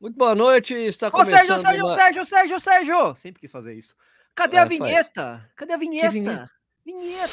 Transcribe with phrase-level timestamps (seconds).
[0.00, 1.34] Muito boa noite, está Ô, começando...
[1.38, 3.14] Sérgio, Sérgio, uma- Sérgio, Sérgio, Sérgio!
[3.16, 3.96] Sempre quis fazer isso.
[4.32, 5.50] Cadê Vai, a vinheta?
[5.56, 6.10] Cadê a vinheta?
[6.10, 6.50] vinheta?
[6.86, 7.32] vinheta?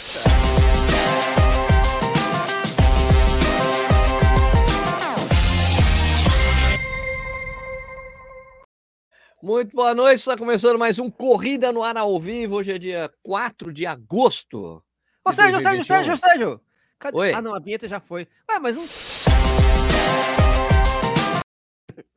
[9.43, 12.55] Muito boa noite, está começando mais um Corrida no Ar ao vivo.
[12.55, 14.83] Hoje é dia 4 de agosto.
[15.23, 15.85] Ô, de Sérgio, Sérgio, 2021.
[15.85, 16.61] Sérgio, Sérgio!
[16.97, 17.17] Cadê?
[17.17, 17.33] Oi.
[17.33, 18.27] Ah, não, a vinheta já foi.
[18.49, 18.87] Ué, mas não,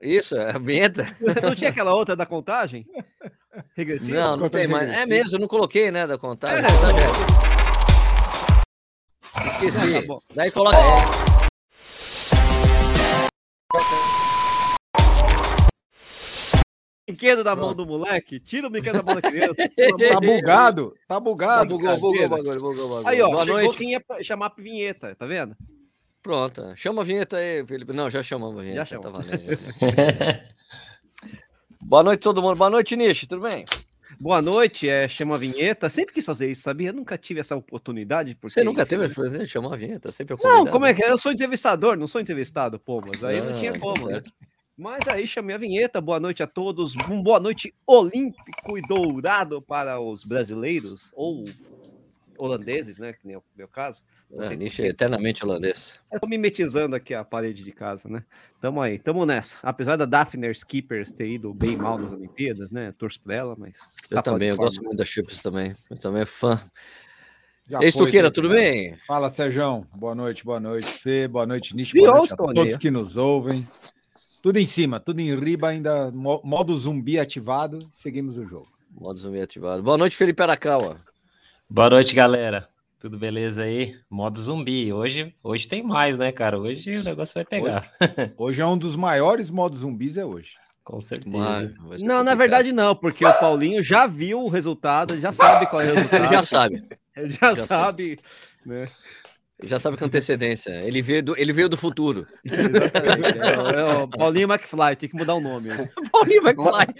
[0.01, 1.07] Isso, é a vinheta?
[1.43, 2.87] não tinha aquela outra da contagem?
[3.77, 4.19] Regressiva?
[4.19, 4.89] Não, não tem mais.
[4.91, 6.65] É mesmo, eu não coloquei, né, da contagem.
[6.65, 6.69] É,
[9.45, 9.97] é- Esqueci.
[9.97, 10.19] Ah, tá bom.
[10.35, 10.77] Daí coloca.
[10.77, 11.38] é.
[17.09, 18.38] Brinquedo da mão do moleque?
[18.38, 19.55] Tira o brinquedo da mão da criança.
[20.13, 21.79] Tá bugado, tá bugado.
[21.79, 23.09] bugou, bugou o bagulho, bugou o bagulho.
[23.09, 23.79] Aí, ó, Boa chegou noite.
[23.79, 25.57] quem ia chamar vinheta, tá vendo?
[26.23, 26.73] Pronto.
[26.77, 27.93] Chama a vinheta aí, Felipe.
[27.93, 28.85] Não, já chamamos a vinheta.
[28.85, 29.43] Já tá valendo.
[31.81, 32.57] Boa noite, todo mundo.
[32.57, 33.27] Boa noite, Nishi.
[33.27, 33.65] Tudo bem?
[34.21, 35.88] Boa noite, é, chama a vinheta.
[35.88, 36.88] Sempre quis fazer isso, sabia?
[36.88, 38.35] Eu nunca tive essa oportunidade.
[38.35, 38.55] Porque...
[38.55, 40.10] Você nunca teve a oportunidade de chamar a vinheta?
[40.10, 41.10] Sempre é Não, como é que é?
[41.10, 44.23] Eu sou entrevistador, não sou entrevistado, pô, mas aí não Ah, tinha tá como, né?
[44.77, 46.01] Mas aí chamei a vinheta.
[46.01, 46.95] Boa noite a todos.
[47.09, 51.45] Um boa noite olímpico e dourado para os brasileiros ou
[52.39, 53.13] holandeses, né?
[53.13, 54.05] Que nem é o meu caso.
[54.31, 55.99] É, Nishi por é eternamente holandês.
[56.13, 58.23] Eu tô mimetizando aqui a parede de casa, né?
[58.61, 59.57] Tamo aí, tamo nessa.
[59.63, 62.93] Apesar da Daphne Skippers ter ido bem mal nas Olimpíadas, né?
[62.99, 63.93] Torço pra ela, mas.
[64.11, 64.71] Eu tá também, eu forma.
[64.71, 65.75] gosto muito da Chips também.
[65.91, 66.61] Eu também é fã.
[67.69, 68.97] Já Ex foi, Tuqueira, tá tudo bem?
[69.06, 69.87] Fala, Sérgio.
[69.94, 71.28] Boa noite, boa noite, Fê.
[71.28, 71.93] Boa noite, Nish.
[71.93, 72.78] Boa noite a todos né?
[72.78, 73.66] que nos ouvem.
[74.43, 77.78] Tudo em cima, tudo em riba, ainda mo- modo zumbi ativado.
[77.93, 78.69] Seguimos o jogo.
[78.91, 79.83] Modo zumbi ativado.
[79.83, 80.97] Boa noite, Felipe Arakawa.
[81.71, 82.66] Boa noite, galera.
[82.99, 83.94] Tudo beleza aí?
[84.09, 84.91] Modo zumbi.
[84.91, 86.59] Hoje, hoje tem mais, né, cara?
[86.59, 87.87] Hoje o negócio vai pegar.
[88.38, 90.53] Hoje é um dos maiores modos zumbis, é hoje.
[90.83, 91.37] Com certeza.
[91.37, 92.38] Não, na complicado.
[92.38, 96.25] verdade não, porque o Paulinho já viu o resultado, já sabe qual é o resultado.
[96.25, 96.84] Ele já sabe.
[97.15, 98.19] Ele já, já sabe,
[98.65, 98.87] né?
[99.64, 100.70] Já sabe com antecedência.
[100.84, 102.26] Ele veio do, ele veio do futuro.
[102.44, 103.38] Exatamente.
[103.38, 105.69] É, o- é o Paulinho McFly, tem que mudar o nome.
[105.70, 105.88] né?
[106.12, 106.86] Paulinho falar.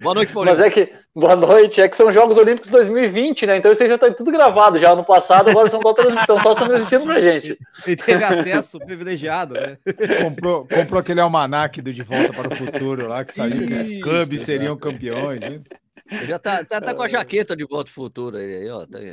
[0.00, 0.56] Boa noite, Paulinho.
[0.56, 3.56] Mas é que, boa noite, é que são Jogos Olímpicos 2020, né?
[3.58, 6.38] Então isso aí já tá tudo gravado já no passado, agora são só trans- estão
[6.38, 7.58] só transmitindo pra gente.
[7.86, 9.76] Ele teve acesso privilegiado, né?
[10.22, 13.90] Comprou, comprou aquele almanac do De Volta para o Futuro lá, que saiu que os
[13.90, 15.40] Isso, clubes seriam campeões.
[15.42, 18.86] Ele já tá, tá, tá com a jaqueta de volta pro futuro aí, aí, ó.
[18.86, 19.12] Tá aí.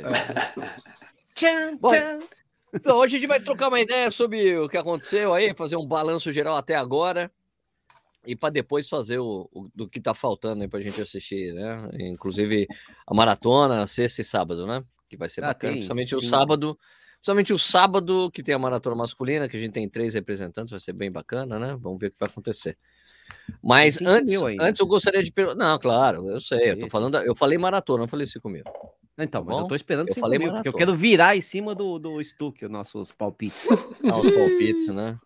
[1.34, 2.18] Tchan, Bom, tchan.
[2.74, 5.86] Então, hoje a gente vai trocar uma ideia sobre o que aconteceu aí, fazer um
[5.86, 7.30] balanço geral até agora.
[8.24, 11.88] E para depois fazer o, o- do que tá faltando aí pra gente assistir, né?
[11.98, 12.66] Inclusive
[13.06, 14.82] a maratona, sexta e sábado, né?
[15.08, 15.72] Que vai ser Ah, bacana.
[15.72, 16.28] tem, Principalmente o sim.
[16.28, 16.78] sábado.
[17.16, 20.80] Principalmente o sábado, que tem a maratona masculina, que a gente tem três representantes, vai
[20.80, 21.76] ser bem bacana, né?
[21.80, 22.76] Vamos ver o que vai acontecer.
[23.62, 25.56] Mas antes, antes eu gostaria de perguntar.
[25.64, 27.12] Não, claro, eu sei, eu tô falando.
[27.14, 28.64] da- Eu falei maratona, não falei 5 mil.
[29.18, 29.64] Então, mas bom?
[29.64, 30.86] eu tô esperando Eu 5 falei mil, porque eu maratona.
[30.86, 33.68] quero virar em cima do, do Stuck, os nossos palpites.
[34.04, 35.18] Ah, os palpites, né?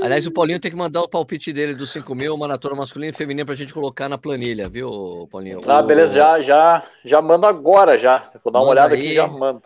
[0.00, 3.16] Aliás, o Paulinho tem que mandar o palpite dele dos 5 mil, maratona masculina e
[3.16, 5.60] feminina, pra gente colocar na planilha, viu, Paulinho?
[5.66, 8.18] Ah, O- beleza, já, já, já mando agora já.
[8.42, 9.00] Vou dar uma Manda olhada aí.
[9.00, 9.62] aqui e já mando.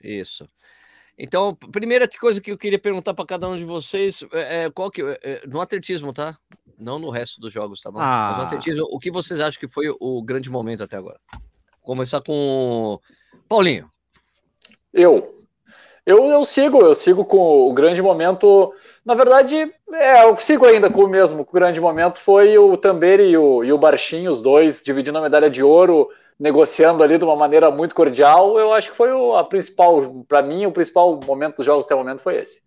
[0.00, 0.48] Isso.
[1.18, 4.90] Então, primeira coisa que eu queria perguntar para cada um de vocês é, é, qual
[4.90, 6.36] que é, é, no atletismo, tá?
[6.78, 7.98] Não no resto dos jogos, tá bom?
[7.98, 8.46] Mas no Ah.
[8.46, 11.18] atletismo, o que vocês acham que foi o grande momento até agora?
[11.86, 12.98] Começar com
[13.48, 13.88] Paulinho.
[14.92, 15.44] Eu.
[16.04, 18.74] Eu, eu sigo, eu sigo com o grande momento.
[19.04, 21.44] Na verdade, é, eu sigo ainda com o mesmo.
[21.44, 25.16] Com o grande momento foi o Tamberi e o, e o Barchinho, os dois, dividindo
[25.16, 26.08] a medalha de ouro,
[26.40, 28.58] negociando ali de uma maneira muito cordial.
[28.58, 31.94] Eu acho que foi o, a principal, para mim, o principal momento dos jogos até
[31.94, 32.62] o momento foi esse.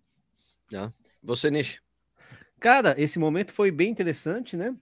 [1.22, 1.82] Você, Nish.
[2.58, 4.74] Cara, esse momento foi bem interessante, né?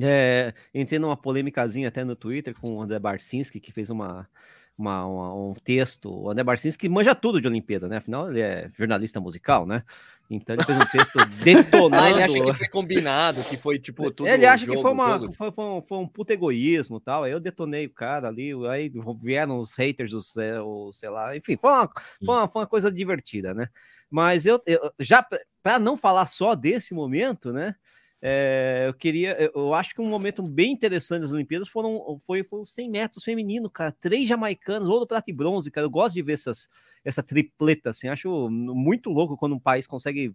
[0.00, 4.28] É, entrei numa polêmicazinha até no Twitter com o André Barcinski, que fez uma,
[4.76, 6.10] uma- uma- um texto.
[6.10, 7.96] O André Barcinski manja tudo de Olimpíada, né?
[7.96, 9.82] Afinal, ele é jornalista musical, né?
[10.28, 11.96] Então ele fez um texto detonando.
[12.04, 14.26] Ah, ele acha que foi combinado, que foi tipo tudo.
[14.28, 17.24] Ele acha que jogo, foi, uma, foi, foi um, foi um puto egoísmo tal.
[17.24, 21.34] Aí eu detonei o cara ali, aí vieram os haters, os, é, o, sei lá,
[21.36, 23.68] enfim, foi uma, foi uma, foi uma coisa divertida, né?
[24.10, 25.26] Mas eu, eu já
[25.62, 27.74] para não falar só desse momento, né?
[28.22, 32.60] É, eu queria, eu- acho que um momento bem interessante das Olimpíadas foram foi, foi
[32.62, 35.86] os 100 metros feminino, cara, três jamaicanos, ouro, prata e bronze, cara.
[35.86, 36.68] Eu gosto de ver essas,
[37.04, 40.34] essa tripleta, assim, acho muito louco quando um país consegue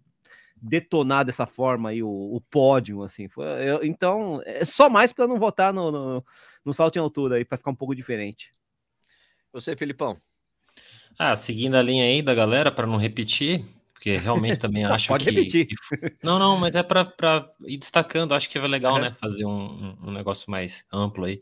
[0.56, 3.28] detonar dessa forma aí o, o pódio, assim.
[3.28, 6.24] Foi, eu- então, é só mais para não votar no, no,
[6.64, 8.50] no salto em altura aí, para ficar um pouco diferente.
[9.52, 10.16] Você, Filipão.
[11.18, 13.64] Ah, seguindo a linha aí da galera, para não repetir,
[14.02, 15.30] porque realmente também acho Pode que.
[15.30, 15.68] repetir.
[16.24, 19.14] Não, não, mas é para ir destacando, acho que é legal, né?
[19.20, 21.40] Fazer um, um- negócio mais amplo aí.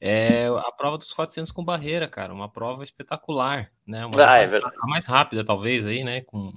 [0.00, 4.06] É a prova dos 400 com barreira, cara, uma prova espetacular, né?
[4.06, 4.76] Uma Ah, é mais- verdade.
[4.80, 6.20] a mais rápida, talvez, aí, né?
[6.20, 6.52] Com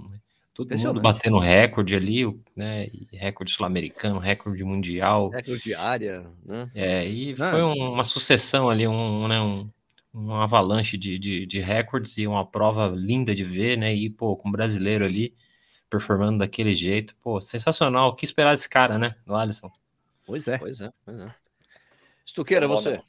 [0.54, 2.88] todo mundo batendo recorde ali, o- né?
[3.12, 5.30] Recorde sul-americano, recorde mundial.
[5.30, 6.70] Recorde diária, né?
[6.76, 7.50] É, e Ah.
[7.50, 9.68] foi um- uma sucessão ali, um, né, um,
[10.14, 13.94] um avalanche de, de, de recordes e uma prova linda de ver, né?
[13.94, 15.36] E, pô, com o brasileiro ali
[15.90, 18.10] performando daquele jeito, pô, sensacional.
[18.10, 19.16] O que esperar desse cara, né?
[19.26, 19.72] Do Alisson.
[20.26, 20.58] Pois é.
[20.58, 21.36] Pois é, pois é.
[22.26, 22.92] Estuqueira, você.
[22.94, 23.02] né?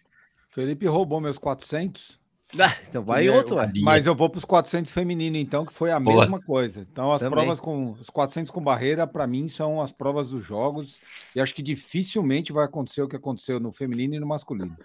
[0.48, 2.20] Felipe roubou meus 400.
[2.58, 3.64] Ah, então vai E é- outro, ué.
[3.64, 3.82] Sabia.
[3.82, 6.20] Mas eu vou para os 400 feminino, então, que foi a Boa.
[6.20, 6.86] mesma coisa.
[6.90, 7.38] Então, as Também.
[7.38, 10.98] provas com os 400 com barreira, para mim, são as provas dos jogos.
[11.34, 14.76] E acho que dificilmente vai acontecer o que aconteceu no feminino e no masculino.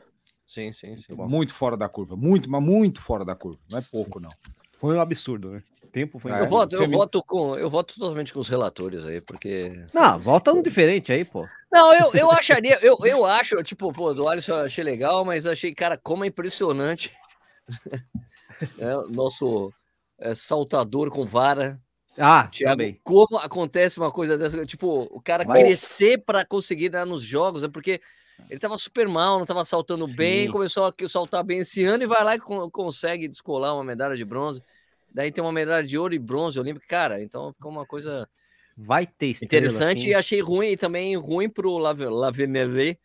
[0.47, 1.13] Sim, sim, sim.
[1.15, 2.15] Muito fora da curva.
[2.15, 3.59] Muito, mas muito fora da curva.
[3.69, 4.29] Não é pouco, não.
[4.79, 5.63] Foi um absurdo, né?
[5.83, 6.31] O tempo foi.
[6.31, 10.17] É, Eu voto, eu voto com, eu voto totalmente com os relatores aí, porque Não,
[10.19, 11.45] volta um diferente aí, pô.
[11.71, 15.45] Não, eu, eu acharia, eu, eu acho, tipo, pô, do Alisson eu achei legal, mas
[15.45, 17.11] achei, cara, como é impressionante
[18.79, 19.73] é, o nosso
[20.17, 21.79] é, saltador com vara,
[22.17, 22.99] Ah, Thiago, também.
[23.03, 25.61] como acontece uma coisa dessa, tipo, o cara Vai.
[25.61, 28.01] crescer para conseguir dar nos jogos, é porque
[28.49, 30.51] ele tava super mal, não tava saltando bem, Sim.
[30.51, 34.15] começou a saltar bem esse ano e vai lá e con- consegue descolar uma medalha
[34.15, 34.61] de bronze.
[35.13, 38.29] Daí tem uma medalha de ouro e bronze olímpico, cara, então ficou uma coisa
[38.77, 40.09] Vai ter estrela, interessante assim.
[40.09, 42.99] e achei ruim e também ruim pro Laveneve,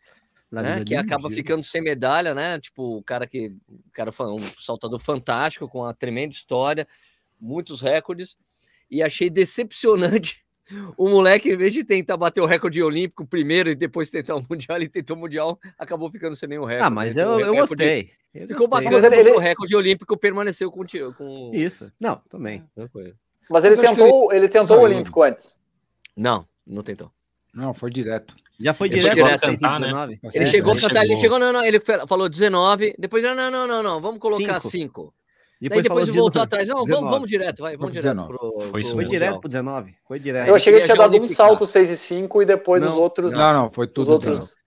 [0.51, 0.85] Lá né?
[0.85, 2.59] Que acaba ficando sem medalha, né?
[2.59, 3.55] Tipo, o cara que.
[3.67, 6.87] O cara foi um saltador fantástico, com uma tremenda história,
[7.41, 8.37] muitos recordes.
[8.89, 10.42] E achei decepcionante
[10.97, 14.45] o moleque, em vez de tentar bater o recorde olímpico primeiro e depois tentar o
[14.49, 16.85] Mundial, ele tentou o Mundial, acabou ficando sem nenhum recorde.
[16.87, 17.23] Ah, mas né?
[17.23, 18.11] eu, eu gostei.
[18.33, 18.85] Eu Ficou gostei.
[18.89, 20.83] bacana, Mas ele- ele- o recorde olímpico permaneceu com.
[21.17, 21.51] com...
[21.53, 21.91] Isso.
[21.99, 22.63] Não, também.
[22.75, 23.13] Tranquilo.
[23.49, 24.81] Mas ele tentou, ele tentou o.
[24.81, 25.57] Olímpico antes.
[26.17, 27.11] Não, não tentou.
[27.53, 28.33] Não, foi direto.
[28.59, 29.85] Já foi Ele direto chegou para a 6 e tentar, né?
[29.87, 30.19] 19.
[30.33, 31.37] Ele É, chegou a ele cantar, ele chegou.
[31.39, 35.11] não, não, ele falou 19, depois, não, não, não, não, não, vamos colocar Cinco.
[35.11, 35.13] 5.
[35.63, 36.67] Depois, Daí depois voltou atrás.
[36.69, 37.11] Não, vamos, 19.
[37.13, 38.29] vamos direto, vai, vamos direto 19.
[38.37, 38.51] pro.
[38.59, 39.95] Foi pro isso Foi direto pro 19.
[40.07, 40.47] Foi direto.
[40.47, 42.99] Eu achei que ele tinha dado um salto 6 e 5 e depois os Não,
[42.99, 43.33] outros.
[43.33, 44.11] Não, não, foi Os tudo.
[44.11, 44.39] outros.
[44.39, 44.53] dentro.
[44.53, 44.57] o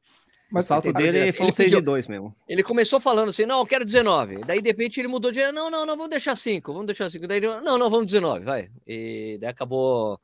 [0.53, 2.35] Mas salto Ele- dele ele foi um 6 pediu- e 2 mesmo.
[2.49, 4.39] Ele começou falando assim: não, eu quero 19.
[4.47, 5.41] Daí, de repente, ele mudou de.
[5.53, 7.27] Não, não, não, vamos deixar 5, vamos deixar 5.
[7.27, 8.69] Daí ele, não, não, vamos 19, vai.
[8.87, 10.19] E daí acabou.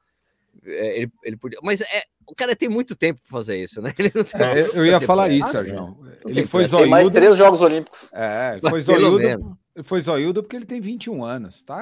[0.65, 1.59] é, Ele, ele podia.
[1.63, 3.93] Mas é, o cara tem muito tempo para fazer isso, né?
[3.99, 5.97] Ele não tem É, eu- ia falar isso, Ah, Sérgio.
[6.27, 6.77] Ele foi pressa.
[6.79, 7.21] Tem mais zoiudo.
[7.21, 8.11] três Jogos Olímpicos.
[8.15, 9.59] É, Mas foi zoiudo.
[9.85, 11.77] Foi zoiudo porque ele tem 21 anos, tá?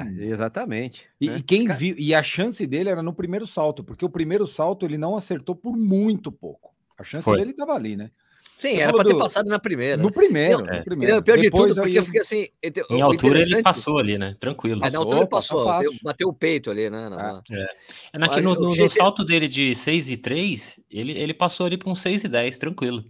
[0.00, 1.06] Ah, exatamente.
[1.20, 1.38] E, né?
[1.38, 4.84] e quem viu, e a chance dele era no primeiro salto, porque o primeiro salto
[4.86, 6.72] ele não acertou por muito pouco.
[6.98, 7.36] A chance Foi.
[7.38, 8.10] dele estava ali, né?
[8.56, 10.00] Sim, Você era para ter do- passado na primeira.
[10.00, 11.22] No primeiro, Não, no E primeiro.
[11.24, 12.46] pior de Depois tudo, porque aí- eu fiquei assim.
[12.88, 14.36] Em altura ele passou ali, né?
[14.38, 14.76] Tranquilo.
[14.76, 15.90] É, na Passou, altura ele passou, fácil.
[15.90, 17.08] deu- bateu o peito ali, né?
[17.08, 17.42] na-.
[17.50, 21.66] É que Olha, no, no- no salto dele de 6 e 3, ele, ele passou
[21.66, 23.04] ali para um 6 e 10, tranquilo.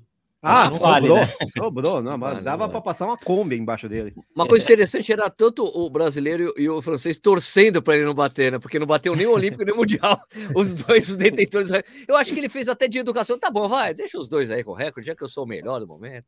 [0.47, 1.27] Ah, não vale, sobrou.
[1.27, 1.35] né?
[1.57, 2.03] Sobrou.
[2.05, 4.15] Não, mas Vale, dava para passar uma Kombi embaixo dele.
[4.35, 8.53] Uma coisa interessante era tanto o brasileiro e o francês torcendo para ele não bater,
[8.53, 8.59] né?
[8.59, 10.21] Porque não bateu nem o Olímpico nem o Mundial.
[10.55, 11.71] Os dois, os detentores.
[12.07, 13.39] Eu acho que ele fez até de educação.
[13.39, 15.47] Tá bom, vai, deixa os dois aí com o recorde, já que eu sou o
[15.49, 16.27] melhor do momento.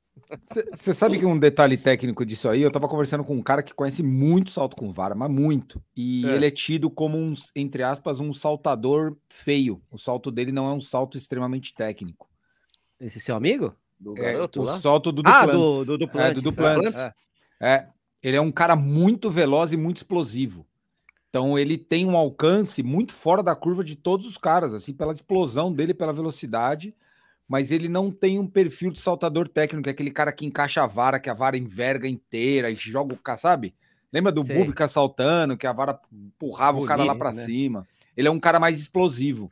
[0.72, 3.74] Você sabe que um detalhe técnico disso aí, eu tava conversando com um cara que
[3.74, 5.82] conhece muito salto com vara, mas muito.
[5.96, 6.34] E É.
[6.34, 9.82] ele é tido como um, entre aspas, um saltador feio.
[9.90, 12.29] O salto dele não é um salto extremamente técnico.
[13.00, 13.74] Esse seu amigo?
[13.98, 14.79] Do É, garoto o lá.
[14.79, 15.56] salto do ah, Duplantis.
[15.56, 16.31] do, do Duplantis.
[16.31, 17.00] É, do Duplantis.
[17.00, 17.15] É.
[17.60, 17.86] É,
[18.22, 20.67] ele é um cara muito veloz e muito explosivo.
[21.29, 25.12] Então ele tem um alcance muito fora da curva de todos os caras, assim, pela
[25.12, 26.94] explosão dele, pela velocidade,
[27.48, 30.86] mas ele não tem um perfil de saltador técnico, é aquele cara que encaixa a
[30.86, 33.74] vara, que a vara enverga inteira e joga o cara, sabe?
[34.12, 34.43] Lembra do.
[34.43, 37.44] Bubica saltando, que a vara empurrava o cara lá pra né?
[37.44, 37.86] cima?
[38.17, 39.50] Ele é um cara mais explosivo.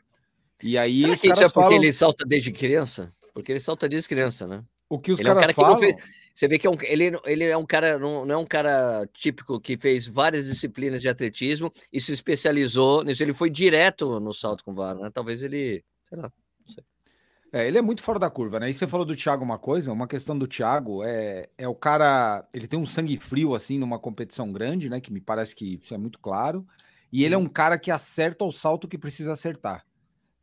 [0.62, 3.12] E aí Será que isso é porque falam, ele salta desde criança?
[3.34, 4.64] Porque ele salta desde criança, né?
[4.88, 5.94] o que os ele é um caras cara não falam...
[5.94, 8.46] fez- Você vê que é um, ele, ele é um cara, não, não é um
[8.46, 13.22] cara típico que fez várias disciplinas de atletismo e se especializou nisso.
[13.22, 15.10] Ele foi direto no salto com vara, né?
[15.12, 16.32] Talvez ele, sei lá.
[17.52, 18.68] É, ele é muito fora da curva, né?
[18.68, 22.44] E você falou do Thiago uma coisa, uma questão do Thiago é, é o cara,
[22.52, 25.00] ele tem um sangue frio assim numa competição grande, né?
[25.00, 26.66] Que me parece que isso é muito claro.
[27.12, 29.84] E ele é um cara que acerta o salto que precisa acertar.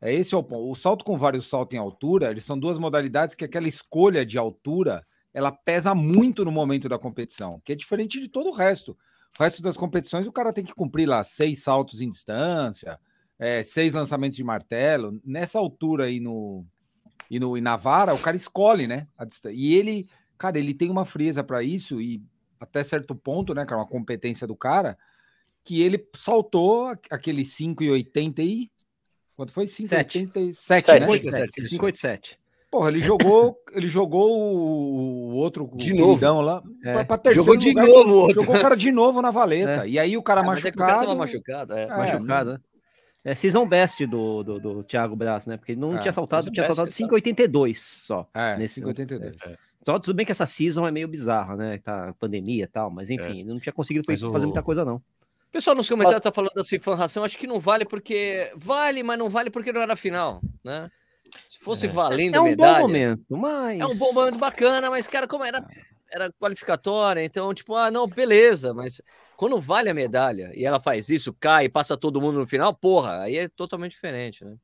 [0.02, 0.68] É esse é o ponto.
[0.68, 4.36] O salto com vários salto em altura, eles são duas modalidades que aquela escolha de
[4.36, 8.98] altura, ela pesa muito no momento da competição, que é diferente de todo o resto.
[9.38, 12.98] O resto das competições, o cara tem que cumprir lá seis saltos em distância,
[13.38, 15.20] é, seis lançamentos de martelo.
[15.24, 16.66] Nessa altura aí no,
[17.30, 19.06] e, no, e na vara, o cara escolhe, né?
[19.52, 22.22] E ele, cara, ele tem uma frieza para isso e
[22.60, 24.98] até certo ponto, né, cara, uma competência do cara.
[25.64, 28.71] que ele saltou aquele 5,80 e.
[29.42, 29.64] Quanto foi?
[29.64, 30.90] 5,87, Sete.
[30.92, 31.06] né?
[31.06, 31.52] 587.
[31.68, 32.38] 587.
[32.70, 36.40] Porra, ele jogou, ele jogou o, outro o De novo.
[36.40, 36.92] lá É.
[36.92, 37.86] pra, pra terceiro Jogou de lugar.
[37.86, 38.40] novo outro.
[38.40, 39.86] Jogou o cara de novo na valeta.
[39.86, 40.92] E aí o cara Ah, mas é que o machucado.
[40.96, 41.72] cara tava machucado.
[41.74, 41.82] É.
[41.82, 42.58] É, machucado, né?
[43.24, 45.56] É season best do, do, do Thiago Braz, né?
[45.56, 47.12] Porque não É, tinha saltado, tinha saltado exato.
[47.14, 48.26] 5,82 só.
[48.32, 49.34] É, Nesse- 5,82.
[49.84, 51.78] Só tudo bem que essa season é meio bizarra, né?
[51.78, 55.02] Tá pandemia e tal, mas enfim, não tinha conseguido fazer o- muita coisa, não.
[55.52, 58.50] Pessoal nos comentários tá falando assim, fan ração, acho que não vale porque.
[58.56, 60.90] Vale, mas não vale porque não era final, né?
[61.46, 61.90] Se fosse É.
[61.90, 62.74] valendo É um medalha.
[62.74, 63.78] bom momento, mas.
[63.80, 65.62] É um bom momento bacana, mas, cara, como era,
[66.10, 69.02] era qualificatória, então, tipo, ah, não, beleza, mas
[69.36, 73.20] quando vale a medalha e ela faz isso, cai, passa todo mundo no final, porra,
[73.20, 74.54] aí é totalmente diferente, né?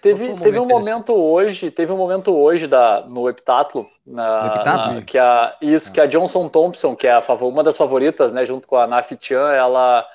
[0.00, 4.42] Teve, um teve um momento momento hoje, teve um momento hoje da, no heptatlo, na,
[4.42, 4.94] No heptatlo?
[4.94, 8.46] na- que a, isso, que a Johnson Thompson, que é a uma das favoritas, né,
[8.46, 10.06] junto com a Nafi Chan, ela,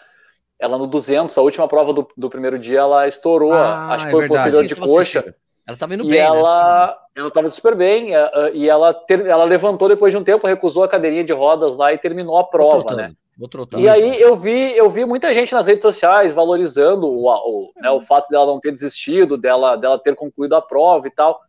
[0.64, 4.10] ela no 200, a última prova do, do primeiro dia, ela estourou, Ah, acho que
[4.10, 4.50] é foi verdade.
[4.50, 5.36] posterior de coxa.
[5.68, 6.26] Ela tava indo e bem, né?
[6.26, 10.24] ela, ela tava super bem, eh, eh, e ela, ter- ela levantou depois de um
[10.24, 13.14] tempo, recusou a cadeirinha de rodas lá e terminou a Vou prova, trotando, né?
[13.38, 13.84] Vou trotando.
[13.84, 17.90] E aí eu vi, eu vi muita gente nas redes sociais valorizando o, o, né,
[17.92, 21.40] o fato dela não ter desistido, dela, dela ter concluído a prova e tal.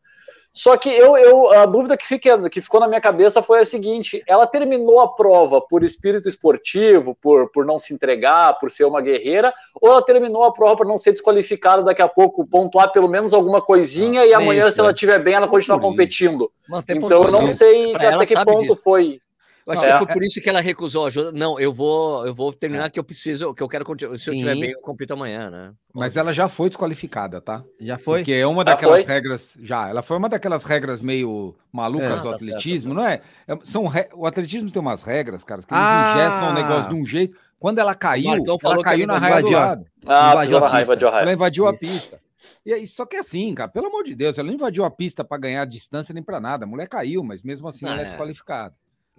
[0.55, 3.65] Só que eu, eu a dúvida que, fica, que ficou na minha cabeça foi a
[3.65, 8.85] seguinte: ela terminou a prova por espírito esportivo, por, por não se entregar, por ser
[8.85, 12.93] uma guerreira, ou ela terminou a prova por não ser desqualificada daqui a pouco, pontuar
[12.93, 14.93] pelo menos alguma coisinha e é amanhã, isso, se ela é.
[14.93, 16.49] estiver bem, ela continuar competindo.
[16.69, 18.77] Manter Então eu não sei até que ponto disso.
[18.77, 19.21] foi.
[19.67, 19.93] Eu acho É.
[19.93, 21.33] que foi por isso que ela recusou a ajuda.
[21.33, 24.19] Não, eu vou, eu vou terminar que eu preciso, que eu quero continuar.
[24.19, 24.37] Se eu Sim.
[24.39, 25.73] estiver bem, eu compito amanhã, né?
[25.93, 27.65] Mas ela já foi desqualificada, tá?
[27.81, 28.19] Já foi?
[28.21, 29.15] Porque é uma Já daquelas foi?
[29.15, 29.57] regras.
[29.63, 32.15] Já, ela foi uma daquelas regras meio malucas É.
[32.17, 33.23] do Ah, tá atletismo, não é?
[33.49, 36.13] É- São re- O atletismo tem umas regras, cara, que eles Ah!
[36.15, 37.35] ingessam o negócio de um jeito.
[37.59, 39.87] Quando ela caiu, Marcão ela falou que caiu ela na raia do lado.
[40.07, 41.25] Ah, Invadiu a raiva, invadiu a raiva.
[41.25, 41.79] Ela invadiu a Isso.
[41.81, 42.21] pista.
[42.67, 45.25] E aí, só que assim, cara, pelo amor de Deus, ela não invadiu a pista
[45.25, 46.67] para ganhar distância nem para nada.
[46.67, 48.05] A mulher caiu, mas mesmo assim ela é É.
[48.05, 48.75] desqualificada.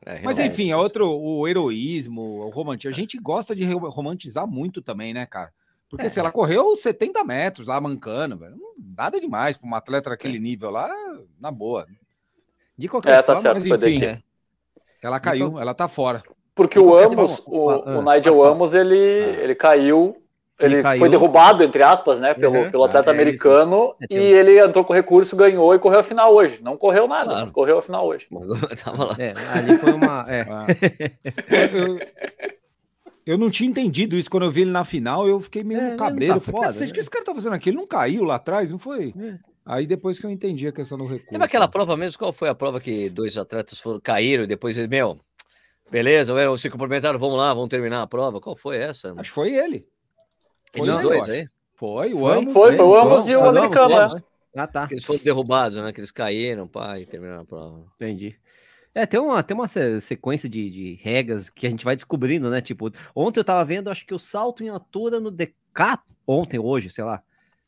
[0.05, 2.91] É, Mas enfim, é outro, o heroísmo, o romantismo.
[2.91, 5.51] A gente gosta de ro- romantizar muito também, né, cara?
[5.89, 6.09] Porque É.
[6.09, 8.57] se ela correu 70 metros lá mancando, velho,
[8.97, 10.91] nada demais para uma atleta daquele nível lá,
[11.39, 11.87] na boa.
[12.77, 14.21] De qualquer É, tá forma, certo, mas enfim, é.
[15.01, 16.23] ela caiu, ela tá fora.
[16.53, 18.43] Porque o Amos, forma, o, ah, o pode Nigel.
[18.43, 20.15] Amos, ele, ele caiu,
[20.59, 20.99] Ele caiu.
[20.99, 22.71] foi derrubado, entre aspas, né, pelo, Uhum.
[22.71, 25.99] pelo atleta Ah, é americano, É, e tem ele entrou com recurso, ganhou e correu
[25.99, 26.59] a final hoje.
[26.61, 27.39] Não correu nada, Claro.
[27.41, 28.27] mas correu a final hoje.
[28.83, 29.15] Tava lá.
[29.19, 30.25] É, ali foi uma.
[30.29, 30.41] É.
[30.49, 30.65] Ah.
[31.73, 31.99] eu,
[33.25, 34.29] eu não tinha entendido isso.
[34.29, 36.33] Quando eu vi ele na final, eu fiquei meio É, cabreiro.
[36.35, 37.69] tá Eu falei, foda, "Cacete, o né?" que esse cara tá fazendo aqui?
[37.69, 39.13] Ele não caiu lá atrás, não foi?
[39.19, 39.35] É.
[39.65, 41.31] Aí depois que eu entendi a questão do recurso.
[41.31, 42.19] Teve aquela prova mesmo?
[42.19, 45.17] Qual foi a prova que dois atletas foram, caíram e depois meu,
[45.91, 48.39] beleza, se cumprimentaram, vamos lá, vamos terminar a prova.
[48.39, 49.11] Qual foi essa?
[49.17, 49.87] Acho que foi ele.
[50.77, 51.49] Foi ele, dois eu aí?
[51.75, 52.27] Foi, o?
[52.27, 52.53] Amos.
[52.53, 54.23] Foi, foi o Amos e o Ah, americano, Amos, né?
[54.55, 54.87] Ah, tá.
[54.87, 55.91] Que eles foram derrubados, né?
[55.91, 57.85] Que eles caíram, pá, e terminaram a prova.
[57.95, 58.35] Entendi.
[58.93, 62.49] É, tem uma, tem uma se- sequência de, de regras que a gente vai descobrindo,
[62.49, 62.61] né?
[62.61, 66.89] Tipo, ontem eu tava vendo, acho que o salto em altura no Decathlon, ontem, hoje,
[66.89, 67.21] sei lá.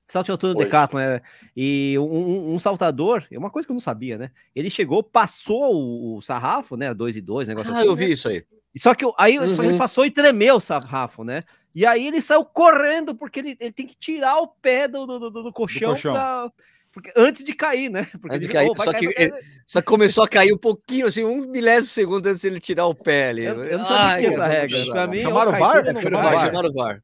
[0.07, 0.67] Salto em altura no Hoje.
[0.67, 1.21] Decathlon, é,
[1.53, 4.31] e um, um- saltador, é uma coisa que eu não sabia, né?
[4.55, 6.93] Ele chegou, passou o, o sarrafo, né?
[6.93, 7.87] 2 e 2, negócio Ah, assim.
[7.87, 8.05] eu né?
[8.05, 8.45] vi isso aí.
[8.77, 9.77] Só que aí só ele Uhum.
[9.77, 11.43] passou e tremeu o sarrafo, né?
[11.77, 15.19] E aí ele saiu correndo, porque ele, ele tem que tirar o pé do, do,
[15.29, 16.11] do- do colchão, colchão.
[16.13, 16.51] pra-
[16.91, 18.07] porque, antes de cair, né?
[18.19, 19.33] Porque Antes de ele- cair, oh, só cair, que cair.
[19.67, 22.59] Só que começou a cair um pouquinho, assim, um milésimo de segundo antes de ele
[22.59, 23.45] tirar o pé ali.
[23.45, 24.85] Eu, eu não sabia que tinha essa regra.
[24.87, 25.85] Pra mim, Chamaram o VAR?
[25.85, 27.03] chamaram o VAR.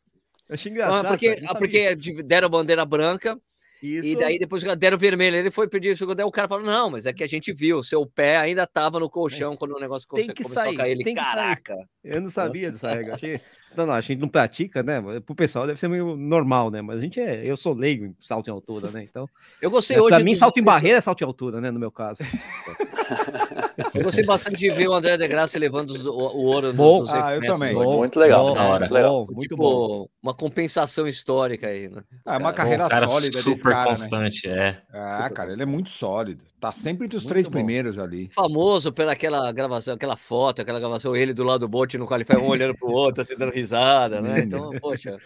[0.50, 1.08] Achei Ah, engraçado.
[1.10, 3.40] porque, cara, não ah, porque deram a bandeira branca
[3.84, 5.36] Isso, e daí depois deram vermelho.
[5.38, 8.06] Ele foi pedir, daí o cara falou: Não, mas é que a gente viu, seu
[8.08, 10.92] pé ainda tava no colchão quando o negócio Tem come- que começou sair, a cair.
[10.92, 11.34] Ele, tem que sair.
[11.36, 11.76] caraca.
[12.04, 13.16] eu não sabia dessa regra.
[13.16, 13.40] Achei...
[13.76, 15.02] Não, não, a gente não pratica, né?
[15.26, 16.82] Pro pessoal deve ser meio normal, né?
[16.82, 17.44] Mas a gente é.
[17.46, 19.04] Eu sou leigo em salto em altura, né?
[19.04, 19.28] Então,
[19.62, 20.16] Eu gostei é, hoje.
[20.16, 21.72] pra mim, salto em barreira é salto em altura, né?
[21.72, 22.24] No meu caso.
[23.94, 27.00] Eu gostei bastante de ver o André de Graça levando o, o ouro nos Bom.
[27.00, 27.74] 200 Ah, eu também.
[27.74, 29.26] Bom, Muito legal, bom, muito legal.
[29.26, 30.08] bom, muito tipo, bom.
[30.24, 32.02] Uma compensação histórica aí, né?
[32.26, 33.90] Ah, é uma Cara, carreira cara sólida desse super cara, né?
[33.90, 34.82] constante, é.
[34.94, 36.46] Ah, cara, ele é muito sólido.
[36.62, 37.52] Tá sempre entre os Muito três bom.
[37.52, 38.30] primeiros ali.
[38.32, 42.38] Famoso pela aquela gravação, aquela foto, aquela gravação, ele do lado do bote no Qualify,
[42.38, 44.40] um olhando pro outro, assim, dando risada, né?
[44.40, 45.18] Então, poxa,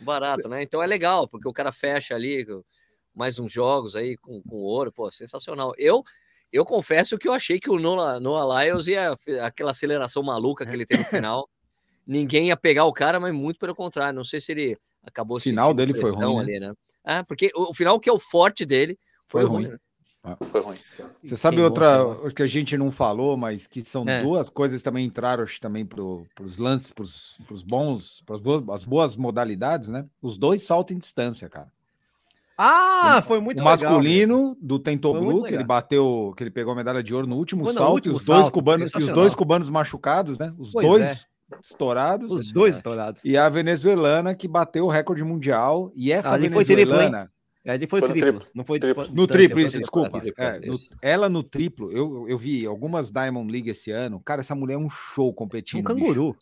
[0.00, 0.62] barato, né?
[0.62, 2.46] Então é legal, porque o cara fecha ali
[3.14, 5.74] mais uns jogos aí com, com ouro, pô, sensacional.
[5.76, 6.02] Eu,
[6.50, 10.72] eu confesso que eu achei que o Noah, Noah Lyles ia, aquela aceleração maluca que
[10.72, 11.46] ele teve no final,
[12.06, 15.40] ninguém ia pegar o cara, mas muito pelo contrário, não sei se ele acabou O
[15.40, 16.42] final dele foi ruim, né?
[16.42, 16.72] ali, né?
[17.04, 18.98] Ah, porque o, o final que é o forte dele
[19.28, 19.72] foi, Foi ruim, ruim.
[19.72, 19.78] né?
[20.40, 20.76] Foi ruim.
[21.22, 24.20] Você sabe Queimou, outra que a gente não falou, mas que são É.
[24.22, 28.34] duas coisas que também entraram também para os lances, para os bons, para
[28.74, 30.04] as boas modalidades, né?
[30.20, 31.70] Os dois saltam em distância, cara.
[32.58, 33.92] Ah, foi muito o legal.
[33.92, 35.66] masculino do Tento Foi muito Blue, que ele legal.
[35.68, 38.16] bateu, que ele pegou a medalha de ouro no último Foi no salto, último e
[38.16, 40.54] os dois salto, cubanos, e os dois cubanos machucados, né?
[40.58, 41.16] Os Pois dois é.
[41.62, 42.30] Estourados.
[42.32, 43.24] Os dois estourados.
[43.24, 45.90] E a venezuelana que bateu o recorde mundial.
[45.94, 47.30] E essa Ali foi venezuelana.
[47.64, 48.52] Ele foi, Foi triplo, triplo.
[48.54, 49.08] não foi Triplo.
[49.12, 50.20] No triplo, foi isso, desculpa.
[50.38, 54.20] É, no- ela no triplo, eu, eu vi algumas Diamond League esse ano.
[54.24, 55.82] Cara, essa mulher é um show Um competindo.
[55.84, 56.32] canguru.
[56.32, 56.36] bicho.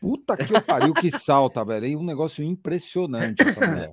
[0.00, 1.92] Puta que eu pariu, que salta, velho.
[1.92, 3.92] É um negócio impressionante essa mulher.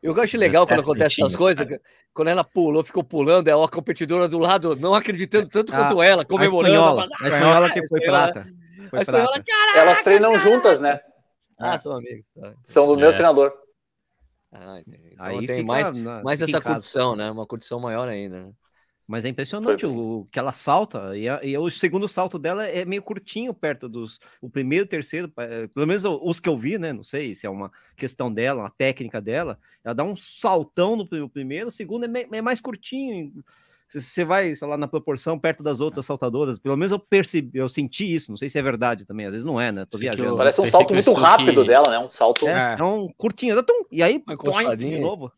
[0.00, 1.80] Eu acho legal quando 17 acontece essas centímetros, coisas,
[2.12, 6.00] quando ela pulou, ficou pulando, é a competidora do lado não acreditando tanto A- quanto
[6.02, 6.74] ela, A comemorando.
[6.74, 7.82] espanhola, mas- a espanhola que a
[8.88, 9.40] foi espanhola- prata.
[9.40, 9.78] a Foi espanhola, prata.
[9.78, 11.00] Elas treinam juntas, né?
[11.58, 12.26] Ah, são amigos.
[12.38, 12.54] Tá.
[12.64, 13.14] São do mesmo É.
[13.14, 13.52] treinador.
[14.52, 17.30] Ah, então Aí tem fica mais, na- mais essa curtição, né?
[17.30, 18.46] Uma curtição maior ainda.
[18.46, 18.52] Né?
[19.06, 21.16] Mas é impressionante Foi o que ela salta.
[21.16, 24.18] E, a- e o segundo salto dela é meio curtinho perto dos.
[24.40, 26.92] O primeiro, o terceiro, eh, pelo menos os que eu vi, né?
[26.92, 29.58] Não sei se é uma questão dela, uma técnica dela.
[29.84, 33.32] Ela dá um saltão no pri- primeiro, o segundo é, me- é mais curtinho.
[34.00, 37.58] Se você vai, sei lá, na proporção perto das outras saltadoras, pelo menos eu percebi,
[37.58, 38.30] eu senti isso.
[38.30, 39.86] Não sei se é verdade também, às vezes não é, né?
[39.88, 40.30] Tô viajando.
[40.30, 41.98] eu- Parece um salto o muito rápido dela, né?
[41.98, 42.46] Um salto.
[42.48, 42.80] É, É.
[42.80, 45.30] é um curtinho, tum, e aí, põe, de novo.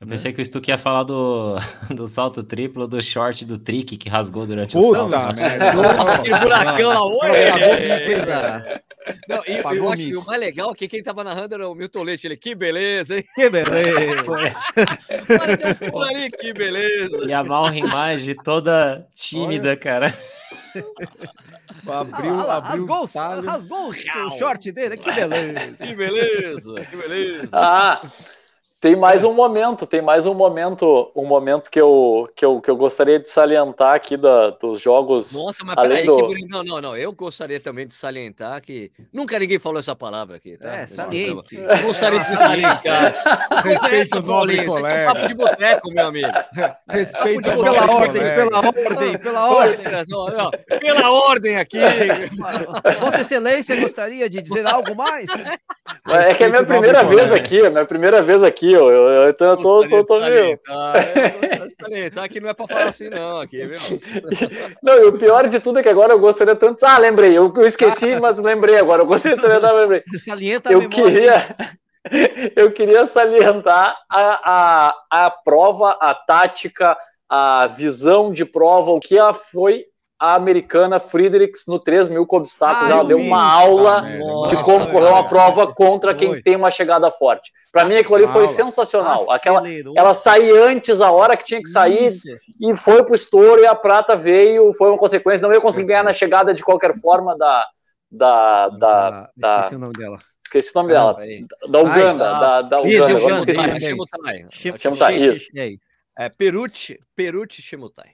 [0.00, 1.56] Eu pensei que o Stuck ia falar do,
[1.94, 5.36] do salto triplo, do short, do trick que rasgou durante o Puta salto.
[5.36, 5.72] merda.
[5.76, 7.30] Nossa, aquele buracão lá, oi!
[9.28, 11.68] Não, e Pagou eu acho que o mais legal é que quem tava narrando era
[11.68, 12.26] o Milton Leite.
[12.26, 13.24] Ele, que beleza, hein?
[13.34, 14.24] Que beleza!
[15.92, 17.24] Olha, ali, que beleza.
[17.26, 20.14] E a Mal imagem toda tímida, cara.
[21.86, 25.86] Abriu, Ah, lá, abriu rasgou, o rasgou o o short dele, que beleza!
[25.86, 27.50] Que beleza, que beleza.
[27.52, 28.02] Ah,
[28.80, 32.70] tem mais um momento, tem mais um momento, um momento que eu, que eu, que
[32.70, 35.34] eu gostaria de salientar aqui da, dos jogos.
[35.34, 36.48] Nossa, mas Além peraí, do- que bonito.
[36.48, 36.96] Não, não, não.
[36.96, 40.74] Eu gostaria também de salientar que nunca ninguém falou essa palavra aqui, tá?
[40.74, 41.56] É, saliente.
[41.56, 43.14] Eu gostaria de salientar.
[43.50, 45.12] É Respeito essa, o nobre aqui é um colega.
[45.14, 46.28] papo de boteco, meu amigo.
[46.88, 48.44] Respeito Pela o Pela nobre ordem, colega.
[48.44, 49.76] pela ordem, pela ordem.
[50.08, 50.50] Não, não,
[50.80, 51.78] Pela ordem aqui.
[52.98, 55.26] Vossa Excelência gostaria de dizer algo mais?
[56.08, 57.36] É que é a minha primeira vez colega.
[57.36, 58.90] aqui, é a minha primeira vez aqui, ó.
[58.90, 60.58] Eu, eu, então eu tô, tô, tô meio.
[60.58, 63.78] gostaria de salientar que não é pra falar assim, não, aqui, viu?
[64.82, 66.84] Não, e o pior de tudo é que agora eu gostaria tanto.
[66.84, 69.02] Ah, lembrei, eu, eu esqueci, mas lembrei agora.
[69.02, 70.02] Eu gostaria de salientar, mas lembrei.
[70.18, 71.04] Salienta Eu memória.
[71.04, 71.56] queria.
[72.56, 76.96] Eu queria salientar a, a, a prova, a tática,
[77.28, 79.84] a visão de prova, o que ela foi
[80.20, 82.90] a americana Friedrichs no 3 mil com obstáculos.
[82.90, 83.26] Ah, ela eu deu vi.
[83.26, 84.18] uma aula Ah, merda.
[84.18, 85.28] de Nossa, como correr uma cara.
[85.28, 86.42] prova contra quem Foi.
[86.42, 87.50] tem uma chegada forte.
[87.72, 89.24] Para mim, aquilo ali foi sensacional.
[89.32, 89.62] Aquela,
[89.96, 92.28] ela sair antes a hora que tinha que sair Isso.
[92.60, 95.40] e foi pro estouro e a prata veio, foi uma consequência.
[95.46, 97.66] Não ia conseguir ganhar na chegada de qualquer forma da.
[98.12, 100.18] Da, da, Ah, da- Esqueci o nome dela.
[100.44, 101.46] esqueci o nome dela, Aí.
[101.68, 102.40] da Uganda, Ai, tá.
[102.40, 103.68] da, da Uganda, deu agora esqueci.
[103.68, 103.80] isso.
[104.78, 105.16] Shimutai.
[105.16, 105.46] Isso.
[105.54, 105.78] E?
[106.18, 108.10] É Perucci, Perucci Shimutai.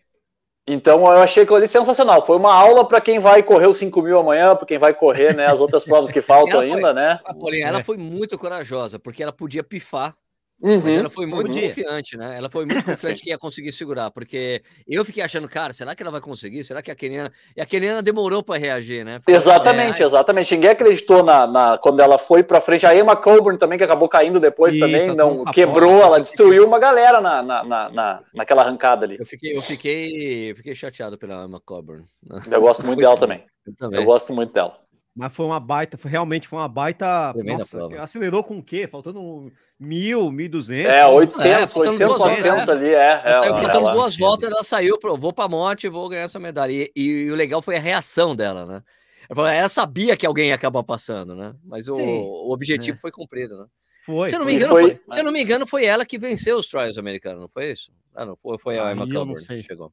[0.66, 2.26] Então eu achei aquilo ali sensacional.
[2.26, 5.34] Foi uma aula para quem vai correr os 5 mil amanhã, para quem vai correr
[5.36, 7.20] né, as outras provas que faltam Ela foi- ainda, né?
[7.24, 10.14] A Paulinha, ela foi muito corajosa, porque ela podia pifar,
[10.62, 10.80] Uhum.
[10.82, 11.68] mas ela foi muito Podia.
[11.68, 12.38] confiante, né?
[12.38, 16.02] Ela foi muito confiante que ia conseguir segurar, porque eu fiquei achando, cara, será que
[16.02, 16.64] ela vai conseguir?
[16.64, 17.30] Será que a Keniana...
[17.54, 19.20] E a Keniana demorou para reagir, né?
[19.28, 20.54] Exatamente, "É, exatamente.
[20.54, 22.86] Ninguém acreditou na, na- quando ela foi para frente.
[22.86, 26.66] A Emma Coburn também, que acabou caindo depois Isso, também, não quebrou, porta, ela destruiu
[26.66, 29.16] uma galera na, na, na, na- naquela arrancada ali.
[29.18, 32.04] Eu fiquei, eu fiquei, eu fiquei chateado pela Emma Coburn.
[32.50, 33.44] Eu gosto muito dela também.
[33.66, 34.00] Eu também.
[34.00, 34.78] Eu gosto muito dela.
[35.16, 37.32] Mas foi uma baita, foi, realmente foi uma baita.
[37.32, 38.00] Tremenda Nossa, prova.
[38.02, 38.86] acelerou com o quê?
[38.86, 39.50] Faltando
[39.80, 40.92] mil, mil duzentos?
[40.92, 42.72] É, 800, É, faltando 800, duas horas, 900 né?
[42.74, 43.22] ali, é.
[43.24, 46.06] Ela saiu ela- faltando ela- duas voltas, ela saiu, pro, vou pra morte e vou
[46.10, 46.70] ganhar essa medalha.
[46.70, 48.82] E, e o legal foi a reação dela, né?
[49.28, 51.54] Ela, falou, ela sabia que alguém ia acabar passando, né?
[51.64, 53.00] Mas o, Sim, o objetivo é.
[53.00, 53.64] foi cumprido, né?
[54.04, 54.28] Foi.
[54.28, 56.18] se, eu não me engano, Foi- foi, se eu não me engano, foi ela que
[56.18, 57.90] venceu os trials americanos, não foi isso?
[58.14, 59.06] Ah, não, foi, foi a Emma
[59.38, 59.56] sei.
[59.62, 59.90] que chegou.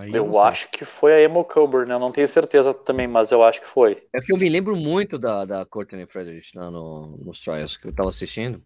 [0.00, 0.42] Aí Eu sei.
[0.42, 1.94] acho que foi a Emo Coburn, né?
[1.94, 4.06] Eu não tenho certeza também, mas eu acho que foi.
[4.12, 7.88] É que eu me lembro muito da, da Courtney Frederich lá no, nos trials que
[7.88, 8.62] eu tava assistindo.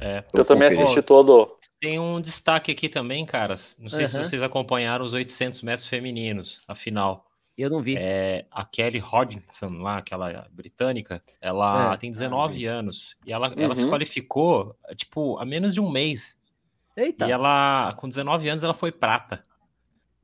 [0.00, 0.24] É.
[0.32, 0.82] Eu também conferi.
[0.84, 1.56] assisti todo.
[1.80, 3.76] Tem um destaque aqui também, caras.
[3.80, 4.24] Não sei se Aham.
[4.24, 7.26] vocês acompanharam os 800 metros femininos, a final.
[7.56, 7.96] Eu não vi.
[7.98, 11.96] É, a Kelly Hodgson, lá, aquela britânica, ela É.
[11.96, 13.90] tem 19 anos e ela, ela se Uhum.
[13.90, 16.40] qualificou, tipo, há menos de um mês.
[16.96, 17.26] Eita.
[17.26, 19.42] E ela, com 19 anos, ela foi prata.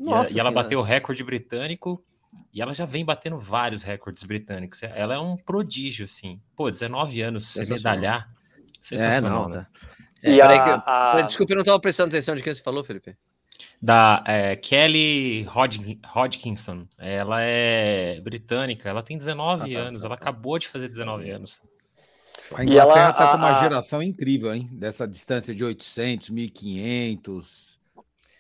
[0.03, 2.03] E Nossa e, ela bateu o recorde britânico
[2.53, 4.83] e ela já vem batendo vários recordes britânicos.
[4.83, 6.41] Ela é um prodígio, assim.
[6.57, 7.95] Pô, 19 anos, se Sensacional.
[7.97, 8.29] medalhar.
[8.31, 9.57] É, Sensacional, não.
[9.57, 9.63] né?
[9.63, 10.05] tá.
[10.25, 12.83] E peraí a, que- a- Desculpa, eu não tava prestando atenção de quem você falou,
[12.83, 13.17] Felipe.
[13.81, 16.87] Da é, Kelly Hodg Hodgkinson.
[16.99, 20.23] Ela é britânica, ela tem 19 Ah, tá, anos, tá, ela tá.
[20.23, 21.63] acabou de fazer 19 anos.
[22.55, 24.69] A E Inglaterra ela- tá com uma geração incrível, hein?
[24.73, 27.79] Dessa distância de 800, 1500.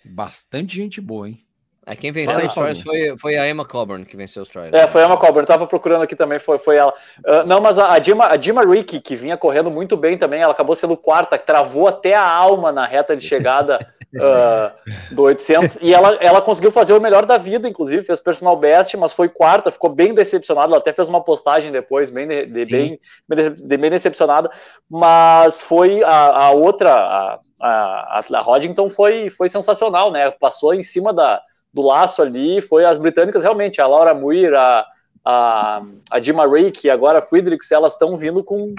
[0.05, 1.44] Bastante gente boa, hein?
[1.84, 4.72] É, quem venceu os trials foi, foi a Emma Coburn que venceu os trials.
[4.72, 6.94] É, foi a Emma Coburn, tava procurando aqui também, foi, foi ela.
[7.26, 10.40] Ah, não, mas a, a Dima, a Dima Ricky, que vinha correndo muito bem também,
[10.40, 13.84] ela acabou sendo quarta, travou até a alma na reta de chegada
[14.20, 14.72] ah,
[15.10, 18.96] do 800, e ela, ela conseguiu fazer o melhor da vida, inclusive, fez personal best,
[18.96, 22.64] mas foi quarta, ficou bem decepcionada, ela até fez uma postagem depois, bem, de, de-
[22.64, 24.48] bem, de- bem decepcionada,
[24.88, 30.84] mas foi a, a outra, a, a, a Hodgington foi, foi sensacional, né, passou em
[30.84, 31.42] cima da
[31.72, 34.87] do laço ali, foi as britânicas realmente, a Laura Muir, a,
[35.24, 38.74] a, a Dima Rake e agora a Friedrichs, elas estão vindo com.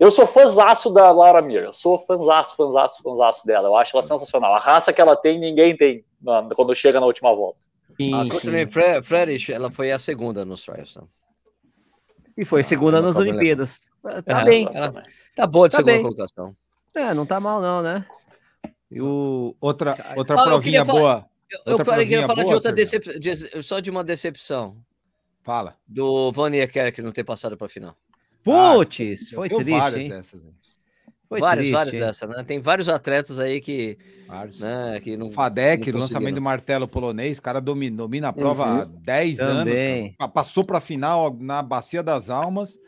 [0.00, 4.02] Eu sou fãzaço da Laura Muir, eu sou fãzaço, fãzaço, fãzaço dela, eu acho ela
[4.02, 4.54] sensacional.
[4.54, 6.04] A raça que ela tem, ninguém tem
[6.56, 7.58] quando chega na última volta.
[8.00, 8.28] Sim, A sim.
[8.30, 10.94] Courtney Fre- ela foi a segunda nos trials.
[10.94, 11.02] Tá,
[12.36, 13.80] E foi segunda Emma nas Coburn Olimpíadas.
[14.24, 14.68] Tá É, bem.
[14.72, 15.02] ela-
[15.36, 16.02] tá boa de Tá segunda bem.
[16.02, 16.56] colocação.
[16.94, 18.04] É, não tá mal não, né?
[18.90, 19.54] E o...
[19.60, 21.24] Outra, outra Ah, provinha boa.
[21.66, 24.76] Eu, eu queria falar de outra decepção, só de uma decepção.
[25.42, 25.76] Fala.
[25.86, 27.96] Do Van Niekerk não ter passado para a final.
[28.44, 30.08] Putz, foi Deu triste, várias hein?
[30.08, 30.54] dessas, hein?
[31.28, 32.00] Foi vários, triste, vários hein?
[32.00, 32.44] dessa, né?
[32.44, 34.60] Tem vários atletas aí que, Vários.
[34.60, 35.30] né, que não.
[35.32, 40.16] Fadec, não lançamento do martelo polonês, o cara domina, domina a prova há 10 Também.
[40.18, 40.32] anos.
[40.34, 42.78] Passou para a final na Bacia das Almas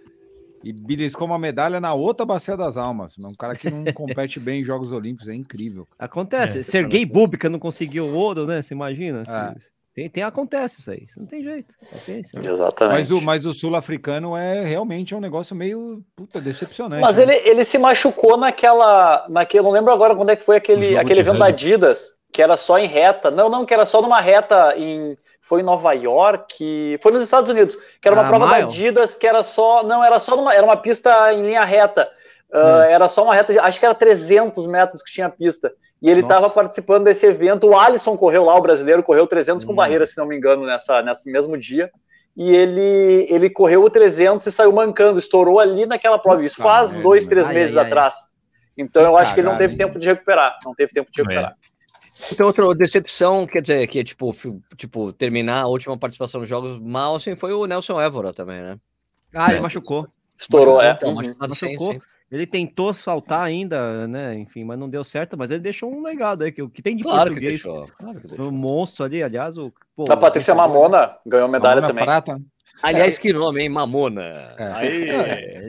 [0.65, 3.17] e beliscou uma medalha na outra Bacia das Almas.
[3.19, 5.87] É um cara que não compete bem em Jogos Olímpicos, é incrível.
[5.99, 6.61] Acontece.
[6.61, 8.63] É, Sergei Bubka não conseguiu ouro, né?
[8.63, 9.25] Você imagina?
[9.29, 9.75] É.
[9.95, 11.05] Tem, tem, acontece isso aí.
[11.07, 11.75] Isso não tem jeito.
[11.93, 12.41] Paciência.
[12.41, 12.51] né?
[12.51, 12.99] Exatamente.
[12.99, 17.03] Mas o, mas o sul-africano é realmente um negócio meio puta, decepcionante.
[17.03, 17.23] Mas né?
[17.23, 21.21] ele, ele se machucou naquela, naquele, não lembro agora quando é que foi aquele, aquele
[21.21, 21.47] evento da.
[21.47, 23.31] Adidas, que era só em reta.
[23.31, 25.17] Não, não, que era só numa reta em,
[25.47, 28.69] foi em Nova York, foi nos Estados Unidos, que era uma Ah, prova da mile?
[28.69, 32.09] Adidas que era só, não, era só numa, era uma pista em linha reta.
[32.53, 35.73] Ah, Era só uma reta, de- acho que era 300 metros que tinha a pista.
[36.01, 37.67] E ele estava participando desse evento.
[37.69, 39.77] O Alisson correu lá, o brasileiro correu 300 com Hum.
[39.77, 41.91] barreira, se não me engano, nessa, nesse mesmo dia.
[42.37, 46.45] E ele, ele correu o 300 e saiu mancando, estourou ali naquela prova.
[46.45, 48.15] Isso faz dois, três Ai, meses ai, atrás.
[48.79, 50.57] Então eu acho que ele não teve tempo de recuperar.
[50.65, 51.23] Não teve tempo de É.
[51.25, 51.57] recuperar.
[52.37, 54.35] Tem outra decepção, quer dizer, que é tipo,
[54.77, 58.79] tipo, terminar a última participação nos jogos mal, assim, foi o Nelson Évora também, né?
[59.35, 59.61] Ah, ele É.
[59.61, 60.07] machucou.
[60.39, 60.93] Estourou, é.
[60.93, 61.15] Então, Uhum.
[61.17, 61.93] machucado, sim, Machucou.
[61.93, 62.01] sim.
[62.31, 64.35] Ele tentou saltar ainda, né?
[64.35, 65.37] Enfim, mas não deu certo.
[65.37, 67.63] Mas ele deixou um legado aí, que o que tem de Claro que português.
[67.63, 67.87] deixou.
[67.97, 68.49] Claro que deixou.
[68.49, 69.73] Um monstro ali, aliás, o.
[69.95, 72.05] Pô, A Patrícia Mamona ganhou medalha Mamona também.
[72.05, 72.41] Prata?
[72.83, 73.69] Aliás, que nome, hein?
[73.69, 74.23] Mamona.
[74.59, 74.73] É.
[74.75, 75.09] Aí.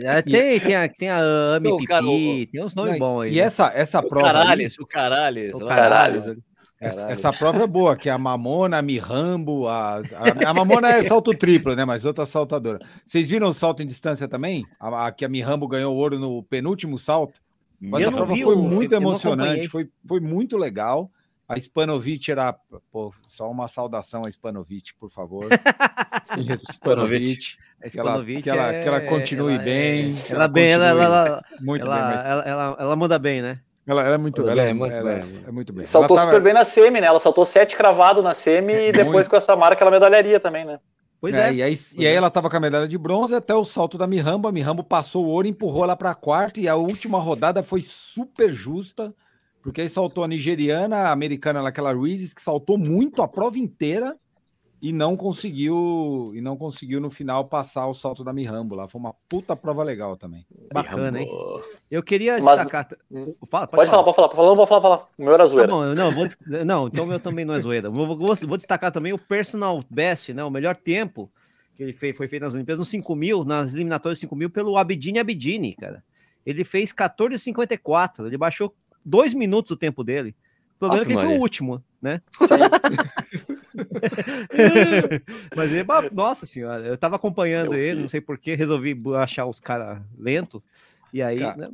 [0.03, 3.21] É, tem, tem a, tem a Ami Pipi, cara, o- tem uns nomes Não, bons
[3.21, 3.31] aí.
[3.31, 3.41] E né?
[3.41, 4.27] essa, essa O prova.
[4.27, 5.53] aí- Caralhos, o Caralhos.
[5.55, 5.75] O lá.
[5.75, 6.43] caralho.
[6.77, 10.89] Essa, essa prova é boa, que é a Mamona, a Mirambo, a, a, a Mamona
[10.89, 11.85] é salto triplo, né?
[11.85, 12.79] Mas outra saltadora.
[13.05, 14.65] Vocês viram o salto em distância também?
[14.77, 17.39] A, a- que a Mirambo ganhou ouro no penúltimo salto?
[17.79, 21.09] Mas Eu a prova vi foi muito emocionante, foi, foi muito legal.
[21.47, 22.53] A Spanovic era.
[22.91, 25.45] Pô, só uma saudação a Spanovic, por favor.
[26.71, 27.55] Spanovic.
[27.83, 30.15] A Que ela, Spanovic que ela, é- que ela continue ela é- bem.
[30.15, 32.03] que Ela, bem, ela, ela, ela, muito ela, bem.
[32.15, 33.59] mas ela, ela, ela manda bem, né?
[33.87, 35.43] ela, ela é muito, ela é, bem, muito ela é- bem.
[35.47, 35.85] é muito bem.
[35.85, 37.07] Saltou Ela tava- super bem na semi, né?
[37.07, 39.29] Ela saltou sete cravado na semi e depois Muito.
[39.29, 40.79] com essa marca ela medalharia também, né?
[41.21, 41.53] Pois É, é.
[41.53, 44.07] E aí, e aí ela tava com a medalha de bronze até o salto da
[44.07, 44.47] Mirambo.
[44.47, 48.51] A Mirambo passou o ouro, empurrou ela para quarto e a última rodada foi super
[48.51, 49.13] justa,
[49.65, 54.15] porque aí saltou a nigeriana, a americana, aquela Ruiz, que saltou muito a prova inteira
[54.79, 58.87] e não conseguiu e não conseguiu no final passar o salto da Mirambo lá.
[58.87, 60.45] Foi uma puta prova legal também.
[60.71, 61.27] Bacana, hein?
[61.89, 62.87] Eu queria Mas- destacar.
[63.49, 64.27] Fala, Pode falar, pode falar.
[64.27, 65.07] Pode falar, não vou falar, falar.
[65.17, 65.67] O meu era Tá zoeira.
[65.67, 67.89] bom, eu não, vou, des- não, então o meu também não é zoeira.
[67.89, 70.43] Vou, vou, vou destacar também o personal best, né?
[70.43, 71.31] O melhor tempo
[71.75, 74.77] que ele fez, foi feito nas Olimpíadas, no 5 mil, nas eliminatórias 5 mil, pelo
[74.77, 76.03] Abidine Abidine, cara.
[76.45, 78.27] Ele fez 14,54.
[78.27, 78.71] Ele baixou
[79.05, 80.35] dois minutos o tempo dele.
[80.75, 82.21] O problema é que ele foi o último, né?
[85.55, 88.01] Mas ele, nossa senhora, eu tava acompanhando Eu ele, vi.
[88.01, 90.63] não sei porquê, resolvi achar os caras lento.
[91.13, 91.55] E aí, Cara.
[91.57, 91.69] né,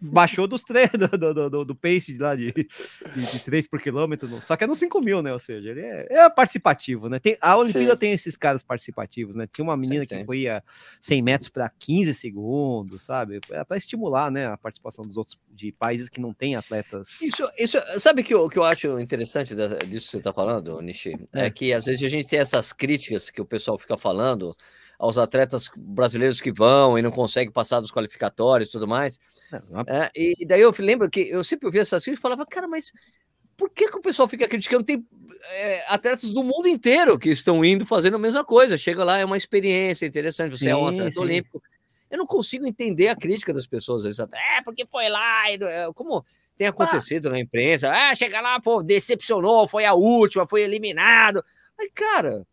[0.00, 4.28] baixou dos três do, do, do, do pace lá de, de, de 3 por quilômetro,
[4.42, 5.32] só que é no 5 mil, né?
[5.32, 7.18] Ou seja, ele é, é participativo, né?
[7.18, 7.98] Tem, a Olimpíada Sim.
[7.98, 9.46] tem esses caras participativos, né?
[9.52, 10.62] Tinha uma menina Sempre que foi a
[11.00, 13.40] 100 metros para 15 segundos, sabe?
[13.50, 14.46] É para estimular, né?
[14.46, 17.20] A participação dos outros de países que não têm atletas.
[17.20, 21.14] Isso, isso, sabe que o que eu acho interessante disso que você está falando, Nishi?
[21.32, 21.46] É.
[21.46, 21.50] É.
[21.50, 24.54] que às vezes a gente tem essas críticas que o pessoal fica falando
[24.98, 29.20] aos atletas brasileiros que vão e não conseguem passar dos qualificatórios e tudo mais.
[29.70, 32.66] Não, É, e daí eu lembro que eu sempre ouvia essas críticas e falava, cara,
[32.66, 32.92] mas
[33.56, 34.84] por que, que o pessoal fica criticando?
[34.84, 35.06] Tem
[35.50, 38.76] é, atletas do mundo inteiro que estão indo fazendo a mesma coisa.
[38.76, 40.50] Chega lá, é uma experiência interessante.
[40.50, 41.20] Você sim, é um atleta sim.
[41.20, 41.62] olímpico.
[42.10, 44.04] Eu não consigo entender a crítica das pessoas.
[44.04, 45.50] Eles é, porque foi lá.
[45.50, 46.24] E, é, como
[46.56, 46.70] tem ah.
[46.70, 47.32] acontecido ah.
[47.32, 47.90] na imprensa.
[47.90, 51.44] Ah, chega lá, pô, decepcionou, foi a última, foi eliminado.
[51.78, 52.46] Aí, cara.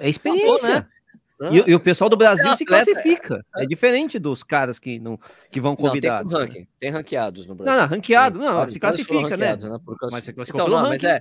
[0.00, 0.74] É experiência.
[0.74, 0.95] Favor, né?
[1.38, 3.44] E, e, o pessoal do Brasil se classifica.
[3.54, 5.18] É, é, diferente dos caras que não
[5.50, 6.32] que vão convidados.
[6.32, 7.74] Não, tem, ranking, tem, ranqueados no Brasil.
[7.74, 9.54] Não, não ranqueado, não, se classifica, né?
[9.56, 9.78] né?
[10.10, 11.20] Mas você classificou então, não, mas é.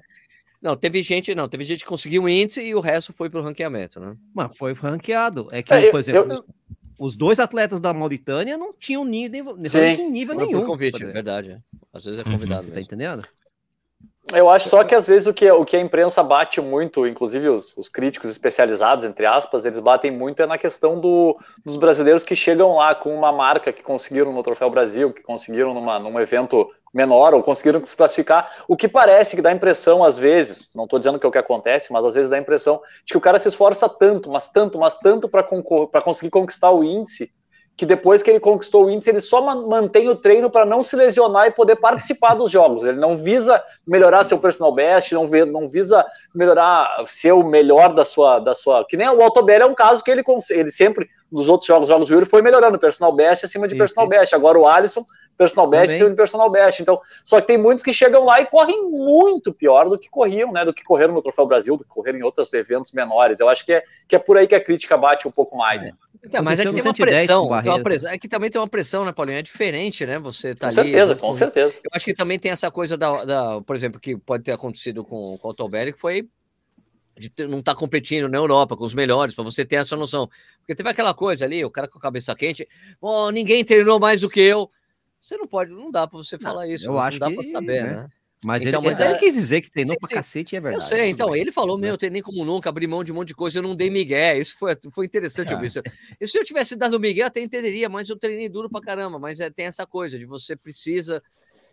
[0.61, 3.41] Não, teve gente, não, teve gente que conseguiu um índice e o resto foi pro
[3.41, 4.15] ranqueamento, né?
[4.33, 5.47] Mas foi ranqueado.
[5.51, 6.45] É que, é, por exemplo, eu,
[6.97, 10.59] os dois atletas da Mauritânia não tinham nível, nível nenhum.
[10.59, 11.61] Foi convite, é verdade.
[11.93, 12.67] Às vezes é convidado.
[12.67, 12.73] Uhum.
[12.73, 13.23] Tá entendendo?
[14.33, 17.47] Eu acho só que às vezes o que, o que a imprensa bate muito, inclusive
[17.47, 22.23] os, os críticos especializados, entre aspas, eles batem muito é na questão do, dos brasileiros
[22.23, 26.19] que chegam lá com uma marca que conseguiram no Troféu Brasil, que conseguiram numa, num
[26.19, 30.71] evento menor ou conseguiram se classificar, o que parece que dá a impressão, às vezes,
[30.73, 33.11] não estou dizendo que é o que acontece, mas às vezes dá a impressão de
[33.11, 35.43] que o cara se esforça tanto, mas tanto, mas tanto para
[36.01, 37.31] conseguir conquistar o índice,
[37.77, 40.95] que depois que ele conquistou o índice, ele só mantém o treino para não se
[40.95, 42.85] lesionar e poder participar dos jogos.
[42.85, 47.93] Ele não visa melhorar seu personal best, não, vê, não visa melhorar, ser o melhor
[47.93, 48.39] da sua.
[48.39, 51.67] Da sua que nem o Altobelli é um caso que ele, ele sempre, nos outros
[51.67, 54.33] jogos, jogos do Yuri, foi melhorando personal best acima de personal best.
[54.33, 55.05] Agora o Alisson,
[55.37, 55.95] personal best Também.
[55.95, 56.81] acima de personal best.
[56.81, 60.53] Então, só que tem muitos que chegam lá e correm muito pior do que corriam,
[60.53, 60.63] né?
[60.63, 63.41] Do que correram no Troféu Brasil, do que correram em outros eventos menores.
[63.41, 65.83] Eu acho que é, que é por aí que a crítica bate um pouco mais.
[65.83, 65.91] É.
[66.23, 68.67] Então, mas é que tem uma pressão, tem uma pressão, é que também tem uma
[68.67, 69.37] pressão, né, Paulinho?
[69.37, 70.17] É diferente, né?
[70.19, 70.91] Você tá com ali.
[70.91, 71.75] Certeza, com certeza.
[71.83, 75.03] Eu acho que também tem essa coisa da, da por exemplo, que pode ter acontecido
[75.03, 76.27] com, com o Autobelli, que foi
[77.17, 80.29] de não estar tá competindo na Europa com os melhores, para você ter essa noção.
[80.59, 82.67] Porque teve aquela coisa ali, o cara com a cabeça quente,
[82.99, 84.69] oh, ninguém treinou mais do que eu.
[85.19, 87.83] Você não pode, não dá para você falar isso, eu acho não dá para saber,
[87.83, 87.93] né?
[87.95, 88.09] né?
[88.43, 90.83] Mas, então, ele, mas ele, é, quis dizer que treinou pra cacete, é verdade.
[90.83, 93.29] Eu sei, então, ele falou, meu, eu treinei como nunca, abri mão de um monte
[93.29, 94.37] de coisa, eu não dei migué.
[94.37, 95.65] Isso foi, foi interessante é.
[95.65, 95.81] isso.
[96.21, 99.17] E se eu tivesse dado migué, até entenderia, mas eu treinei duro pra caramba.
[99.17, 101.23] Mas é, tem essa coisa de você precisa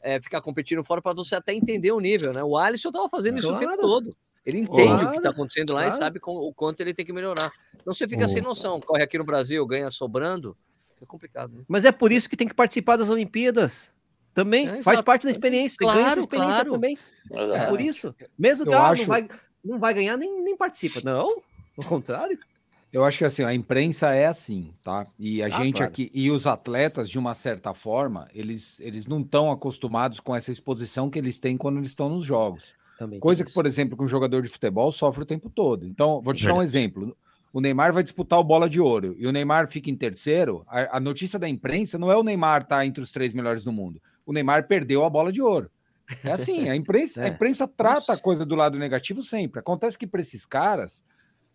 [0.00, 2.42] é, ficar competindo fora para você até entender o nível, né?
[2.42, 3.56] O Alisson tava fazendo claro.
[3.56, 4.16] isso o tempo todo.
[4.44, 5.94] Ele entende claro, o que está acontecendo lá claro.
[5.94, 7.52] e sabe com, o quanto ele tem que melhorar.
[7.74, 8.28] Então você fica oh.
[8.28, 10.56] sem noção, corre aqui no Brasil, ganha sobrando,
[11.00, 11.52] é complicado.
[11.52, 11.64] Né?
[11.68, 13.94] Mas é por isso que tem que participar das Olimpíadas.
[14.34, 16.72] Também é, faz parte da experiência, claro, ganha essa experiência claro.
[16.72, 16.98] também.
[17.30, 18.14] É por isso.
[18.38, 19.02] Mesmo que acho...
[19.02, 19.28] não, vai,
[19.62, 21.00] não vai ganhar, nem, nem participa.
[21.04, 21.28] Não,
[21.76, 22.38] ao contrário.
[22.92, 25.06] Eu acho que assim, a imprensa é assim, tá?
[25.18, 25.90] E a ah, gente claro.
[25.90, 30.50] aqui, e os atletas, de uma certa forma, eles, eles não estão acostumados com essa
[30.50, 32.74] exposição que eles têm quando eles estão nos jogos.
[33.02, 35.86] Também Coisa que, por exemplo, que um jogador de futebol sofre o tempo todo.
[35.86, 37.16] Então, vou Sim, te dar um exemplo.
[37.52, 40.64] O Neymar vai disputar o bola de ouro e o Neymar fica em terceiro.
[40.66, 43.62] A, a notícia da imprensa não é o Neymar estar tá entre os três melhores
[43.62, 45.70] do mundo o Neymar perdeu a bola de ouro.
[46.24, 47.24] É assim, a imprensa, é.
[47.26, 49.60] a imprensa trata a coisa do lado negativo sempre.
[49.60, 51.04] Acontece que para esses caras,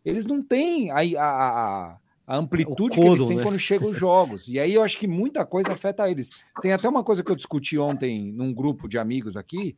[0.04, 3.44] eles não têm a, a, a amplitude codo, que eles têm né?
[3.44, 4.48] quando chegam os jogos.
[4.48, 6.30] E aí eu acho que muita coisa afeta eles.
[6.62, 9.78] Tem até uma coisa que eu discuti ontem num grupo de amigos aqui,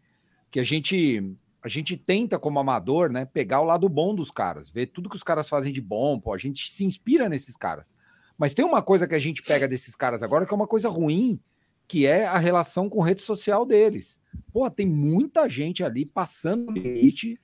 [0.51, 4.69] que a gente a gente tenta como amador, né, pegar o lado bom dos caras,
[4.69, 7.93] ver tudo que os caras fazem de bom, pô, a gente se inspira nesses caras.
[8.37, 10.87] Mas tem uma coisa que a gente pega desses caras agora que é uma coisa
[10.87, 11.39] ruim,
[11.87, 14.21] que é a relação com rede social deles.
[14.53, 17.39] Pô, tem muita gente ali passando o limite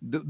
[0.00, 0.24] do,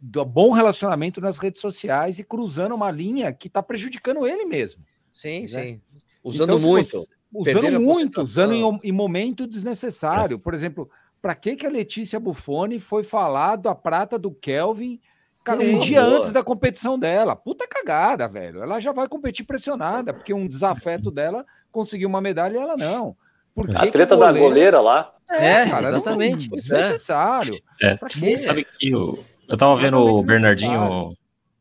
[0.00, 4.84] do, bom relacionamento nas redes sociais e cruzando uma linha que está prejudicando ele mesmo.
[5.12, 5.46] Sim, né?
[5.46, 5.80] sim.
[6.22, 6.98] Usando então, muito.
[7.32, 10.38] Você, usando muito, usando em, em, momento desnecessário.
[10.38, 15.00] Por exemplo, para que, que a Letícia Buffoni foi falar da prata do Kelvin
[15.48, 17.34] Cara, um dia antes da competição dela.
[17.34, 18.62] Puta cagada, velho.
[18.62, 23.16] Ela já vai competir pressionada, porque um desafeto dela conseguiu uma medalha e ela não.
[23.54, 24.32] Por a treta goleira...
[24.34, 25.14] da goleira lá.
[25.30, 26.50] É, é cara, exatamente.
[26.50, 27.58] Não, desnecessário.
[27.82, 27.98] É.
[28.36, 31.16] Sabe que eu, eu tava vendo o Bernardinho.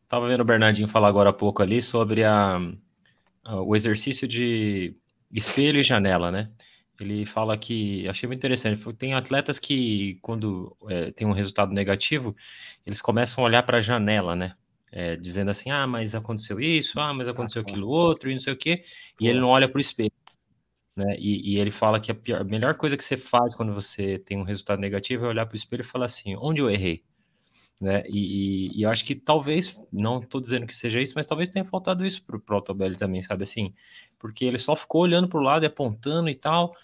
[0.10, 2.60] Tava vendo o Bernardinho falar agora há pouco ali sobre a,
[3.44, 4.96] a, o exercício de
[5.32, 6.50] espelho e janela, né?
[7.00, 12.36] Ele fala que, achei muito interessante, tem atletas que, quando é, tem um resultado negativo,
[12.86, 14.56] eles começam a olhar para a janela, né?
[14.92, 18.54] É, dizendo assim, ah, mas aconteceu isso, ah, mas aconteceu aquilo outro, e não sei
[18.54, 18.84] o quê,
[19.20, 20.12] e ele não olha para o espelho.
[20.96, 21.16] Né?
[21.20, 24.18] E, e, ele fala que a, pior, a, melhor coisa que você faz quando você
[24.18, 27.04] tem um resultado negativo é olhar para o espelho e falar assim, onde eu errei?
[27.80, 28.04] Né?
[28.08, 31.52] E, e, e eu acho que talvez, não estou dizendo que seja isso, mas talvez
[31.52, 33.74] tenha faltado isso para o Protobelli também, sabe assim?
[34.18, 36.76] Porque ele só ficou olhando para o lado e apontando e tal,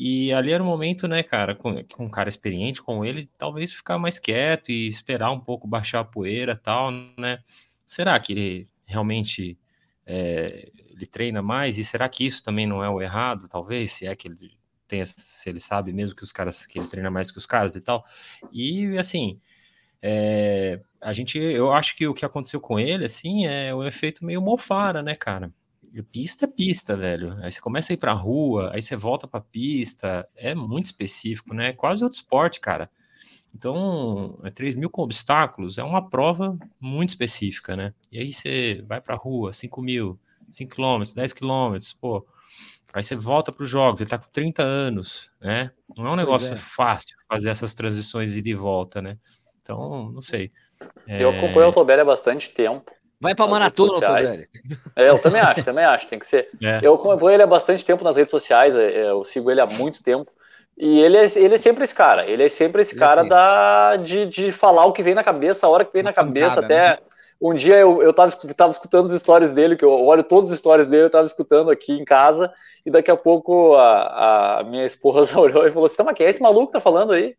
[0.00, 3.72] e ali era o momento, né, cara, com, com um cara experiente como ele, talvez
[3.72, 7.40] ficar mais quieto e esperar um pouco baixar a poeira tal, né?
[7.84, 9.58] Será que ele realmente
[10.06, 11.78] é, ele treina mais?
[11.78, 13.90] E será que isso também não é o errado, talvez?
[13.90, 14.36] Se é que ele
[14.86, 17.74] tem, se ele sabe mesmo que os caras que ele treina mais que os caras
[17.74, 18.04] e tal.
[18.52, 19.40] E assim,
[20.00, 24.24] é, a gente, eu acho que o que aconteceu com ele, assim, é um efeito
[24.24, 25.52] meio mofara, né, cara?
[26.12, 27.36] Pista é pista, velho.
[27.42, 30.28] Aí você começa a ir pra rua, aí você volta pra pista.
[30.34, 31.68] É muito específico, né?
[31.68, 32.90] É quase outro esporte, cara.
[33.54, 37.94] Então, é 3 mil com obstáculos é uma prova muito específica, né?
[38.12, 40.18] E aí você vai pra rua, 5 mil,
[40.50, 42.26] 5 quilômetros, 10 quilômetros, pô.
[42.92, 45.70] Aí você volta para os jogos, ele tá com 30 anos, né?
[45.96, 46.56] Não é um negócio é.
[46.56, 49.18] fácil fazer essas transições de volta, né?
[49.60, 50.50] Então, não sei.
[51.06, 51.38] Eu é...
[51.38, 52.90] acompanho o Autobelli há bastante tempo.
[53.20, 54.46] Vai para maratona, Autobelli.
[54.94, 56.48] É, eu também acho, também acho, tem que ser.
[56.62, 56.80] É.
[56.82, 59.66] Eu acompanho ele há bastante tempo nas redes sociais, é, é, eu sigo ele há
[59.66, 60.30] muito tempo.
[60.76, 63.28] E ele é, ele é sempre esse cara, ele é sempre esse ele cara assim.
[63.28, 66.60] da, de, de falar o que vem na cabeça, a hora que vem na cabeça,
[66.60, 66.90] até.
[66.90, 66.98] Né?
[67.40, 70.56] Um dia eu, eu tava, tava escutando as histórias dele, que eu olho todas as
[70.56, 72.52] histórias dele, eu tava escutando aqui em casa,
[72.84, 76.30] e daqui a pouco a, a minha esposa olhou e falou assim: mas quem é
[76.30, 77.36] esse maluco que tá falando aí?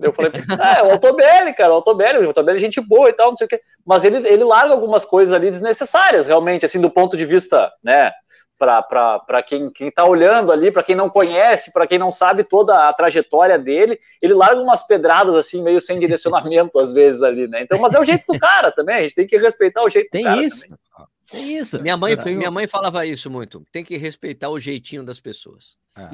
[0.00, 3.12] eu falei, ah, é o Altobelli, cara, o Altobelli, o Altobelli é gente boa e
[3.12, 3.60] tal, não sei o quê.
[3.84, 8.10] Mas ele, ele larga algumas coisas ali desnecessárias, realmente, assim, do ponto de vista, né,
[8.60, 12.92] para quem está olhando ali, para quem não conhece, para quem não sabe toda a
[12.92, 17.62] trajetória dele, ele larga umas pedradas assim, meio sem direcionamento às vezes ali, né?
[17.62, 20.10] Então, mas é o jeito do cara também, a gente tem que respeitar o jeito
[20.10, 20.42] tem do cara.
[20.42, 20.62] Isso.
[20.62, 20.78] Também.
[21.30, 21.80] Tem isso.
[21.80, 22.36] Minha mãe, tenho...
[22.36, 23.64] minha mãe falava isso muito.
[23.70, 25.76] Tem que respeitar o jeitinho das pessoas.
[25.96, 26.08] É.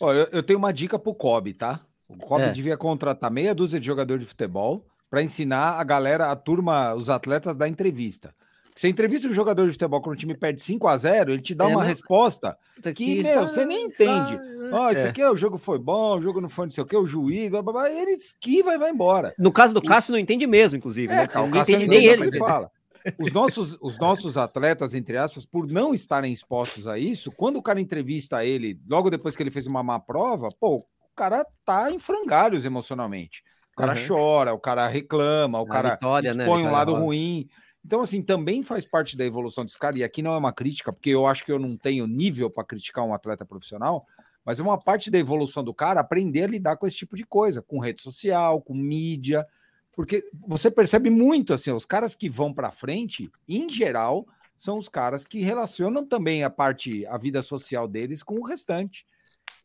[0.00, 1.80] Olha, eu tenho uma dica pro Kobe, tá?
[2.08, 2.50] O Kobe é.
[2.50, 7.08] devia contratar meia dúzia de jogador de futebol para ensinar a galera, a turma, os
[7.08, 8.34] atletas da entrevista.
[8.80, 11.54] Você entrevista um jogador de futebol quando o time perde 5 a 0 ele te
[11.54, 12.56] dá é, uma resposta
[12.94, 14.40] que, meu, você nem entende.
[14.72, 15.10] Ó, oh, isso é.
[15.10, 17.04] aqui é, o jogo foi bom, o jogo não foi não sei o que, o
[17.04, 19.34] juiz, blá, blá, blá, ele esquiva e vai embora.
[19.38, 21.28] No caso do Cássio, não entende mesmo, inclusive, é, né?
[21.34, 22.28] Não entende nem ele.
[22.28, 22.70] ele fala.
[23.18, 27.62] Os nossos, os nossos atletas, entre aspas, por não estarem expostos a isso, quando o
[27.62, 31.90] cara entrevista ele, logo depois que ele fez uma má prova, pô, o cara tá
[31.92, 33.42] em frangalhos emocionalmente.
[33.74, 34.06] O cara uhum.
[34.08, 37.46] chora, o cara reclama, o a cara vitória, né, expõe né, um lado ruim.
[37.84, 40.92] Então, assim, também faz parte da evolução desse cara, e aqui não é uma crítica,
[40.92, 44.06] porque eu acho que eu não tenho nível para criticar um atleta profissional,
[44.44, 47.24] mas é uma parte da evolução do cara aprender a lidar com esse tipo de
[47.24, 49.46] coisa, com rede social, com mídia,
[49.92, 54.88] porque você percebe muito assim, os caras que vão para frente, em geral, são os
[54.88, 59.04] caras que relacionam também a parte, a vida social deles com o restante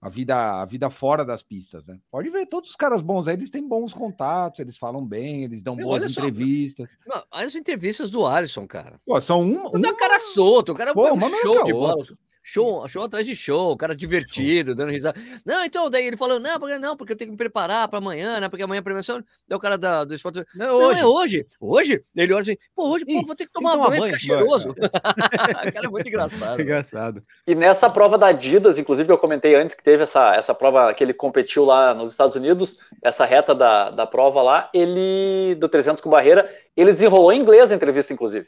[0.06, 1.98] a vida, a vida fora das pistas, né?
[2.12, 5.64] Pode ver, todos os caras bons aí, eles têm bons contatos, eles falam bem, eles
[5.64, 6.96] dão Meu, boas entrevistas.
[7.08, 9.02] Não, as entrevistas do Alisson, cara.
[9.04, 9.66] Pô, são um.
[9.66, 9.96] um...
[9.98, 12.06] cara solto, o cara Pô, é um show de bola.
[12.48, 15.20] Show, show atrás de show, o cara divertido, dando risada.
[15.44, 17.98] Não, então, daí ele falou, não, porque não, porque eu tenho que me preparar para
[17.98, 18.48] amanhã, né?
[18.48, 19.18] Porque amanhã é premiação.
[19.48, 20.46] Daí o cara da, do esporte.
[20.54, 21.00] Não, não hoje.
[21.00, 21.48] é hoje.
[21.60, 22.04] Hoje?
[22.16, 24.70] Ele olha assim, pô, hoje, pô, vou ter que tomar banho, banho, ficar cheiroso.
[24.78, 26.62] o cara é muito engraçado.
[26.62, 27.24] engraçado.
[27.48, 31.04] E nessa prova da Adidas, inclusive, eu comentei antes que teve essa, essa prova que
[31.04, 36.00] ele competiu lá nos Estados Unidos, essa reta da, da prova lá, ele, do 300
[36.00, 38.46] com barreira, ele desenrolou em inglês a entrevista, inclusive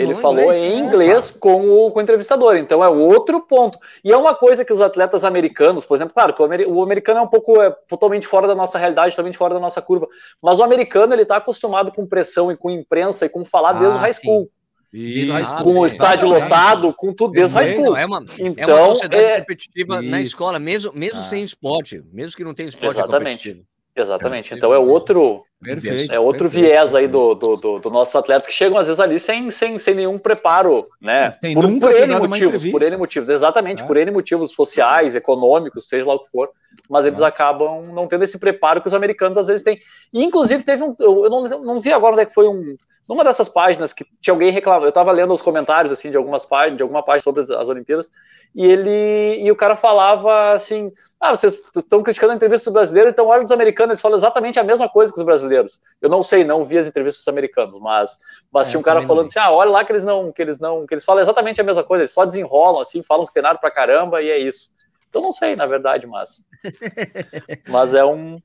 [0.00, 3.78] ele falou em inglês é, com, o, com o entrevistador, então é outro ponto.
[4.04, 7.20] E é uma coisa que os atletas americanos, por exemplo, claro que o, o americano
[7.20, 10.08] é um pouco é, totalmente fora da nossa realidade, totalmente fora da nossa curva,
[10.40, 13.72] mas o americano ele está acostumado com pressão e com imprensa e com falar ah,
[13.74, 14.50] desde o high school.
[14.92, 15.32] Isso,
[15.64, 17.96] com o estádio lotado, com tudo desde o high school.
[17.96, 19.40] É uma, então, é uma sociedade é...
[19.40, 21.22] competitiva na escola, mesmo, mesmo ah.
[21.22, 23.64] sem esporte, mesmo que não tenha esporte é Exatamente.
[23.94, 24.54] Exatamente.
[24.54, 28.46] Então é outro, perfeito, é outro perfeito, viés aí do, do, do, do nossos atletas
[28.46, 31.30] que chegam às vezes ali sem, sem, sem nenhum preparo, né?
[31.30, 33.86] Sem por, por N motivos, por N motivos, exatamente, é.
[33.86, 36.50] por N motivos sociais, econômicos, seja lá o que for,
[36.88, 37.24] mas eles é.
[37.24, 39.78] acabam não tendo esse preparo que os americanos às vezes têm.
[40.12, 42.76] E inclusive teve um, eu não, não vi agora onde é que foi um,
[43.08, 46.44] numa dessas páginas que tinha alguém reclamando, eu estava lendo os comentários assim de algumas
[46.44, 48.10] páginas, de alguma página sobre as, as, Olimpíadas,
[48.54, 53.08] e ele e o cara falava assim: "Ah, vocês estão criticando a entrevista do brasileiro,
[53.08, 55.80] então olha os americanos, eles falam exatamente a mesma coisa que os brasileiros".
[56.00, 58.18] Eu não sei, não vi as entrevistas dos americanos, mas
[58.52, 60.58] mas é, tinha um cara falando assim: "Ah, olha lá que eles não, que eles
[60.58, 63.42] não, que eles falam exatamente a mesma coisa, eles só desenrolam assim, falam que tem
[63.42, 64.72] nada pra caramba e é isso".
[65.14, 66.44] Eu não sei, na verdade, mas
[67.68, 68.40] mas é um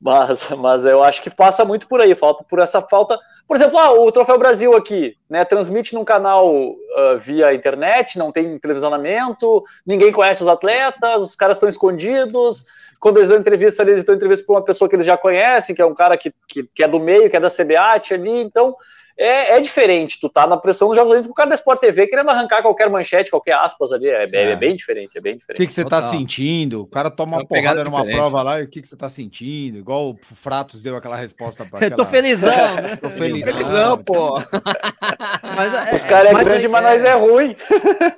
[0.00, 3.18] mas, mas eu acho que passa muito por aí, falta por essa falta.
[3.46, 5.44] Por exemplo, ah, o Troféu Brasil aqui, né?
[5.44, 11.56] Transmite num canal uh, via internet, não tem televisionamento, ninguém conhece os atletas, os caras
[11.56, 12.64] estão escondidos.
[13.00, 15.82] Quando eles dão entrevista, eles dão entrevista para uma pessoa que eles já conhecem, que
[15.82, 18.74] é um cara que, que, que, é do meio, que é da CBAT ali, então
[19.18, 20.20] é, é diferente.
[20.20, 22.88] Tu tá na pressão do Jogos Olímpicos, o cara da Sport TV querendo arrancar qualquer
[22.88, 24.08] manchete, qualquer aspas ali.
[24.08, 24.52] É, é.
[24.52, 25.58] é bem diferente, é bem O diferente.
[25.58, 26.82] que, que você tá sentindo?
[26.82, 28.16] O cara toma uma, Uma pegada porrada numa diferente.
[28.16, 29.78] prova lá e o que, que você tá sentindo?
[29.78, 32.96] Igual o Fratos deu aquela resposta para Eu tô felizão, né?
[33.02, 34.38] Tô Felizão, pô.
[35.56, 37.56] Mas, é, Os caras é, mas grande, mas nós é ruim.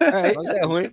[0.01, 0.91] É, Mas é ruim.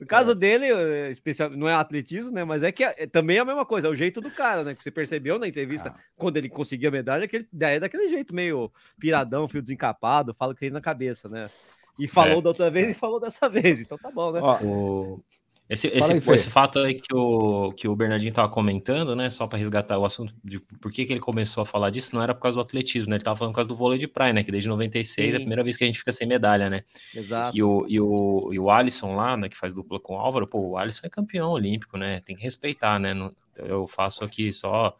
[0.00, 2.44] O caso dele, é, especial, não é atletismo, né?
[2.44, 4.74] Mas é que é, também é a mesma coisa, é o jeito do cara, né?
[4.74, 8.34] Que você percebeu na entrevista, quando ele conseguia a medalha, que ele é daquele jeito
[8.34, 8.72] meio
[9.20, 11.50] piradão, fio desencapado, fala que ele na cabeça, né?
[11.98, 12.42] E falou É.
[12.42, 14.40] da outra vez e falou dessa vez, então tá bom, né?
[14.42, 15.20] ó, O-
[15.68, 19.30] Esse, esse, aí, esse fato aí que o, que o Bernardinho estava comentando, né?
[19.30, 22.20] Só para resgatar o assunto de por que, que ele começou a falar disso, não
[22.22, 23.14] era por causa do atletismo, né?
[23.16, 24.42] Ele estava falando por causa do vôlei de praia, né?
[24.42, 25.44] Que desde 96 é a Sim.
[25.44, 26.82] primeira vez que a gente fica sem medalha, né?
[27.14, 27.56] Exato.
[27.56, 30.48] E o, e, o, e o Alisson lá, né, que faz dupla com o Álvaro,
[30.48, 32.20] pô, o Alisson é campeão olímpico, né?
[32.24, 33.14] Tem que respeitar, né?
[33.14, 34.96] Não- eu faço aqui só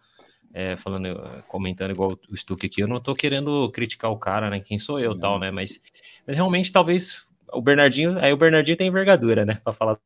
[0.52, 4.50] é, falando, eh, comentando igual o Stuck aqui, eu não tô querendo criticar o cara,
[4.50, 4.60] né?
[4.60, 5.50] Quem sou eu, tal, né?
[5.50, 5.82] Mas,
[6.26, 9.60] mas realmente, talvez o Bernardinho, aí o Bernardinho tem envergadura, né?
[9.62, 9.98] Pra falar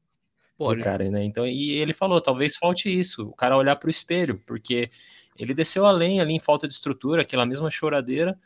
[0.57, 0.80] Pode.
[0.80, 1.24] do cara, né?
[1.24, 4.90] Então, e ele falou, talvez falte isso, o cara olhar pro espelho, porque
[5.36, 8.38] ele desceu além ali em falta de estrutura, aquela mesma choradeira.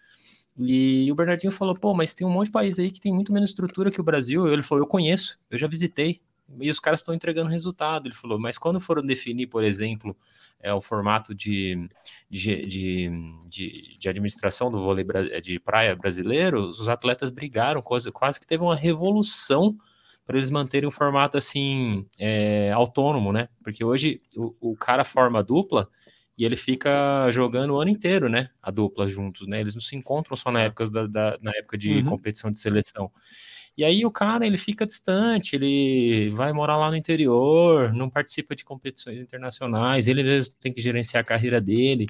[0.56, 3.32] E o Bernardinho falou, pô, mas tem um monte de país aí que tem muito
[3.32, 4.48] menos estrutura que o Brasil.
[4.52, 6.20] Ele falou, eu conheço, eu já visitei.
[6.60, 8.06] E os caras estão entregando resultado.
[8.08, 10.16] Ele falou, mas quando foram definir, por exemplo,
[10.60, 11.88] é, o formato de,
[12.30, 13.10] de, de,
[13.48, 15.04] de, de administração do vôlei
[15.42, 19.76] de praia brasileiro, os atletas brigaram, quase, quase que teve uma revolução
[20.26, 23.48] para eles manterem um formato assim é, autônomo, né?
[23.62, 25.88] Porque hoje o, o cara forma a dupla
[26.36, 28.50] e ele fica jogando o ano inteiro, né?
[28.62, 29.60] A dupla juntos, né?
[29.60, 32.04] Eles não se encontram só na época, da, da- na época de Uhum.
[32.04, 33.10] competição de seleção.
[33.78, 38.56] E aí o cara ele fica distante, ele vai morar lá no interior, não participa
[38.56, 42.08] de competições internacionais, ele mesmo tem que gerenciar a carreira dele.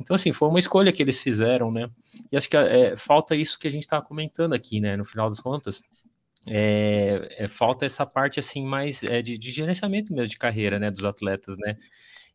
[0.00, 1.90] Então, assim, foi uma escolha que eles fizeram, né?
[2.32, 4.96] E acho que é, falta isso que a gente estava comentando aqui, né?
[4.96, 5.82] No final das contas,
[6.46, 10.90] é, é, falta essa parte assim mais é, de, de gerenciamento mesmo de carreira, né,
[10.90, 11.76] dos atletas, né?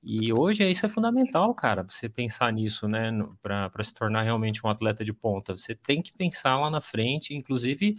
[0.03, 3.11] E hoje isso é fundamental, cara, você pensar nisso, né,
[3.41, 5.55] para se tornar realmente um atleta de ponta.
[5.55, 7.97] Você tem que pensar lá na frente, inclusive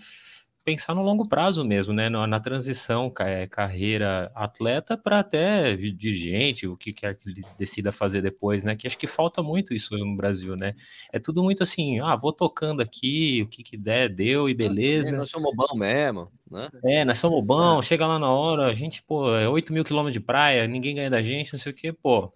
[0.68, 6.66] pensar no longo prazo mesmo, né, na, na transição é, carreira atleta para até dirigente,
[6.66, 8.76] o que quer que ele decida fazer depois, né?
[8.76, 10.74] Que acho que falta muito isso no Brasil, né?
[11.10, 15.16] É tudo muito assim, ah, vou tocando aqui, o que que der, deu e beleza.
[15.16, 16.68] Nós somos bom mesmo, né?
[16.84, 20.12] É, nós somos bons, chega lá na hora, a gente, pô, é 8 mil quilômetros
[20.12, 22.30] de praia, ninguém ganha da gente, não sei o que, pô.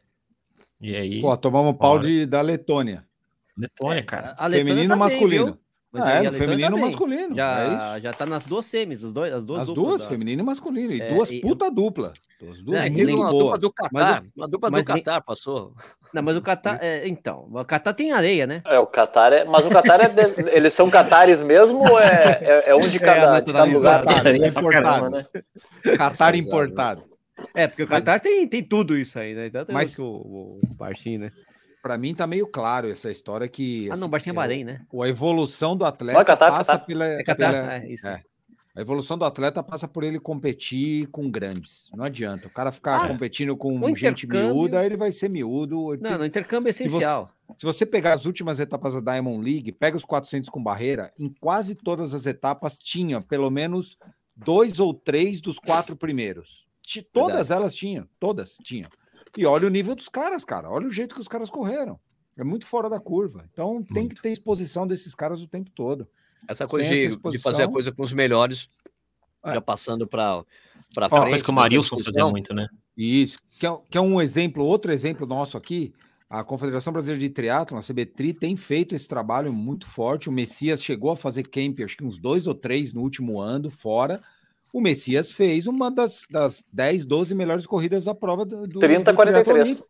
[0.80, 3.04] E aí, pô, tomamos um pau de, da Letônia.
[3.54, 4.34] Letônia, cara.
[4.38, 5.44] A Letônia Feminino tá bem, masculino.
[5.44, 5.58] viu?
[5.92, 7.32] Mas Ah, é, no feminino tá e masculino.
[7.34, 8.02] é Já, isso.
[8.04, 10.90] já tá nas duas semis, os dois, as duas As duplas duas, feminino e masculino.
[10.94, 12.14] E É, duas e- puta dupla.
[12.50, 13.60] As duas É, muito teve uma dupla boas.
[13.60, 14.24] do Mas Catar.
[14.34, 15.74] Uma dupla do mas nem- Catar passou.
[16.14, 16.78] Não, mas o Catar.
[16.82, 18.62] é, então, o Catar tem areia, né?
[18.66, 19.44] É, o Qatar é.
[19.44, 20.08] Mas o Qatar é.
[20.08, 20.22] de-
[20.56, 24.02] Eles são catares mesmo ou é, é, é um de cada, de cada lugar?
[24.02, 24.68] pra importado.
[24.70, 25.26] caramba, né?
[25.98, 27.02] Catar importado.
[27.54, 29.50] É, porque o Catar tem, tem tudo isso aí, né?
[29.50, 31.32] Tanto Mas- que o, o, o Barchinho, né?
[31.82, 33.86] Pra mim tá meio claro essa história que.
[33.86, 34.80] Ah, não, assim, o Barchinho é eu- Bahrein, né?
[35.02, 36.86] A evolução do atleta é Catar, passa Catar.
[36.86, 37.04] pela.
[37.06, 37.50] É Catar?
[37.52, 38.06] pela- É, isso.
[38.06, 38.22] é.
[38.74, 41.90] A evolução do atleta passa por ele competir com grandes.
[41.94, 42.46] Não adianta.
[42.46, 45.92] O cara ficar Ah, competindo com o gente intercâmbio- miúda, ele vai ser miúdo.
[45.92, 47.30] Ele Não, tem- no intercâmbio é Se você- essencial.
[47.58, 51.28] Se você pegar as últimas etapas da Diamond League, pega os 400 com barreira, em
[51.38, 53.98] quase todas as etapas tinha pelo menos
[54.34, 56.64] dois ou três dos quatro primeiros.
[57.12, 58.88] Todas elas tinham, todas tinham.
[59.36, 60.70] E olha o nível dos caras, cara.
[60.70, 61.98] Olha o jeito que os caras correram.
[62.36, 63.44] É muito fora da curva.
[63.52, 66.06] Então tem que ter exposição desses caras o tempo todo.
[66.48, 68.68] Essa coisa Sem essa de, de exposição- fazer a coisa com os melhores,
[69.44, 69.54] É.
[69.54, 70.42] já passando para
[70.94, 71.28] para frente.
[71.28, 72.68] Coisa que o Marilson fazia muito, né?
[72.96, 73.38] Isso.
[73.58, 75.94] Quer, quer um exemplo, outro exemplo nosso aqui?
[76.28, 80.28] A Confederação Brasileira de Triatlon, a CBTRI, tem feito esse trabalho muito forte.
[80.28, 83.70] O Messias chegou a fazer camp, acho que uns dois ou três no último ano,
[83.70, 84.20] fora.
[84.72, 89.12] O Messias fez uma das, das 10, 12 melhores corridas da prova do, do 30,
[89.12, 89.66] do triatlo 43.
[89.68, 89.88] olímpico.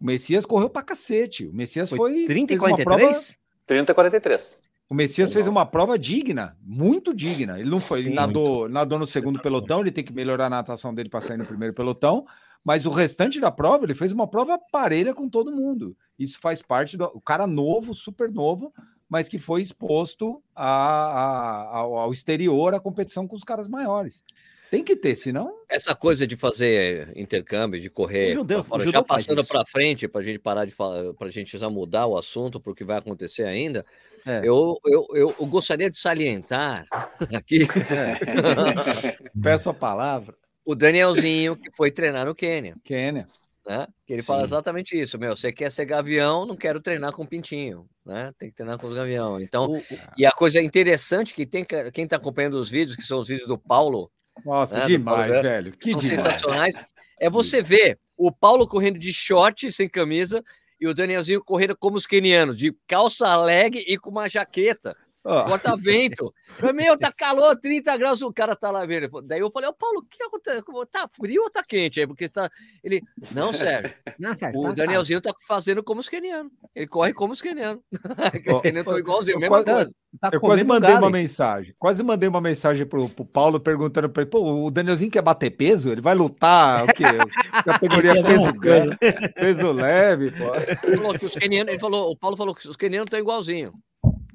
[0.00, 1.46] O Messias correu pra cacete.
[1.46, 1.98] O Messias foi.
[1.98, 3.38] Foi 30 e fez uma prova- 43?
[3.66, 4.56] 30 43.
[4.88, 7.60] o Messias fez uma prova digna, muito digna.
[7.60, 10.50] Ele não foi, ele Sim, nadou, nadou no segundo pelotão, ele tem que melhorar a
[10.50, 12.26] natação dele para sair no primeiro pelotão,
[12.64, 15.96] mas o restante da prova, ele fez uma prova parelha com todo mundo.
[16.18, 18.74] Isso faz parte do o cara novo, super novo,
[19.10, 24.24] mas que foi exposto a, a- ao, ao exterior, à competição com os caras maiores.
[24.70, 25.52] Tem que ter, senão.
[25.68, 30.24] Essa coisa de fazer intercâmbio, de correr judeu- fora, já passando para frente, para a
[30.24, 32.98] gente parar de falar, para a gente já mudar o assunto para o que vai
[32.98, 33.84] acontecer ainda,
[34.24, 34.38] É.
[34.44, 36.86] eu, eu, eu, eu gostaria de salientar
[37.34, 37.66] aqui
[39.42, 40.34] Peço a palavra.
[40.64, 42.76] o Danielzinho, que foi treinar no Quênia.
[42.84, 43.26] Quênia.
[43.66, 43.86] Né?
[44.06, 44.44] Que ele fala Sim.
[44.44, 45.36] exatamente isso, meu.
[45.36, 48.32] Você quer ser gavião, não quero treinar com pintinho, né?
[48.38, 49.40] Tem que treinar com os gavião.
[49.40, 49.82] Então, O-
[50.16, 53.28] e a coisa interessante que tem que- quem está acompanhando os vídeos, que são os
[53.28, 54.10] vídeos do Paulo,
[54.44, 55.72] Nossa, É, do demais, velho.
[55.76, 56.22] Que são demais.
[56.22, 56.74] sensacionais.
[57.20, 60.42] É você ver o Paulo correndo de short, sem camisa,
[60.80, 64.96] e o Danielzinho correndo como os kenianos, de calça leg e com uma jaqueta.
[65.22, 66.32] Ó, Corta-vento.
[66.58, 69.20] Falei, Meu, tá calor, 30 graus, o cara tá lá vendo.
[69.22, 70.62] Daí eu falei, ô Paulo, o que acontece?
[70.90, 72.06] Tá frio ou tá quente aí?
[72.06, 72.50] Porque tá.
[72.82, 73.02] Ele,
[73.34, 76.50] não, Sérgio, Não, certo, o tá, Danielzinho tá fazendo como os kenianos.
[76.74, 77.82] Ele corre como os kenianos.
[78.30, 79.94] Porque os Ó, kenianos estão igualzinho, eu mesma quase- coisa.
[80.20, 81.12] tá eu quase mandei uma galo.
[81.12, 81.74] mensagem.
[81.78, 85.50] Quase mandei uma mensagem pro, pro Paulo perguntando pra ele: pô, o Danielzinho quer bater
[85.50, 85.90] peso?
[85.92, 87.04] Ele vai lutar o quê?
[87.64, 88.98] Categoria é a peso, coisa.
[89.34, 90.54] peso leve, pô.
[90.86, 93.74] Ele falou que os kenianos, ele falou, o Paulo falou que os kenianos estão igualzinho.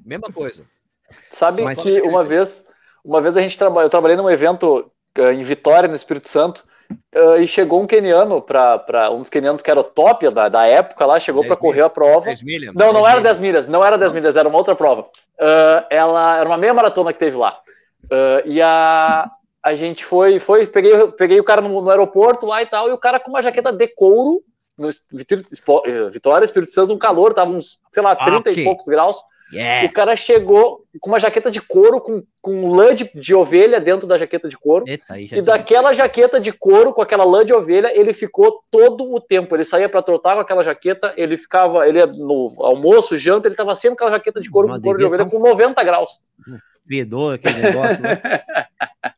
[0.04, 0.64] Mesma coisa.
[1.30, 2.64] Sabe Mas- que uma vez,
[3.04, 6.64] uma vez a gente trabalhou, eu trabalhei num evento eh, em Vitória, no Espírito Santo,
[7.14, 10.66] eh, e chegou um keniano para um dos kenianos que era o top da, da
[10.66, 12.26] época lá, chegou 10 para correr a prova.
[12.26, 12.74] 10 milhas?
[12.74, 13.22] Não, não 10 era milhas.
[13.22, 15.06] 10 milhas, não era 10 milhas, era uma outra prova.
[15.40, 17.58] Ah, ela era uma meia maratona que teve lá.
[18.10, 19.30] Ah, e a,
[19.62, 22.92] a gente foi, foi peguei, peguei o cara no, no aeroporto lá e tal, e
[22.92, 24.42] o cara com uma jaqueta de couro,
[24.78, 24.90] no
[26.10, 28.52] Vitória, Espírito Santo, um calor, tava uns, sei lá, 30 Ok.
[28.52, 29.16] e poucos graus.
[29.52, 29.88] Yeah.
[29.88, 34.06] O cara chegou com uma jaqueta de couro, com, com lã de, de ovelha dentro
[34.06, 34.84] da jaqueta de couro.
[34.88, 39.20] Eita, E daquela jaqueta de couro, com aquela lã de ovelha, ele ficou todo o
[39.20, 39.54] tempo.
[39.54, 43.74] Ele saía para trotar com aquela jaqueta, ele ficava, ele no almoço, janta, ele tava
[43.74, 46.10] sempre com aquela jaqueta de couro, Mas com couro de ovelha, tá com 90 graus.
[46.88, 48.20] Fedor, aquele negócio, né?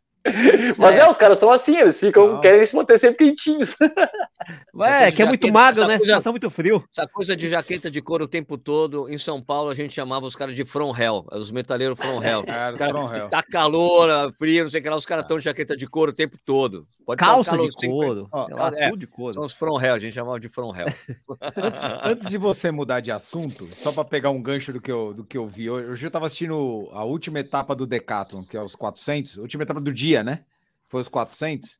[0.76, 2.40] Mas é, os caras são assim, eles ficam, Não.
[2.40, 3.76] querem se manter sempre quentinhos.
[4.74, 5.88] Ué, que é muito magro, né?
[5.96, 6.82] coisa- Situação muito frio.
[6.90, 10.24] Essa coisa de jaqueta de couro o tempo todo, em São Paulo a gente chamava
[10.26, 12.44] os caras de from hell, os metaleiros from hell.
[12.46, 13.28] Cara, Cara, from hell.
[13.28, 16.12] Tá calor, frio, não sei o que lá, os caras estão de jaqueta de couro
[16.12, 16.86] o tempo todo.
[17.04, 17.88] Pode Calça calor de 50.
[17.92, 18.28] couro.
[18.32, 19.34] Ó, lá, é, tudo de couro.
[19.34, 20.86] São os from hell, a gente chamava de from hell.
[21.56, 25.12] Antes, antes de você mudar de assunto, só para pegar um gancho do que, eu,
[25.14, 28.56] do que eu vi hoje, hoje eu tava assistindo a última etapa do Decathlon, que
[28.56, 30.44] é os 400, a última etapa do dia, né?
[30.88, 31.78] Foi os 400.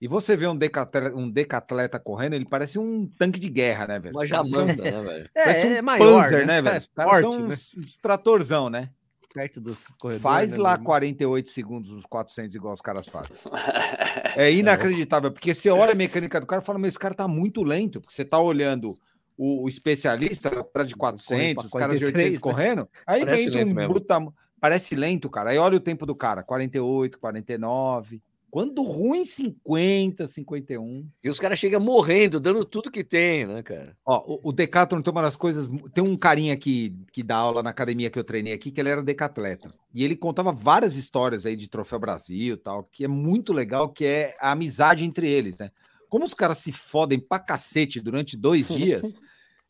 [0.00, 3.98] E você vê um decatleta, um decatleta correndo, ele parece um tanque de guerra, né,
[3.98, 4.14] velho?
[4.14, 5.24] Uma jamanta, né, velho?
[5.34, 6.62] parece É, um é maior, Panzer, né?
[6.62, 6.74] velho?
[6.74, 7.46] É Os caras são né?
[7.46, 8.90] uns, uns tratorzão, né?
[9.34, 10.22] Perto dos corredores.
[10.22, 10.86] Faz né, lá meu?
[10.86, 13.36] 48 segundos os 400 igual os caras fazem.
[14.36, 17.26] É inacreditável, porque você olha a mecânica do cara e fala, mas esse cara tá
[17.26, 18.96] muito lento, porque você tá olhando
[19.36, 22.38] o, o especialista, o cara de 400, os caras de 800 43, né?
[22.40, 23.88] correndo, aí Parece vem um mesmo.
[23.94, 24.20] bruta...
[24.60, 25.50] Parece lento, cara.
[25.50, 28.20] Aí olha o tempo do cara, 48, 49.
[28.50, 31.06] Quando ruim, 50, 51.
[31.22, 33.94] E os caras chegam morrendo, dando tudo que tem, né, cara?
[34.06, 35.68] Ó, o, o Decathlon tem uma das coisas.
[35.92, 38.88] Tem um carinha que, que dá aula na academia que eu treinei aqui, que ele
[38.88, 39.68] era decatleta.
[39.92, 43.90] E ele contava várias histórias aí de Troféu Brasil e tal, que é muito legal,
[43.90, 45.70] que é a amizade entre eles, né?
[46.08, 49.14] Como os caras se fodem pra cacete durante dois dias,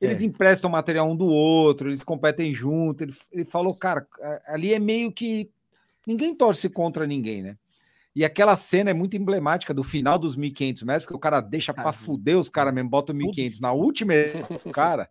[0.01, 3.03] eles emprestam material um do outro, eles competem junto.
[3.03, 4.07] Ele, ele falou, cara,
[4.47, 5.51] ali é meio que.
[6.07, 7.57] Ninguém torce contra ninguém, né?
[8.15, 11.73] E aquela cena é muito emblemática do final dos 1.500 metros, que o cara deixa
[11.73, 14.15] pra Cara, fuder os caras mesmo, bota o 1.500 na última
[14.73, 15.09] cara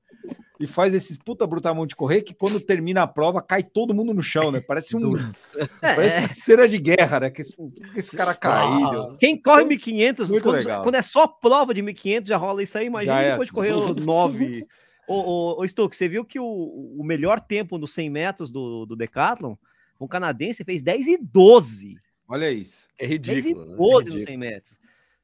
[0.59, 4.13] e faz esses puta brutamão de correr que quando termina a prova cai todo mundo
[4.13, 4.59] no chão, né?
[4.59, 5.13] Parece um.
[5.81, 7.29] É, Parece cena de guerra, né?
[7.29, 9.17] Que esse, que esse cara caído.
[9.19, 10.81] Quem corre 1500, Muito quando, legal.
[10.83, 12.87] quando é só prova de 1500, já rola isso aí.
[12.87, 14.65] Imagina é depois de correr o 9.
[15.07, 18.85] ô, ô, ô, Stuck, você viu que o, o melhor tempo nos 100 metros do,
[18.85, 19.55] do Decathlon,
[19.99, 21.95] um canadense fez 10 e 12.
[22.27, 22.87] Olha isso.
[22.99, 23.65] É 10 e ridículo.
[23.67, 23.75] né?
[23.77, 24.19] 12 nos Ridículo.
[24.27, 24.79] 100 metros.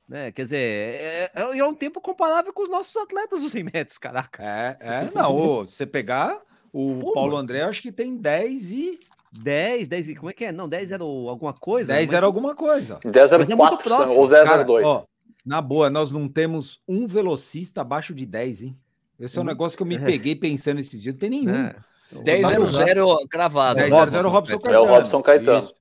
[0.07, 0.31] Né?
[0.31, 3.97] Quer dizer, é, é- é um tempo comparável com os nossos atletas dos 100 metros,
[3.97, 4.43] caraca.
[4.43, 4.77] É,
[5.09, 5.09] é.
[5.15, 6.41] Não, ô, você pegar
[6.71, 7.43] o Pô, Paulo mano.
[7.43, 8.99] André, eu acho que tem 10 e.
[9.31, 10.15] 10, 10 e.
[10.15, 10.51] Como é que é?
[10.51, 11.93] Não, 10 era alguma coisa?
[11.93, 12.99] 10 mas- era alguma coisa.
[13.03, 14.19] 1004 muito próximo.
[14.21, 14.85] ou Cara, 002.
[14.85, 15.05] ó,
[15.45, 18.77] na boa, nós não temos um velocista abaixo de 10, hein?
[19.19, 19.47] Esse é um Hum.
[19.47, 19.99] negócio que eu me É.
[19.99, 21.13] peguei pensando esses dias.
[21.15, 21.45] Não tem nenhum.
[21.51, 21.75] né?
[22.23, 23.75] 10 0 0 cravado.
[23.79, 24.17] 10 Robson.
[24.17, 24.85] 0 Robson É o Caetano.
[24.85, 25.63] Robson Caetano.
[25.63, 25.73] Isso.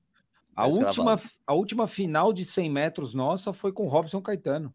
[0.55, 4.73] A última, a última final de 100 metros nossa foi com o Robson Caetano.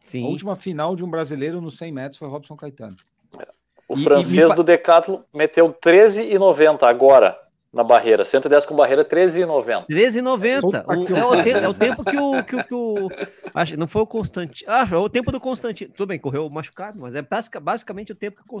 [0.00, 0.24] Sim.
[0.24, 2.96] A última final de um brasileiro nos 100 metros foi Robson Caetano.
[3.88, 7.36] O E- e francês me pa- do Decathlon meteu 13,90 agora
[7.76, 8.24] na barreira.
[8.24, 9.84] 110 com barreira, 13,90.
[9.86, 10.60] 13,90.
[10.62, 12.42] Puta O- que É, o tempo- é o tempo que o.
[12.42, 13.08] Que, o- que o
[13.54, 14.70] acho, não foi o Constantino.
[14.70, 15.92] Ah, é o tempo do Constantino.
[15.94, 18.54] Tudo bem, correu machucado, mas é basica- basicamente o tempo que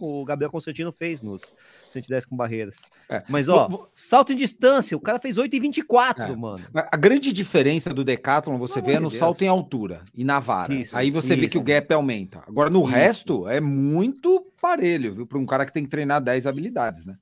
[0.00, 1.42] o, Gabriel Constantino fez nos
[1.90, 2.80] 110 com barreiras.
[3.08, 3.22] É.
[3.28, 6.36] Mas, ó, Vou- vou- salto em distância, o cara fez 8,24, É.
[6.36, 6.64] mano.
[6.74, 10.02] A a grande diferença do Decathlon, você Pelo vê, é no de salto em altura
[10.14, 10.72] e na vara.
[10.74, 11.64] Isso, Aí você vê que o isso.
[11.64, 12.42] gap aumenta.
[12.46, 12.88] Agora, no Isso.
[12.90, 15.26] resto, é muito parelho, viu?
[15.26, 17.16] Para um cara que tem que treinar 10 habilidades, né?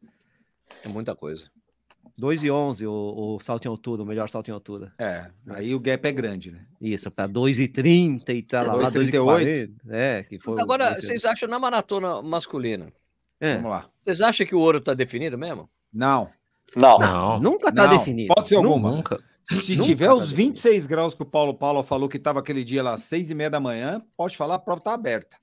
[0.84, 1.44] É muita coisa.
[2.16, 2.92] 2 e 11 o,
[3.36, 4.92] o salto em altura, o melhor salto em altura.
[4.98, 6.66] É, aí o gap é grande, né?
[6.80, 9.72] Isso, tá 2 e 30 e tá lá, lá 2 e 40.
[9.88, 12.92] É, que foi Agora, vocês acham na maratona masculina?
[13.40, 13.88] É, Vamos lá.
[14.00, 15.68] Vocês acham que o ouro tá definido mesmo?
[15.92, 16.28] Não.
[16.76, 16.98] Não.
[16.98, 18.34] Não, nunca tá Não, definido.
[18.34, 18.90] pode ser alguma.
[18.90, 19.18] nunca.
[19.44, 22.62] Se Nunca tiver tá os 26 graus que o Paulo Paulo falou que tava aquele
[22.62, 25.36] dia lá, seis e meia da manhã, pode falar, a prova tá aberta.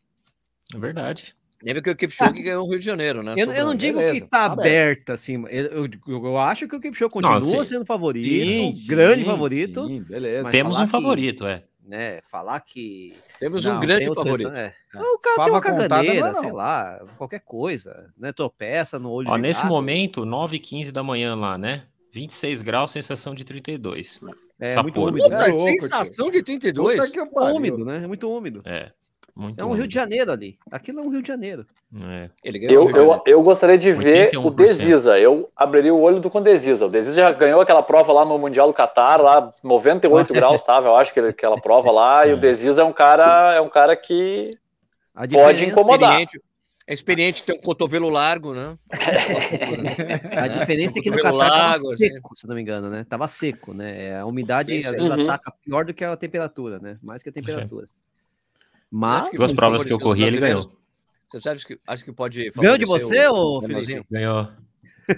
[0.74, 1.36] É verdade.
[1.64, 3.34] Lembra que o Kipchoge ganhou o Rio de Janeiro, né?
[3.38, 5.44] Eu, eu não digo Beleza, que tá tá aberta, assim.
[5.50, 7.64] Eu, eu, eu acho que o Kipchoge continua sim.
[7.64, 9.88] sendo favorito, grande favorito.
[9.88, 10.44] Sim, beleza.
[10.44, 11.64] Mas Temos falar um que- favorito, é.
[11.88, 14.50] Né, falar que Temos Não, um grande tem favorito.
[14.52, 14.74] é.
[14.94, 15.00] É.
[15.00, 16.42] O cara Fava tem uma caganeira, não é não.
[16.42, 18.34] sei lá, qualquer coisa, né?
[18.34, 19.70] Tropeça no olho Ó, nesse gato.
[19.72, 21.84] momento, 9h15 da manhã lá, né?
[22.12, 24.20] 26 graus, sensação de 32.
[24.60, 25.12] É Essa muito porra.
[25.12, 25.24] úmido.
[25.30, 26.98] Puta, É louco, sensação de 32.
[27.00, 28.02] Puta que É úmido, né?
[28.04, 28.62] É muito úmido.
[28.66, 28.92] É.
[29.38, 30.58] Muito É um Rio de Janeiro ali.
[30.72, 31.66] Aquilo é um Rio de Janeiro.
[32.02, 32.30] É.
[32.44, 34.46] Eu, eu, eu gostaria de ver 81%.
[34.46, 35.20] o Desisa.
[35.20, 36.88] Eu abriria o olho do com Desisa.
[36.88, 40.88] O Desisa já ganhou aquela prova lá no Mundial do Qatar, lá 98 graus tava,
[40.88, 42.26] eu acho que aquela prova lá.
[42.26, 42.34] E É.
[42.34, 44.50] o Desisa é um cara, é um cara que
[45.16, 46.12] A Pode incomodar.
[46.20, 46.42] Experiente,
[46.88, 48.76] é experiente, tem um cotovelo largo, né?
[50.36, 52.10] a diferença é que no Catar tava largo, assim.
[52.10, 53.06] seco, se não me engano, né?
[53.08, 54.20] Tava seco, né?
[54.20, 54.98] A umidade Isso, às é.
[54.98, 55.24] vezes Uhum.
[55.30, 56.98] ataca pior do que a temperatura, né?
[57.04, 57.84] Mais que a temperatura.
[57.84, 57.94] Acho
[58.92, 60.72] Mas que Duas provas que eu corri, ele ganhou.
[61.32, 62.50] Você acha que, acha que pode.
[62.52, 63.74] ganhou de você, o- ô o Felipe?
[63.74, 64.06] Danielzinho?
[64.10, 64.50] Ganhou.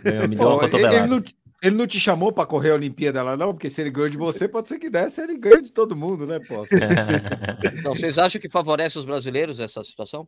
[0.03, 2.71] Ganhou, me deu Pô, uma ele, ele não, te- ele não te chamou pra correr
[2.71, 3.53] a Olimpíada lá, não?
[3.53, 6.25] Porque se ele ganhou de você, pode ser que desse, ele ganha de todo mundo,
[6.25, 6.65] né, pô?
[7.79, 10.27] Então, vocês acham que favorece os brasileiros essa situação?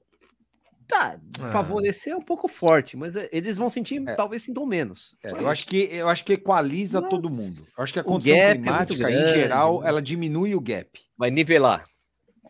[0.88, 1.18] Tá,
[1.54, 4.14] favorecer é um pouco forte, mas é, eles vão sentir, É.
[4.14, 5.16] talvez sintam menos.
[5.24, 7.62] É, eu acho que eu acho que equaliza Nossa, todo mundo.
[7.78, 9.88] Eu acho que a condição é climática, em grande, geral, né?
[9.88, 10.90] ela diminui o gap.
[11.18, 11.86] Vai nivelar.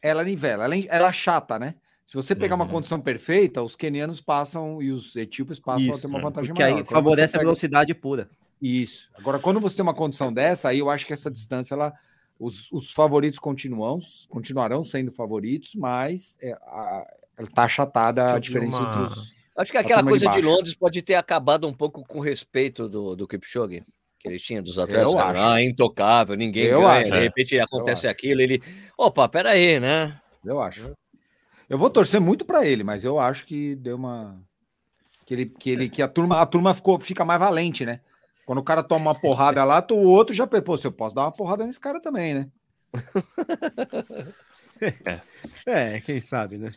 [0.01, 1.75] Ela nivela, ela, ela é chata, né?
[2.07, 2.71] Se você pegar uma Uhum.
[2.71, 6.49] condição perfeita, os quenianos passam e os etíopes passam a Isso, ter uma é, vantagem
[6.49, 6.77] Porque maior.
[6.77, 8.29] aí Quando favorece a pega- velocidade pura.
[8.61, 9.09] Isso.
[9.17, 11.93] Agora, quando você tem uma condição dessa, aí eu acho que essa distância, ela,
[12.39, 18.77] os, os favoritos continuam, continuarão sendo favoritos, mas é, a, ela tá achatada a diferença
[18.77, 19.41] uma- entre os.
[19.57, 20.47] Acho que A aquela de coisa de, baixo.
[20.49, 23.83] Londres pode ter acabado um pouco com o respeito do, do Kipchoge.
[24.21, 27.01] Que ele tinha dos atletas, ah, intocável, ninguém Eu ganha.
[27.01, 27.21] acho, de é.
[27.21, 28.61] repente acontece aquilo, ele.
[28.95, 30.19] Opa, peraí, né?
[30.45, 30.95] Eu acho.
[31.67, 34.39] Eu vou torcer muito para ele, mas eu acho que deu uma.
[35.25, 38.01] Que, ele, que, ele, que a turma, a turma ficou, fica mais valente, né?
[38.45, 41.23] Quando o cara toma uma porrada lá, o outro já pô, se eu posso dar
[41.23, 42.49] uma porrada nesse cara também, né?
[45.63, 46.71] É, quem sabe, né?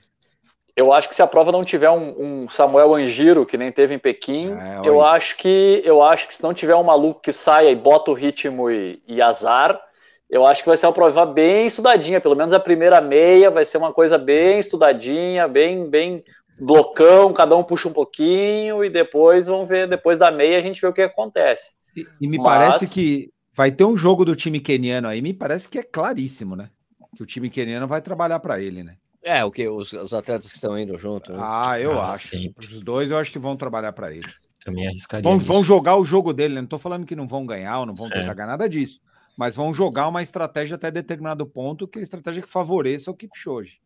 [0.77, 3.95] Eu acho que se a prova não tiver um, um Samuel Angiro, que nem teve
[3.95, 7.33] em Pequim, É, eu acho que eu acho que se não tiver um maluco que
[7.33, 9.81] saia e bota o ritmo e, e azar,
[10.29, 12.20] eu acho que vai ser uma prova bem estudadinha.
[12.20, 16.25] Pelo menos a primeira meia vai ser uma coisa bem estudadinha, bem, bem
[16.59, 20.81] blocão, cada um puxa um pouquinho e depois vamos ver, depois da meia a gente
[20.81, 21.70] vê o que acontece.
[21.97, 25.33] E, e me Mas- parece que vai ter um jogo do time queniano aí, me
[25.33, 26.70] parece que é claríssimo, né?
[27.16, 28.97] Que o time queniano vai trabalhar para ele, né?
[29.25, 29.66] É, o que?
[29.68, 31.33] Os, os atletas que estão indo junto.
[31.33, 31.39] né?
[31.43, 32.29] Ah, eu Ah, acho.
[32.29, 32.55] sim.
[32.59, 34.29] Os dois eu acho que vão trabalhar para ele.
[34.62, 35.29] Também arriscaria.
[35.29, 36.61] Vão, vão jogar o jogo dele, né?
[36.61, 38.20] Não tô falando que não vão ganhar ou não vão É.
[38.20, 39.01] tentar ganhar nada disso.
[39.37, 43.16] Mas vão jogar uma estratégia até determinado ponto, que é a estratégia que favoreça o
[43.16, 43.81] Kipchoge.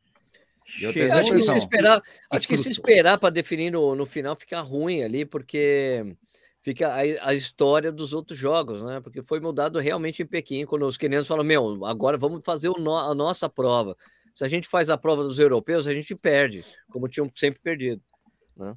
[0.80, 4.36] Eu essa acho que se esperar, acho que se esperar para definir no, no final
[4.36, 6.14] fica ruim ali, porque
[6.60, 9.00] fica a, a história dos outros jogos, né?
[9.00, 12.74] Porque foi mudado realmente em Pequim, quando os quenianos falam, meu, agora vamos fazer o
[12.78, 13.96] no- a nossa prova.
[14.38, 18.00] Se a gente faz a prova dos europeus, a gente perde, como tinham sempre perdido,
[18.56, 18.72] né?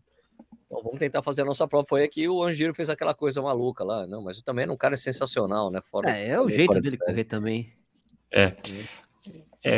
[0.66, 1.86] Então vamos tentar fazer a nossa prova.
[1.88, 4.98] Foi aqui o Angiro fez aquela coisa maluca lá, não, mas também era um cara
[4.98, 5.80] sensacional, né?
[5.80, 7.12] Fora, É, é o jeito de dele série.
[7.12, 7.72] correr também.
[8.32, 8.56] É,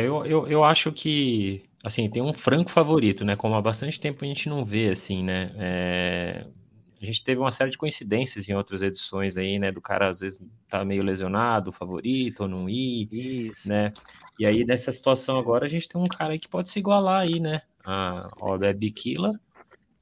[0.06, 3.36] eu, eu, eu acho que, assim, tem um franco favorito, né?
[3.36, 5.54] Como há bastante tempo a gente não vê, assim, né?
[5.58, 6.46] É,
[7.04, 9.70] a gente teve uma série de coincidências em outras edições aí, né?
[9.70, 13.68] Do cara, às vezes, tá meio lesionado, favorito, ou não ir, Isso.
[13.68, 13.92] né?
[14.38, 17.20] E aí, nessa situação agora, a gente tem um cara aí que pode se igualar
[17.20, 17.60] aí, né?
[17.84, 19.38] A Oda Bikila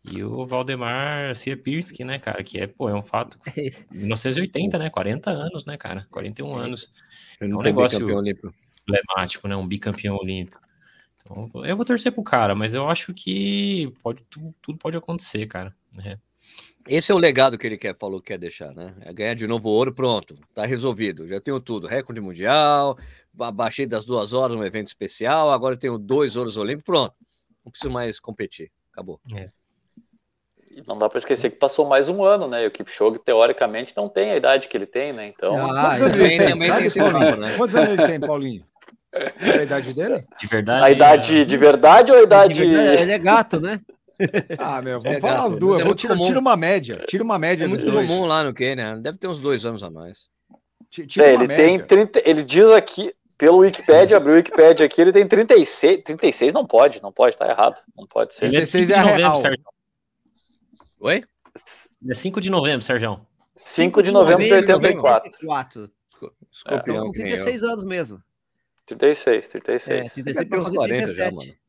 [0.05, 2.43] e o Valdemar Sierpirski, né, cara?
[2.45, 3.39] Que é, pô, é um fato.
[3.91, 4.89] 1980, né?
[4.89, 6.07] 40 anos, né, cara?
[6.11, 6.93] 41 anos
[7.41, 7.99] Ele É um negócio-
[8.89, 9.57] emblemático, né?
[9.57, 10.61] Um bicampeão olímpico.
[11.21, 15.47] Então, eu vou torcer pro cara, mas eu acho que pode, tudo, tudo pode acontecer,
[15.47, 15.75] cara.
[15.93, 16.19] né?
[16.89, 18.95] Esse é o legado que ele quer, falou que quer deixar, né?
[19.03, 21.29] É ganhar de novo ouro, pronto, tá resolvido.
[21.29, 22.99] Já tenho tudo, recorde mundial,
[23.33, 27.15] baixei das duas horas no evento especial, agora tenho dois ouros olímpicos, pronto.
[27.65, 29.21] Não preciso mais competir, acabou.
[30.75, 32.65] E não dá para esquecer que passou mais um ano, né?
[32.65, 35.27] E o Kipchoge, teoricamente, não tem a idade que ele tem, né?
[35.29, 36.05] Então, Ah, Quantos anos é.
[36.05, 36.49] ele também- tem?
[36.49, 37.27] também Sabe, tem esse Paulinho?
[37.27, 37.57] papo, né?
[37.57, 38.67] Quantos anos ele tem, Paulinho?
[39.15, 40.25] É a idade dele?
[40.41, 40.85] De verdade.
[40.85, 42.65] a idade de verdade ou a idade.
[42.65, 43.79] Ele é gato, né?
[44.59, 45.81] Ah, meu, vamos É, falar gato, as duas.
[45.81, 47.05] é tira, tira uma média.
[47.09, 48.07] Tira uma média É dos muito dois.
[48.07, 48.97] comum lá no Quênia.
[48.97, 50.29] Deve ter uns dois anos a mais.
[50.91, 51.87] Ti- Tira É, uma ele tem média.
[51.87, 52.23] 30.
[52.25, 56.03] Ele diz aqui, pelo Wikipedia, abriu o Wikipedia aqui, ele tem 36.
[56.05, 57.81] 36 não pode, não pode, tá errado.
[57.97, 58.47] Não pode ser.
[58.47, 59.37] Ele é de 16 5 de é a novembro, real.
[59.41, 59.65] Sérgio.
[61.01, 61.25] Oi?
[62.11, 63.21] É 5 de novembro, Sérgio.
[63.57, 65.31] 5 de novembro de 84.
[65.31, 65.91] 84.
[66.17, 67.29] Então Escorpião, são nem eu.
[67.29, 68.23] 36 anos mesmo.
[68.87, 70.13] 36, É, 36.
[70.13, 71.35] 36 Deve ter pra uns fazer 40 já, 37.
[71.35, 71.62] mano.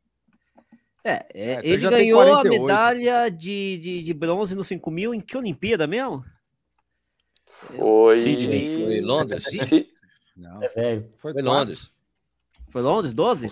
[1.04, 2.62] É, é, É, então ele ganhou a 48.
[2.62, 6.24] medalha de, de, de bronze no 5 mil em que Olimpíada mesmo?
[7.46, 8.18] Foi.
[8.18, 9.44] Sidney, Foi Londres?
[9.44, 9.90] Si-
[10.36, 11.10] Não, É velho.
[11.18, 11.42] foi, Foi.
[11.42, 11.90] Londres.
[12.70, 13.50] Foi Londres, 12?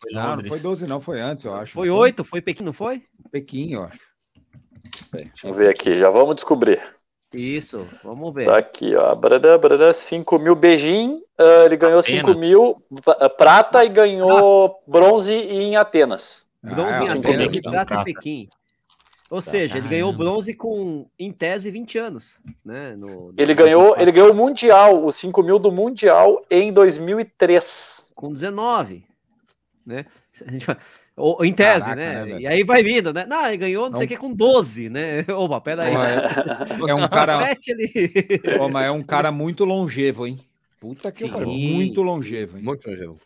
[0.00, 0.48] Foi Não, não Londres.
[0.48, 1.00] foi 12, não.
[1.00, 1.72] Foi antes, eu acho.
[1.72, 2.24] Foi 8?
[2.24, 3.02] Foi Pequim, não foi?
[3.30, 4.00] Pequim, eu acho.
[5.42, 6.80] Vamos ver aqui, já vamos descobrir.
[7.32, 8.46] Isso, vamos ver.
[8.46, 9.14] Tá aqui, ó.
[9.14, 11.20] Brará, brará, 5 mil beijinho.
[11.36, 12.40] ah, ele ganhou 5 Apenas.
[12.40, 16.46] mil ah, prata e ganhou bronze em Atenas.
[16.62, 17.60] Bronze Ah, em Atenas mil.
[17.60, 18.04] e prata em.
[18.04, 18.48] Pequim.
[19.30, 22.40] Ou seja, ele ganhou bronze com, em tese, 20 anos.
[22.64, 22.96] Né?
[22.96, 28.08] No, no- Ele ganhou, ele ganhou o Mundial, os 5 mil do Mundial em 2003.
[28.14, 29.04] Com 19.
[29.86, 30.06] Né?
[31.14, 32.24] Ou, em tese, Caraca, né?
[32.34, 33.26] né, e aí vai vindo, né?
[33.26, 34.16] Não, ele ganhou não sei o Não.
[34.16, 35.24] que com 12, né?
[35.36, 35.92] Opa, peraí.
[36.88, 38.40] É um cara, 7 ele.
[38.72, 40.38] Mas é um cara muito longevo, hein?
[40.80, 41.48] Puta que pariu.
[41.48, 42.62] Muito longevo, hein?
[42.64, 43.18] Muito longevo.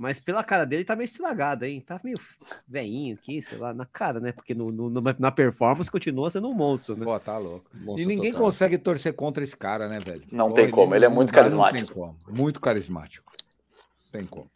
[0.00, 1.78] Mas pela cara dele tá meio estragado, hein?
[1.82, 2.18] Tá meio
[2.66, 4.32] veinho aqui, sei lá, na cara, né?
[4.32, 7.04] Porque no, no- no- na performance continua sendo um monstro, né?
[7.04, 7.70] Pô, tá louco.
[7.74, 8.46] Monstro E ninguém total.
[8.46, 10.24] consegue torcer contra esse cara, né, velho?
[10.32, 11.86] Não tem como, ele é muito carismático.
[11.86, 12.18] tem como.
[12.30, 13.30] Muito carismático.
[14.10, 14.50] Tem como.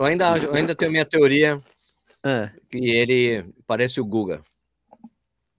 [0.00, 1.62] Eu ainda, eu ainda tenho minha teoria
[2.22, 4.42] Ah, que ele parece o Guga.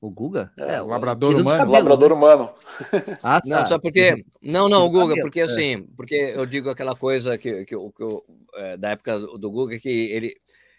[0.08, 0.51] O Guga?
[0.58, 1.72] É, o labrador humano.
[1.72, 2.49] Labrador humano.
[2.91, 3.18] né?
[3.24, 3.66] Ah, Não, tá.
[3.66, 4.26] só porque.
[4.41, 5.43] Não, não, o Guga, porque é.
[5.43, 8.24] assim, porque eu digo aquela coisa que, que, que eu,
[8.56, 10.36] é, da época do Guga, que ele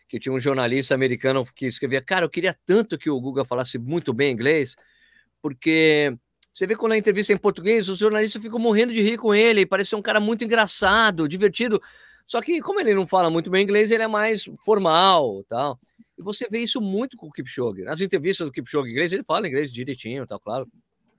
[0.08, 3.76] que tinha um jornalista americano que escrevia, cara, eu queria tanto que o Guga falasse
[3.76, 4.76] muito bem inglês,
[5.42, 6.16] porque
[6.52, 9.34] você vê quando a entrevista é em português, os jornalistas ficam morrendo de rir com
[9.34, 11.82] ele, parece ser um cara muito engraçado, divertido.
[12.26, 15.78] Só que, como ele não fala muito bem inglês, ele é mais formal tal.
[16.18, 17.82] E você vê isso muito com o Kipchoge.
[17.82, 20.66] Nas entrevistas do Kipchoge inglês, ele fala inglês direitinho, tal, claro.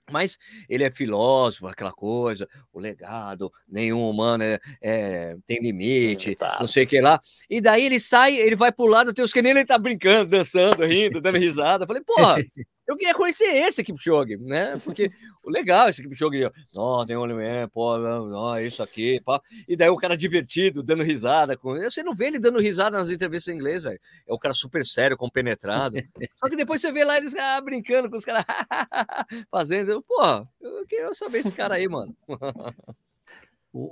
[0.09, 0.37] Mas
[0.69, 6.85] ele é filósofo, aquela coisa, o legado, nenhum humano é, é- tem limite, não sei
[6.85, 7.19] o que lá.
[7.49, 10.31] E daí ele sai, ele vai pro lado, tem os que nem ele tá brincando,
[10.31, 11.83] dançando, rindo, dando risada.
[11.83, 12.37] Eu falei, porra,
[12.87, 14.77] eu queria conhecer esse Kipchoge, né?
[14.83, 15.11] Porque
[15.43, 19.41] o legal esse Kipchoge, não, tem limite, pô, não, isso aqui, pá.
[19.67, 21.57] E daí o cara divertido, dando risada.
[21.57, 21.75] Com...
[21.75, 23.99] Você não vê ele dando risada nas entrevistas em inglês, velho.
[24.25, 25.97] É o cara super sério, compenetrado.
[26.37, 28.45] Só que depois você vê lá eles ah, brincando com os caras,
[29.51, 30.01] fazendo.
[30.07, 32.15] Pô, eu queria saber esse cara aí, mano.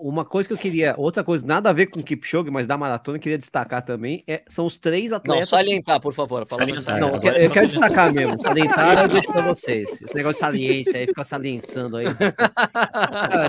[0.02, 2.78] Uma coisa que eu queria, outra coisa, nada a ver com o Kipchoge, mas da
[2.78, 5.50] maratona, eu queria destacar também, é, são os três Não, atletas.
[5.50, 6.46] salientar, por favor.
[6.46, 7.00] Palavra Salientar.
[7.00, 7.34] Não, eu salientar.
[7.34, 8.42] quero, eu quero destacar mesmo.
[8.42, 10.02] Salientar eu deixo pra vocês.
[10.02, 12.06] Esse negócio de saliência aí, fica saliençando aí.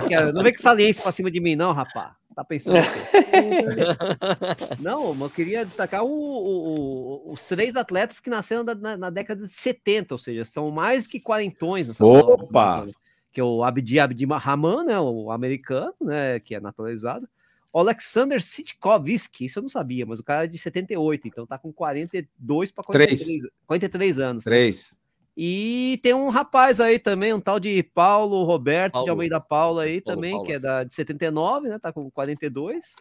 [0.09, 2.15] Cara, não vem com saliência pra cima de mim, não, rapá.
[2.35, 2.77] Tá pensando?
[4.79, 9.09] Não, mas eu queria destacar o- o- o- os três atletas que nasceram na, na
[9.09, 12.47] década de 70, ou seja, são mais que quarentões Opa!
[12.51, 12.91] maratona.
[13.37, 17.29] Que é o Abdi Abdi Rahman, né, o americano, né, que é naturalizado.
[17.71, 21.55] O Alexander Sitkovski, isso eu não sabia, mas o cara é de 78, então tá
[21.55, 24.43] com 42 para 43, 43 anos.
[24.43, 24.49] né?
[24.49, 24.95] Três.
[25.37, 29.11] E tem um rapaz aí também, um tal de Paulo Roberto de Paulo.
[29.11, 30.45] Almeida Paula aí Paulo também, Paula.
[30.47, 31.77] que é da, de 79, né?
[31.77, 32.95] Tá com 42.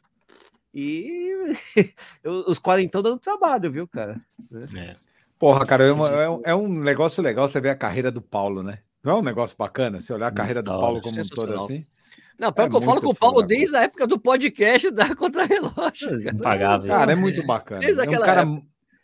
[0.74, 1.32] E
[2.46, 4.20] os quarentão dando trabalho, viu, cara?
[4.76, 4.96] É.
[5.38, 8.20] Porra, cara, é, uma- é um, é um negócio legal você ver a carreira do
[8.20, 8.80] Paulo, né?
[9.06, 11.54] Não é um negócio bacana você olhar a carreira do Paulo hora, como um todo
[11.54, 11.86] assim?
[12.36, 14.90] Não, pior É que eu falo com o Paulo foda, desde a época do podcast
[14.90, 16.24] da Contra-Relógio.
[16.24, 16.36] cara.
[16.36, 16.92] Impagável.
[16.92, 17.80] Cara, é muito bacana.
[17.82, 18.44] Desde É um cara,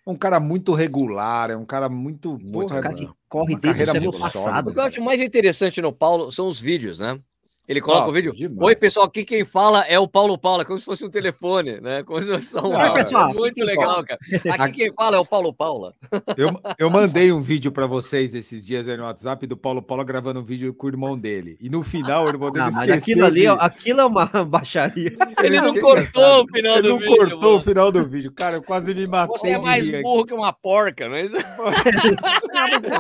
[0.05, 2.33] um cara muito regular, é um cara muito.
[2.33, 4.71] Muito porra, cara que corre desde o carreira século muito passado.
[4.71, 7.21] O que eu acho mais interessante no Paulo são os vídeos, né?
[7.69, 8.35] Ele coloca o Nossa, vídeo.
[8.35, 8.61] demais.
[8.61, 12.03] Oi, pessoal, aqui quem fala é o Paulo Paula, como se fosse um telefone, né?
[12.03, 12.95] Como se fosse um Não, áudio.
[12.95, 14.19] pessoal, É muito legal, cara.
[14.59, 15.95] Aqui quem fala é o Paulo Paula.
[16.37, 20.05] Eu, eu mandei um vídeo pra vocês esses dias aí no WhatsApp do Paulo Paulo
[20.05, 21.57] gravando um vídeo com o irmão dele.
[21.61, 22.97] E no final o irmão dele Ah, mas esqueceu.
[22.99, 25.17] aquilo ali, de- aquilo é uma baixaria.
[25.43, 27.17] Ele não cortou o final Ele do não vídeo.
[27.17, 27.63] cortou o mano.
[27.65, 28.33] final do vídeo.
[28.33, 29.39] Cara, eu quase me matei.
[29.39, 30.03] Você é mais rir aqui.
[30.03, 31.37] burro que uma porca, não é isso?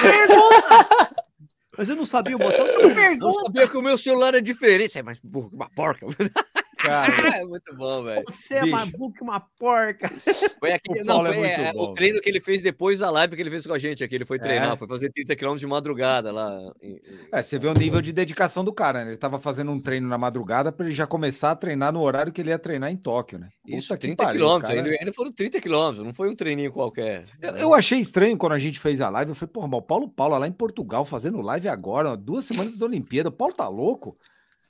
[0.00, 1.20] Pergunta!
[1.80, 2.66] Mas eu não sabia o botão.
[2.76, 3.40] Eu pergunta.
[3.40, 4.98] sabia que o meu celular é diferente.
[4.98, 6.04] É mais uma porca.
[6.90, 8.22] Cara, É muito bom, velho.
[8.26, 10.10] Você é que uma porca.
[10.58, 12.62] Foi aquele, O não, Paulo é foi muito é, bom, o treino que ele fez
[12.62, 14.14] depois da live que ele fez com a gente aqui.
[14.14, 14.76] Ele foi treinar, É.
[14.76, 16.50] foi fazer 30 km de madrugada lá.
[16.82, 17.00] em- em-
[17.32, 19.10] é, você vê o nível de dedicação do cara, né?
[19.12, 22.32] Ele tava fazendo um treino na madrugada pra ele já começar a treinar no horário
[22.32, 23.48] que ele ia treinar em Tóquio, né?
[23.66, 24.74] Isso, Puta que 30 pariu, quilômetros.
[24.74, 24.86] cara.
[24.86, 27.24] Ainda, ainda foram 30 quilômetros, não foi um treininho qualquer.
[27.40, 29.30] Eu, eu achei estranho quando a gente fez a live.
[29.30, 32.76] Eu falei, porra, mas o Paulo Paula lá em Portugal fazendo live agora, duas semanas
[32.76, 33.28] da Olimpíada.
[33.28, 34.16] O Paulo tá louco?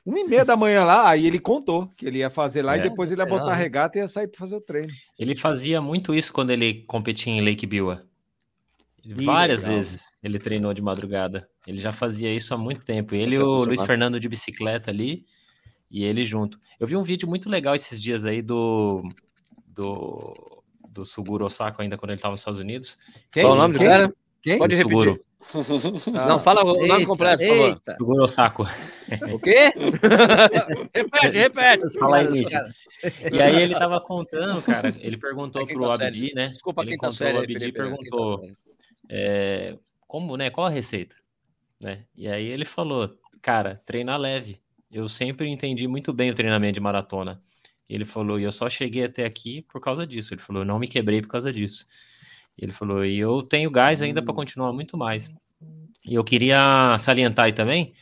[0.05, 2.81] Uma e meia da manhã lá, aí ele contou que ele ia fazer lá e
[2.81, 3.63] É, depois ele ia botar a treinar, né?
[3.63, 4.89] regata e ia sair pra fazer o treino.
[5.19, 8.03] Ele fazia muito isso quando ele competia em Lake Biwa.
[9.05, 9.77] Isso, Várias legal.
[9.77, 11.49] vezes ele treinou de madrugada.
[11.67, 13.15] Ele já fazia isso há muito tempo.
[13.15, 13.83] Ele e o Luiz.
[13.83, 15.25] Fernando de bicicleta ali
[15.91, 16.59] e ele junto.
[16.79, 19.03] Eu vi um vídeo muito legal esses dias aí do
[19.67, 22.99] do, do Suguro Osako ainda quando ele estava nos Estados Unidos.
[23.31, 23.43] Quem?
[23.43, 24.13] Qual o nome do cara?
[24.43, 24.59] Quem?
[24.59, 24.97] Pode repetir.
[24.97, 25.25] Suguro.
[26.29, 27.83] Não, fala o nome Eita, completo, por favor.
[27.99, 28.67] Suguro Osako.
[29.33, 29.73] O quê?
[30.95, 31.99] repete, repete.
[31.99, 32.43] Fala aí,
[33.33, 35.95] E aí ele tava contando, cara, ele perguntou É pro tá.
[35.95, 36.49] Abdi, né?
[36.49, 37.85] Desculpa ele quem tá sério o Abdi e Felipe, né?
[37.85, 38.51] Tá perguntou
[39.09, 40.51] é, como, né?
[40.51, 41.17] Qual a receita?
[41.81, 42.05] Né?
[42.17, 44.61] E aí ele falou, cara, treinar leve.
[44.91, 47.41] Eu sempre entendi muito bem o treinamento de maratona.
[47.89, 50.35] Ele falou, e eu só cheguei até aqui por causa disso.
[50.35, 51.87] Ele falou, eu não me quebrei por causa disso.
[52.57, 55.33] Ele falou, e eu tenho gás ainda para continuar muito mais.
[56.07, 57.95] E eu queria salientar aí também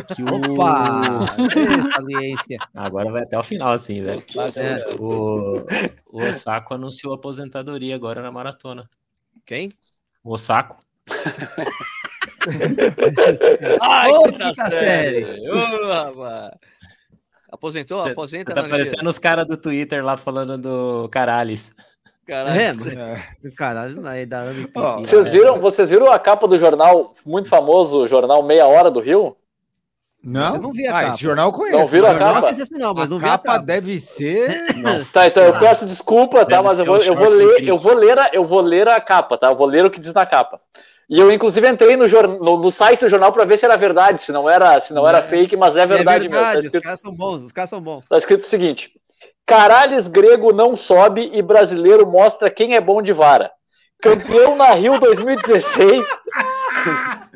[0.00, 0.54] que o.
[0.54, 1.26] Opa!
[1.38, 2.58] Ê, Saliência.
[2.74, 4.22] Agora vai até o final, assim, velho.
[4.56, 4.94] É.
[4.94, 5.66] O,
[6.10, 8.88] o Osako anunciou aposentadoria agora na maratona.
[9.44, 9.72] Quem?
[10.24, 10.78] O Osako.
[13.80, 15.48] Ai, Ô, quinta quinta série.
[15.50, 16.50] Ô, rapaz.
[17.50, 18.04] Aposentou?
[18.04, 21.74] Cê- Aposenta Tá parecendo os caras do Twitter lá falando do Caralhes.
[22.26, 22.60] Caralho.
[22.60, 24.44] É, Caralho, aí da
[25.00, 25.32] Vocês né?
[25.32, 29.36] viram, vocês viram a capa do jornal muito famoso, o jornal Meia Hora do Rio?
[30.24, 30.54] Não?
[30.54, 31.14] Eu não vi a ah, capa.
[31.14, 31.78] esse jornal eu conheço.
[31.78, 32.38] Não viram a capa?
[32.38, 33.58] É sensacional, mas a não vi a capa capa.
[33.64, 34.62] deve ser.
[35.12, 36.56] Tá, então eu peço desculpa, tá?
[36.56, 38.88] Deve Mas eu vou, o eu vou ler, eu vou ler, a, eu vou ler
[38.88, 39.48] a capa, tá?
[39.48, 40.60] Eu vou ler o que diz na capa.
[41.10, 44.22] E eu inclusive entrei no, no, no site do jornal para ver se era verdade,
[44.22, 45.22] se não era, se não era É.
[45.22, 46.42] fake, mas é verdade, mesmo.
[46.42, 48.04] Tá os escrito, caras são bons, os caras são bons.
[48.08, 48.92] tá escrito o seguinte:
[49.44, 53.50] Caralhes grego não sobe e brasileiro mostra quem é bom de vara.
[54.00, 56.06] Campeão na Rio 2016.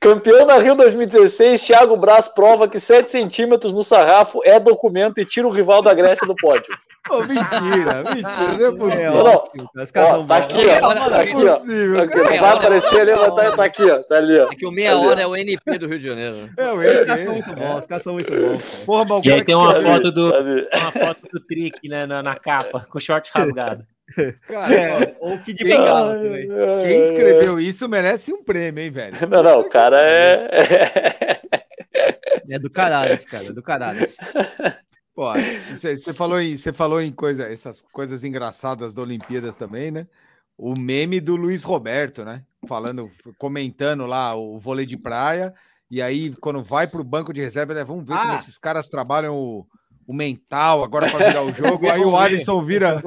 [0.00, 5.24] Campeão na Rio 2016, Thiago Braz prova que 7 centímetros no sarrafo é documento e
[5.24, 6.74] tira o rival da Grécia do pódio.
[7.10, 9.24] Ô, mentira, mentira, não é É possível.
[9.24, 10.94] Não, Ó, tá aqui, ó.
[10.94, 11.56] Tá aqui, é ó.
[11.56, 14.02] possível, Tá aqui, vai aparecer ali, mas tá, tá aqui, ó.
[14.04, 14.52] Tá ali, ó.
[14.52, 16.36] É que o meia hora é o NP do Rio de Janeiro.
[16.56, 18.84] É, Os caras são muito bons, os caras são muito bons.
[18.84, 22.86] Porra, E aí tem uma foto do, uma foto do Trick, né, na, na capa,
[22.88, 23.84] com o short rasgado.
[24.46, 26.48] Cara, ó, É, ou que de bengala também.
[26.82, 29.16] Quem escreveu isso merece um prêmio, hein, velho?
[29.28, 31.40] Não, não, o cara é.
[32.48, 34.00] É do caralho, cara, é do caralho.
[35.14, 35.26] Pô,
[35.70, 40.06] você falou em, você falou em coisa, essas coisas engraçadas da Olimpíadas também, né?
[40.56, 42.42] O meme do Luiz Roberto, né?
[42.66, 43.02] Falando,
[43.38, 45.52] comentando lá o vôlei de praia,
[45.90, 48.36] e aí quando vai pro banco de reserva, né, vamos ver como Ah.
[48.36, 49.66] esses caras trabalham o,
[50.06, 51.88] o mental agora para virar o jogo.
[51.90, 52.16] aí o.
[52.16, 53.02] Alisson vira,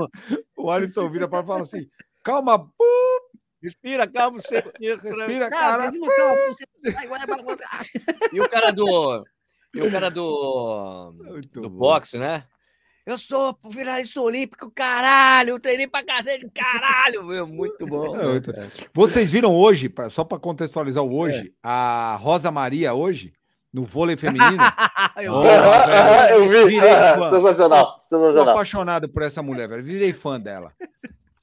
[0.66, 1.88] o Alisson vira para falar assim:
[2.24, 2.86] "Calma, pô,
[3.62, 4.64] Respira, calma, você.
[4.80, 5.92] respira, Cara, cara".
[5.92, 7.64] mesmo calma, você vai igual é bagunça.
[8.32, 9.26] E o cara do.
[9.74, 11.14] E o cara do.
[11.18, 11.78] Muito Do bom.
[11.80, 12.46] boxe, né?
[13.08, 15.50] Eu sou finalista olímpico, caralho!
[15.52, 17.24] Eu treinei pra cacete, caralho!
[17.24, 18.20] Meu, muito bom.
[18.20, 18.52] É, muito-
[18.94, 21.52] Vocês viram hoje, pra- só para contextualizar o hoje, É.
[21.62, 23.32] a Rosa Maria hoje,
[23.76, 24.58] no vôlei feminino?
[25.22, 25.36] Eu.
[25.36, 26.76] Aham, Eu vi.
[26.76, 26.80] Virei
[27.16, 27.30] fã.
[27.30, 28.54] Sensacional, Tô sensacional.
[28.54, 29.84] apaixonado por essa mulher, velho.
[29.84, 30.72] Virei fã dela.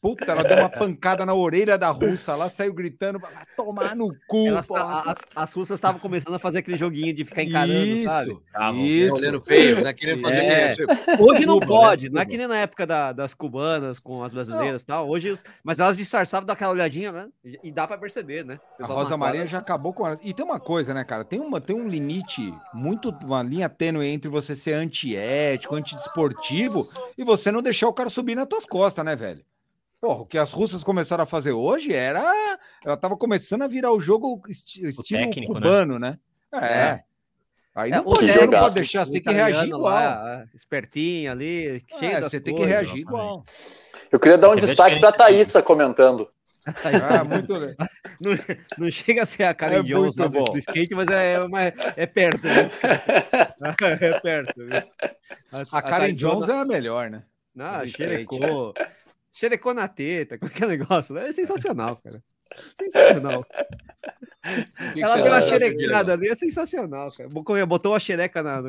[0.03, 4.13] Puta, ela deu uma pancada na orelha da russa lá, saiu gritando, vai tomar no
[4.27, 4.49] cu.
[4.49, 8.41] Elas as, as russas estavam começando a fazer aquele joguinho de ficar encarando, isso, sabe?
[8.85, 9.15] isso.
[9.15, 9.93] Olhando feio, né?
[9.93, 10.73] Querendo fazer É.
[10.73, 10.83] isso.
[11.21, 11.81] Hoje não Cuba, né?
[11.81, 15.09] pode, não é que nem na época da- das cubanas com as brasileiras e tal.
[15.09, 15.33] Hoje,
[15.63, 17.29] mas elas disfarçavam daquela olhadinha, né?
[17.63, 18.59] E dá pra perceber, né?
[18.81, 20.19] A Rosa Maria já acabou com ela.
[20.25, 21.25] E tem uma coisa, né, cara?
[21.25, 27.23] Tem, uma, tem um limite muito, uma linha tênue entre você ser antiético, antidesportivo e
[27.23, 29.45] você não deixar o cara subir nas tuas costas, né, velho?
[30.03, 32.25] Porra, o que as russas começaram a fazer hoje era.
[32.85, 35.61] Ela tava começando a virar o jogo esti- estilo técnico, né?
[35.61, 36.19] cubano, né?
[36.53, 36.67] É.
[36.67, 37.05] É.
[37.73, 39.81] Aí É, não o pode, não pode o deixar, você O tem que reagir igual.
[39.81, 42.77] lá, é, espertinho ali, cheio É, das você tem que coisas.
[42.81, 43.45] reagir igual.
[44.11, 45.19] Eu queria dar um Você destaque pra diferente.
[45.37, 46.29] Thaísa comentando.
[47.21, 47.53] Ah, muito.
[48.21, 48.39] Não,
[48.79, 51.63] não chega a ser a Karen É Jones do, do skate, mas é, é, uma-
[51.63, 52.71] é perto, né?
[54.01, 54.55] é perto.
[54.57, 54.83] Viu?
[55.73, 57.23] A Karen Thaís Jones é a melhor, né?
[57.55, 58.75] Não, xerecou.
[59.33, 61.17] Xerecou na teta, qualquer negócio.
[61.19, 62.23] É sensacional, cara.
[62.81, 63.45] Sensacional.
[64.45, 67.29] Que que Ela deu uma xerecada ali, é sensacional, cara.
[67.29, 68.63] Botou- uma xereca na.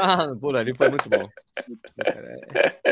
[0.00, 1.28] Ah, por ali foi muito bom.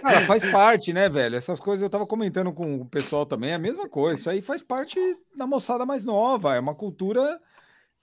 [0.00, 1.36] Cara, faz parte, né, velho?
[1.36, 4.18] Essas coisas eu tava comentando com o pessoal também, é a mesma coisa.
[4.18, 4.98] Isso aí faz parte
[5.36, 6.54] da moçada mais nova.
[6.54, 7.38] É uma cultura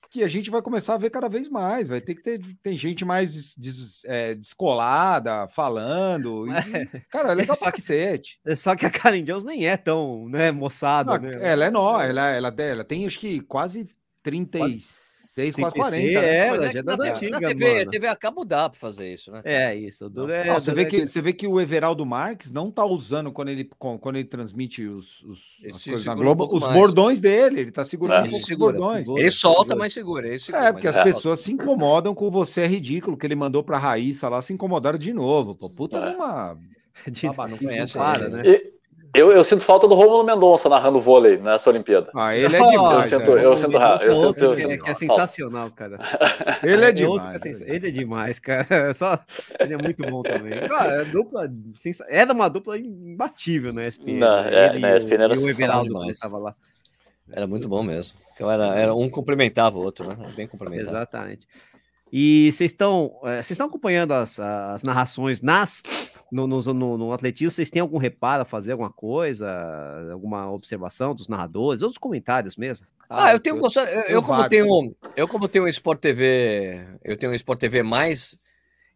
[0.09, 1.89] que a gente vai começar a ver cada vez mais.
[1.89, 6.45] Vai ter que ter tem gente mais des, des, é, descolada, falando.
[6.57, 7.81] E, cara, é legal só pra que.
[8.45, 11.17] É, só que a Karen Jones nem é tão né, moçada.
[11.17, 11.31] Não, né?
[11.41, 13.87] Ela é nó, ela, ela, ela tem acho que quase
[14.23, 15.06] 35.
[15.37, 15.97] 6, 4, 40.
[15.97, 16.47] É, né?
[16.47, 17.89] ela, é, já é das na, antigas, TV, mano.
[17.91, 19.41] TV acaba dá pra fazer isso, né?
[19.43, 20.09] É, isso.
[20.09, 22.83] Do, é, não, você, vê que, é você vê que o Everaldo Marques não tá
[22.83, 26.73] usando quando ele, quando ele transmite os, os as coisas na Globo, um os mais.
[26.73, 27.59] bordões dele.
[27.59, 29.05] Ele tá segurando é, um pouco segura, os bordões.
[29.05, 29.75] Segura, ele solta, segura.
[29.75, 30.27] mas segura.
[30.27, 33.15] Ele segura é, porque é as pessoas se incomodam com você, é ridículo.
[33.15, 35.55] que ele mandou pra Raíssa lá, se incomodaram de novo.
[35.55, 36.15] Pô, puta, é.
[36.15, 36.57] uma...
[37.11, 38.41] De, não conhece, para, né?
[39.17, 42.09] Eu, eu sinto falta do Rômulo Mendonça narrando vôlei nessa Olimpíada.
[42.15, 42.71] Ah, ele é demais.
[42.73, 43.03] eu é.
[43.03, 45.97] sinto- eu sinto eu sinto- eu que, é- sinto que é sensacional, cara.
[46.63, 47.41] Ele é É outro que é demais.
[47.41, 48.67] sens- Ele é demais, cara.
[48.89, 49.19] É Só...
[49.59, 50.59] Ele é muito bom também.
[50.67, 51.51] Cara, é dupla.
[51.73, 54.19] sensa- Era uma dupla imbatível na ESPN.
[54.19, 54.53] Na- né?
[54.53, 56.19] é, Ele na e o- ESPN era e o Everaldo quando demais.
[56.19, 56.55] tava lá.
[57.31, 58.17] Era muito bom mesmo.
[58.33, 60.15] Então era, era um complementava o outro, né?
[60.35, 60.89] Bem complementado.
[60.89, 61.45] Exatamente.
[62.11, 65.83] E vocês estão, eh, vocês estão acompanhando as, as narrações nas
[66.31, 67.51] no, no, no- no atletismo?
[67.51, 69.47] Vocês têm algum reparo a fazer alguma coisa,
[70.11, 72.87] alguma observação dos narradores, ou dos comentários mesmo?
[73.09, 73.89] Ah, eu tenho gostado.
[73.89, 74.49] Eu, eu como vago.
[74.49, 78.37] tenho, eu como tenho um Sport TV, eu tenho um Sport TV mais,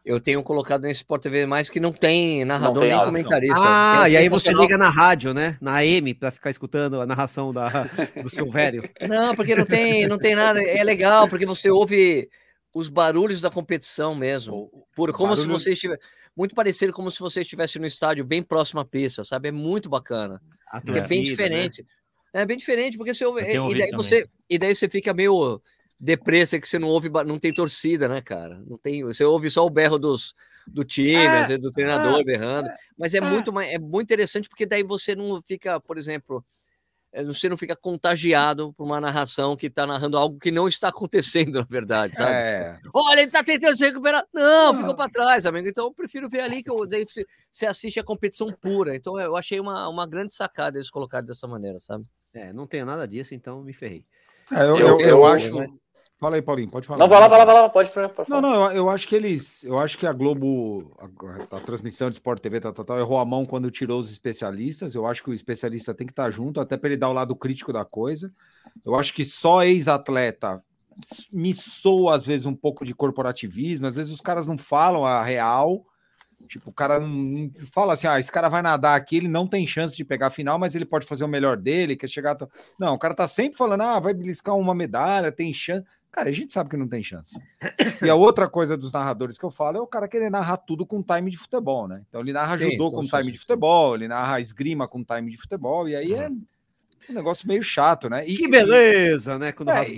[0.04, 3.62] eu tenho colocado nesse Sport TV mais que não tem narrador tem nem comentarista.
[3.64, 5.56] Ah, e aí você liga na rádio, né?
[5.62, 7.86] Na AM, para ficar escutando a narração da,
[8.22, 8.82] do seu velho.
[9.08, 10.62] Não, porque não tem, não tem nada.
[10.62, 12.28] É legal porque você ouve
[12.74, 16.02] os barulhos da competição mesmo, por como se barulho- você estivesse
[16.36, 19.48] muito parecido como se você estivesse no estádio bem próximo à pista, sabe?
[19.48, 20.40] É muito bacana.
[20.86, 21.24] É bem né?
[21.24, 21.86] diferente.
[22.32, 23.42] É bem diferente, porque você ouve.
[23.42, 25.60] E daí, você, e daí você fica meio
[26.00, 28.60] depressa que você não ouve, não tem torcida, né, cara?
[28.66, 30.34] Não tem, você ouve só o berro dos,
[30.66, 32.70] do time, É, vezes do treinador é, berrando.
[32.98, 36.44] Mas é, muito mais, é muito interessante porque daí você não fica, por exemplo,
[37.26, 41.54] você não fica contagiado por uma narração que está narrando algo que não está acontecendo,
[41.60, 42.30] na verdade, sabe?
[42.32, 44.24] É, Olha, ele tá tentando se recuperar.
[44.32, 44.80] Não, Não.
[44.80, 45.68] ficou para trás, amigo.
[45.68, 48.96] Então eu prefiro ver ali que eu, daí você- assiste a competição pura.
[48.96, 52.04] Então eu achei uma, uma grande sacada eles colocarem dessa maneira, sabe?
[52.32, 54.04] É, não tenho nada disso, então me ferrei.
[54.50, 55.81] é, eu, Eu- eu, eu eu- acho.
[56.22, 57.00] Fala aí, Paulinho, pode falar.
[57.00, 59.16] Não, vai lá, vai lá, vai lá, pode, pode Não, não, eu, eu acho que
[59.16, 59.64] eles.
[59.64, 60.96] Eu acho que a Globo,
[61.50, 64.08] a, a transmissão de Sport TV, tal, tal, tal, errou a mão quando tirou os
[64.08, 64.94] especialistas.
[64.94, 67.34] Eu acho que o especialista tem que estar junto, até para ele dar o lado
[67.34, 68.32] crítico da coisa.
[68.86, 70.62] Eu acho que só ex-atleta
[71.32, 73.88] me soa, às vezes, um pouco de corporativismo.
[73.88, 75.84] Às vezes os caras não falam a real.
[76.46, 79.48] Tipo, o cara não, não fala assim: ah, esse cara vai nadar aqui, ele não
[79.48, 82.40] tem chance de pegar a final, mas ele pode fazer o melhor dele, quer chegar.
[82.40, 82.48] a-
[82.78, 85.84] Não, o cara tá sempre falando: ah, vai beliscar uma medalha, tem chance.
[86.12, 87.40] Cara, a gente sabe que não tem chance.
[88.02, 90.84] E a outra coisa dos narradores que eu falo é o cara querer narrar tudo
[90.84, 92.02] com time de futebol, né?
[92.06, 95.38] Então ele narra Sim, judô com time de futebol, ele narra esgrima com time de
[95.38, 98.26] futebol, e aí é um negócio meio chato, né?
[98.28, 99.48] E, Que beleza, né?
[99.48, 99.52] É,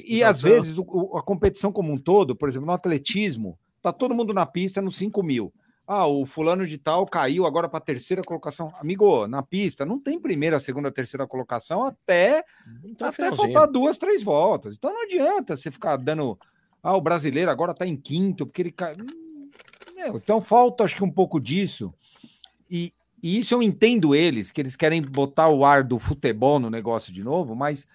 [0.08, 3.92] e às vezes o- o- a competição como um todo, por exemplo, no atletismo, tá
[3.92, 5.52] todo mundo na pista nos 5 mil.
[5.86, 8.72] Ah, o fulano de tal caiu agora para terceira colocação.
[8.78, 12.42] Amigo, na pista não tem primeira, segunda, terceira colocação até
[12.82, 14.76] Então, até faltar duas, três voltas.
[14.76, 16.38] Então não adianta você ficar dando.
[16.82, 18.94] Ah, o brasileiro agora está em quinto, porque ele cai.
[18.94, 19.50] Hum,
[20.14, 21.92] então falta, acho que um pouco disso.
[22.70, 26.70] E, e isso eu entendo eles, que eles querem botar o ar do futebol no
[26.70, 27.86] negócio de novo, mas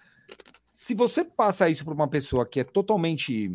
[0.69, 3.51] se você passa isso para uma pessoa que é totalmente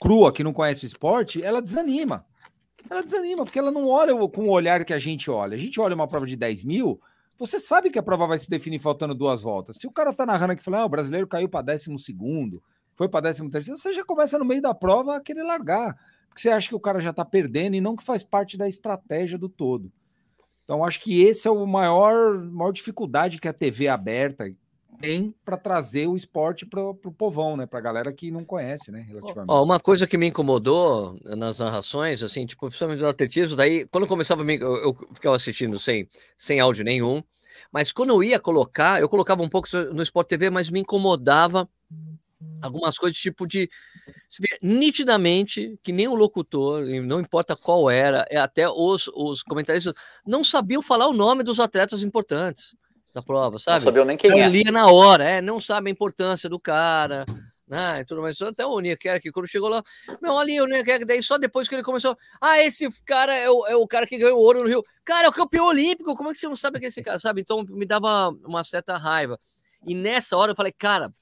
[0.00, 2.24] crua, que não conhece o esporte, ela desanima.
[2.88, 5.54] Ela desanima, porque ela não olha com o olhar que a gente olha.
[5.56, 7.00] A gente olha uma prova de 10 mil,
[7.38, 9.76] você sabe que a prova vai se definir faltando duas voltas.
[9.76, 12.62] Se o cara tá narrando aqui falando, ah, o brasileiro caiu para décimo segundo,
[12.94, 15.96] foi para décimo terceiro, você já começa no meio da prova a querer largar.
[16.28, 18.66] Porque você acha que o cara já tá perdendo e não que faz parte da
[18.66, 19.92] estratégia do todo.
[20.64, 24.52] Então, acho que esse é o maior, maior dificuldade que a TV aberta
[25.00, 27.66] tem para trazer o esporte para o povão, né?
[27.66, 29.00] Para a galera que não conhece, né?
[29.00, 29.50] Relativamente.
[29.50, 34.06] Ó, uma coisa que me incomodou nas narrações, assim, tipo, principalmente do atletismo, daí, quando
[34.06, 37.22] começava, eu, eu ficava assistindo sem, sem áudio nenhum,
[37.72, 41.68] mas quando eu ia colocar, eu colocava um pouco no Sport TV, mas me incomodava
[42.60, 43.68] algumas coisas, tipo de
[44.28, 49.42] se vê nitidamente que nem o locutor, não importa qual era, é até os, os
[49.42, 49.94] comentaristas
[50.26, 52.74] não sabiam falar o nome dos atletas importantes
[53.16, 53.82] da prova, Não sabe?
[53.82, 54.48] sabia nem quem Não é.
[54.48, 57.24] lia na hora, é, não sabe a importância do cara,
[57.70, 58.40] Ah, e tudo mais.
[58.42, 59.82] Até o Nierkerk, quando chegou lá,
[60.22, 63.66] meu, olha o Nierkerk, daí só depois que ele começou, ah, esse cara é o,
[63.66, 64.82] é o cara que ganhou ouro no Rio.
[65.04, 67.18] Cara, é o campeão olímpico, como é que você não sabe que é esse cara,
[67.18, 67.40] sabe?
[67.40, 69.36] Então me dava uma certa raiva.
[69.84, 71.12] E nessa hora eu falei, cara,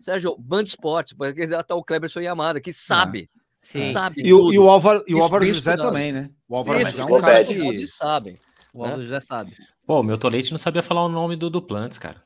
[0.00, 3.30] Sérgio, Band Esportes, porque já tá o Cleberson Yamada, que sabe.
[3.40, 3.44] É.
[3.62, 3.92] Sim.
[3.92, 6.28] Sabe E, o, e o Álvaro, e o Álvaro José também, né?
[6.46, 8.38] O Álvaro Isso, José é um cara todos sabem.
[8.74, 9.56] O Aldo já sabe.
[9.86, 12.22] Pô, o meu Tolete não sabia falar o nome do Duplantes, cara.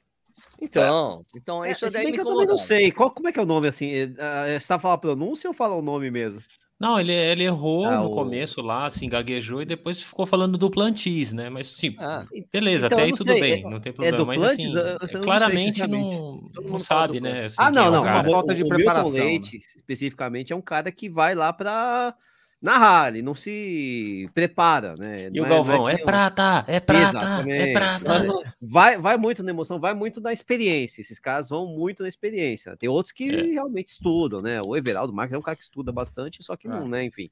[0.61, 2.93] Então, então É, isso se daí bem me que eu também não sei.
[2.93, 3.91] Qual, como é que é o nome assim?
[3.91, 6.43] É, é, Você tá falando a pronúncia ou fala o nome mesmo?
[6.81, 10.57] Não, ele, ele errou Ah, no o- começo lá, se gaguejou e depois ficou falando
[10.57, 11.51] Duplantis, né?
[11.51, 13.95] Mas, tipo, Ah, Beleza, Então, até aí não tudo sei, bem, é- não tem é
[13.97, 14.25] problema.
[14.25, 14.75] mas Duplantis?
[14.77, 17.31] assim, Eu- eu não sei, claramente não, não fala sabe, né?
[17.31, 17.55] Duplantis.
[17.55, 18.03] assim, Ah, é não, não.
[18.05, 18.29] cara.
[18.29, 22.15] o- falta de o preparação, Milton Leite, especificamente, é um cara que vai lá para
[22.61, 25.29] narrar, ele não se prepara, né?
[25.29, 27.73] E Não o é- não Galvão, é, nem um- prata, é prata, é Exatamente.
[27.73, 28.55] prata.
[28.61, 31.01] Vai, vai muito na emoção, vai muito na experiência.
[31.01, 32.77] Esses caras vão muito na experiência.
[32.77, 33.43] Tem outros que É.
[33.53, 34.61] realmente estudam, né?
[34.63, 37.05] O Everaldo Marques é um cara que estuda bastante, só que não, né?
[37.05, 37.31] Enfim.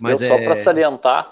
[0.00, 0.44] Mas Mas só é...
[0.44, 1.30] para salientar.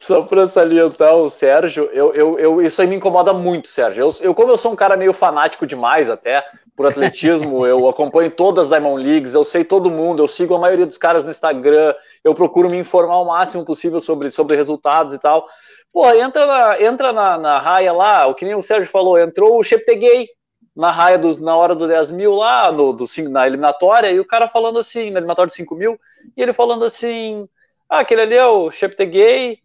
[0.00, 4.02] Só para salientar o Sérgio, eu, eu, eu- isso aí me incomoda muito, Sérgio.
[4.04, 6.44] Eu, eu, como eu sou um cara meio fanático demais até
[6.76, 10.58] por atletismo, eu acompanho todas as Diamond Leagues, eu sei todo mundo, eu sigo a
[10.58, 11.94] maioria dos caras no Instagram,
[12.24, 15.46] eu procuro me informar o máximo possível sobre, sobre resultados e tal.
[15.92, 19.58] Pô, entra na, entra na, na raia lá, o que nem o Sérgio falou, entrou
[19.58, 20.28] o Cheptegei
[20.80, 24.24] na raia dos, na hora do 10 mil lá, no, do, na eliminatória, e o
[24.24, 26.00] cara falando assim, na eliminatória de 5 mil,
[26.34, 27.46] e ele falando assim,
[27.86, 29.58] ah, aquele ali é o Cheptegei,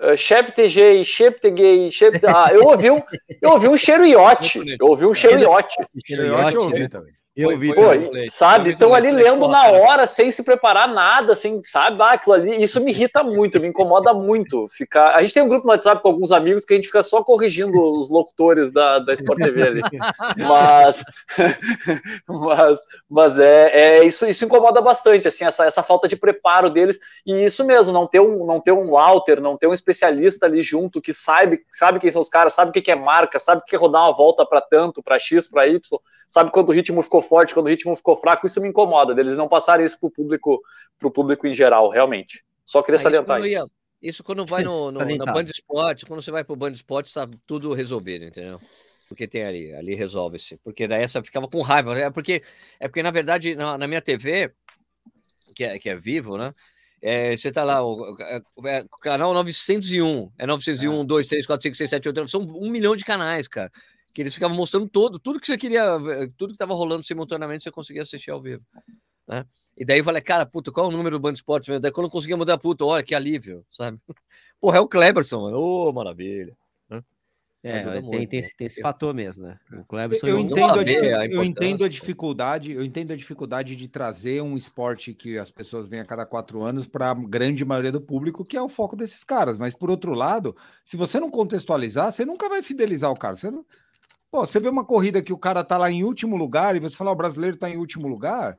[0.00, 2.24] uh, Cheptegei, Cheptegei, Chepte...
[2.24, 3.02] Ah, eu ouvi um,
[3.42, 5.76] eu ouvi um cheiro iote, eu ouvi um cheiro iote.
[5.82, 7.17] Acho que eu ouvi também.
[7.38, 8.28] Eu Foi- vi Pô, também.
[8.28, 8.72] Sabe?
[8.72, 9.78] Estão ali lendo na cara.
[9.78, 12.02] hora, sem se preparar nada, assim, sabe?
[12.02, 14.66] Ah, aquilo ali, isso me irrita muito, me incomoda muito.
[14.68, 15.14] Ficar...
[15.14, 17.22] A gente tem um grupo no WhatsApp com alguns amigos que a gente fica só
[17.22, 19.82] corrigindo os locutores da, da Sport TV ali.
[20.36, 21.04] Mas,
[22.26, 26.98] mas, mas é, é isso, isso incomoda bastante, assim, essa, essa falta de preparo deles.
[27.24, 30.62] E isso mesmo, não ter um, não ter um Walter, não ter um especialista ali
[30.62, 33.62] junto que sabe, sabe quem são os caras, sabe o que que é marca, sabe
[33.62, 35.80] o que é rodar uma volta para tanto, para X, para Y
[36.28, 39.36] sabe quando o ritmo ficou forte, quando o ritmo ficou fraco, isso me incomoda, deles
[39.36, 40.62] não passarem isso pro público,
[40.98, 42.44] pro público em geral, realmente.
[42.66, 43.54] Só queria Ah, isso, salientar quando isso.
[43.56, 43.66] ia-
[44.00, 45.32] isso quando vai no, no, na.
[45.32, 48.60] Band Esporte, quando você vai pro Band Esporte, tá tudo resolvido, entendeu?
[49.08, 50.58] Porque tem ali, ali resolve-se.
[50.58, 51.98] Porque daí essa ficava com raiva.
[51.98, 52.42] É porque,
[52.78, 54.52] é porque na verdade, na, na minha TV,
[55.54, 56.52] que é, que é vivo, né?
[57.00, 61.62] É, você tá lá, o, é, é, o canal 901, é 901, 2, 3, 4,
[61.62, 63.70] 5, 6, 7, 8, 9, são um milhão de canais, cara.
[64.12, 67.64] Que eles ficavam mostrando todo, tudo que você queria, ver, tudo que tava rolando simultaneamente,
[67.64, 68.62] você conseguia assistir ao vivo.
[69.26, 69.44] Né?
[69.76, 71.80] E daí eu falei, cara, puta, qual é o número do Band Esportes mesmo?
[71.80, 73.98] Daí quando eu conseguia mudar, puta, olha que alívio, sabe?
[74.60, 75.58] Porra, é o Cleberson, mano.
[75.58, 76.56] Ô, maravilha.
[77.60, 78.46] É, Ajuda tem, muito, tem, né?
[78.46, 79.58] esse- tem esse fator mesmo, né?
[79.72, 80.78] O Cleberson Eu não- entendo,
[81.18, 85.50] a, eu entendo a dificuldade, eu entendo a dificuldade de trazer um esporte que as
[85.50, 88.68] pessoas vêm a cada quatro anos para a grande maioria do público, que é o
[88.68, 89.58] foco desses caras.
[89.58, 93.34] Mas por outro lado, se você não contextualizar, você nunca vai fidelizar o cara.
[93.34, 93.66] Você não...
[94.30, 96.96] Pô, você vê uma corrida que o cara tá lá em último lugar e você
[96.96, 98.58] fala, "Ó, o brasileiro tá em último lugar.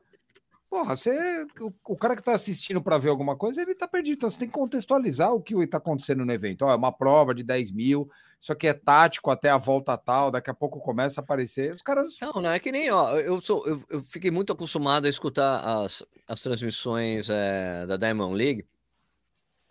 [0.70, 4.14] Porra, você, o, o cara que tá assistindo para ver alguma coisa, ele tá perdido.
[4.14, 6.64] Então você tem que contextualizar o que está acontecendo no evento.
[6.64, 8.08] Ó, é uma prova de 10 mil,
[8.40, 11.74] isso aqui é tático até a volta tal, daqui a pouco começa a aparecer.
[11.74, 12.16] Os caras.
[12.22, 15.58] Não, não é que nem, ó, eu sou, eu, eu fiquei muito acostumado a escutar
[15.58, 18.64] as, as transmissões é, da Diamond League,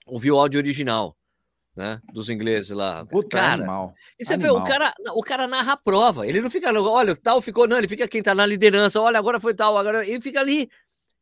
[0.06, 1.16] ouvir o áudio original,
[1.76, 3.05] né, dos ingleses lá.
[3.05, 3.93] Puta, cara, animal.
[4.20, 4.67] e você vê, o animal.
[4.67, 8.07] cara, o cara narra a prova, ele não fica, olha, tal ficou, não, ele fica
[8.07, 10.70] quem tá na liderança, olha, agora foi tal, agora ele fica ali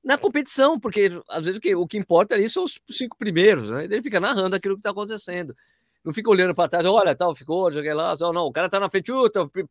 [0.03, 3.69] na competição, porque às vezes o que, o que importa ali são os cinco primeiros,
[3.69, 5.55] né, ele fica narrando aquilo que tá acontecendo.
[6.03, 8.79] Não fica olhando para trás, olha, tal, ficou, joguei lá, não, não, o cara tá
[8.79, 9.11] na frente,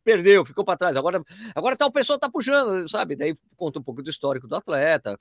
[0.03, 1.23] perdeu, ficou para trás, agora,
[1.55, 3.15] agora tal pessoa tá puxando, sabe?
[3.15, 5.19] Daí conta um pouco do histórico do atleta,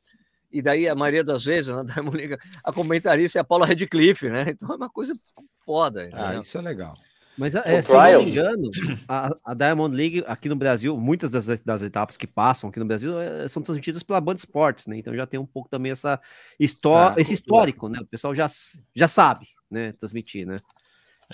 [0.51, 4.29] e daí a maioria das vezes, na Diamond League, a comentarista é a Paula Redcliffe,
[4.29, 4.47] né?
[4.49, 5.15] Então é uma coisa
[5.61, 6.09] foda.
[6.13, 6.41] Ah, né?
[6.41, 6.95] isso é legal.
[7.37, 8.71] Mas é, se eu não me engano,
[9.07, 12.87] a, a Diamond League aqui no Brasil, muitas das, das etapas que passam aqui no
[12.87, 14.97] Brasil é, são transmitidas pela Band Esportes, né?
[14.97, 16.19] Então já tem um pouco também essa
[16.59, 17.99] histó Ah, esse histórico, né?
[18.01, 18.47] O pessoal já,
[18.95, 19.93] já sabe, né?
[19.99, 20.57] Transmitir, né?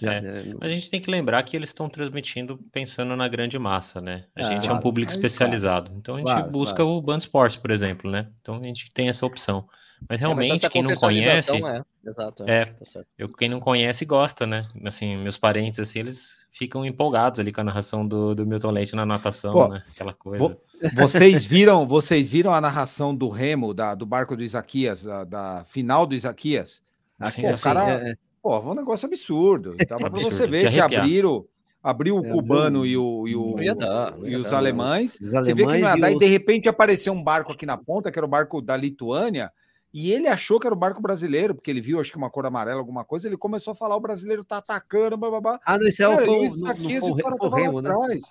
[0.01, 0.21] Já, É.
[0.21, 0.55] né?
[0.61, 4.25] A gente tem que lembrar que eles estão transmitindo pensando na grande massa, né?
[4.35, 4.81] A Ah, gente é um claro.
[4.83, 5.93] público Aí, especializado.
[5.97, 6.91] Então a gente Claro, busca claro.
[6.93, 8.29] o Band Sports, por exemplo, né?
[8.41, 9.69] Então a gente tem essa opção.
[10.09, 12.43] Mas É, mas realmente, quem não conhece, É, exato.
[12.49, 12.65] É.
[12.65, 13.07] tá certo.
[13.17, 14.67] eu, quem não conhece gosta, né?
[14.85, 18.97] Assim, meus parentes, assim, eles ficam empolgados ali com a narração do, do Milton Leite
[18.97, 19.85] na natação, Pô, né?
[19.95, 20.43] Aquela coisa.
[20.43, 20.61] Vo-
[20.97, 25.65] Vocês viram, vocês viram a narração do Remo, da, do barco do Isaquias, da, da
[25.67, 26.83] final do Isaquias?
[27.21, 29.77] Aqui, Pô, o assim, cara- é- é- Pô, foi um negócio absurdo.
[29.87, 31.47] Pra Absurdo, você ver de que abriram,
[31.83, 35.19] Abriu o É, cubano e, o, e, o- dar, e os alemães.
[35.21, 37.25] Os Você vê que não ia alemães e dar, e de os- repente apareceu um
[37.25, 39.51] barco aqui na ponta, que era o barco da Lituânia,
[39.93, 42.47] e ele achou que era o barco brasileiro, porque ele viu, acho que uma cor
[42.47, 45.61] amarela, alguma coisa, ele começou a falar: o brasileiro tá atacando, blá, blá, blá.
[45.67, 47.23] Ah, não, isso é o, Cara, foi, isso no- aqui, no- esse foi o Re-
[47.25, 47.91] cara foi o tava lá Remo, né?
[47.91, 48.25] atrás.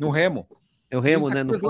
[0.00, 0.46] No Remo.
[0.90, 1.42] É o Remo, né?
[1.44, 1.68] No foi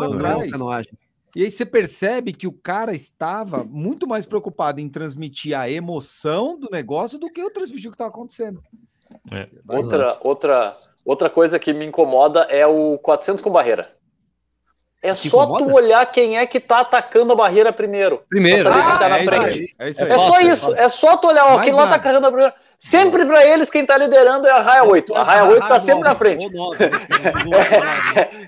[1.35, 6.59] E aí você percebe que o cara estava muito mais preocupado em transmitir a emoção
[6.59, 8.62] do negócio do que eu transmitir o que estava acontecendo.
[9.69, 13.93] Outra, outra, outra coisa que me incomoda é o 400 com barreira.
[15.02, 15.64] É Te só incomoda?
[15.64, 18.22] tu olhar quem é que tá atacando a barreira primeiro.
[18.28, 18.70] Primeiro.
[18.70, 19.35] Quem tá na é, isso
[19.78, 20.10] é isso aí.
[20.10, 22.02] É só fácil, isso, é só tu olhar, ó, Mais quem lá tá nada.
[22.02, 22.55] carregando a primeira.
[22.78, 25.14] Sempre pra eles, quem tá liderando é a Raia 8.
[25.14, 26.48] A Raia 8 tá sempre na frente.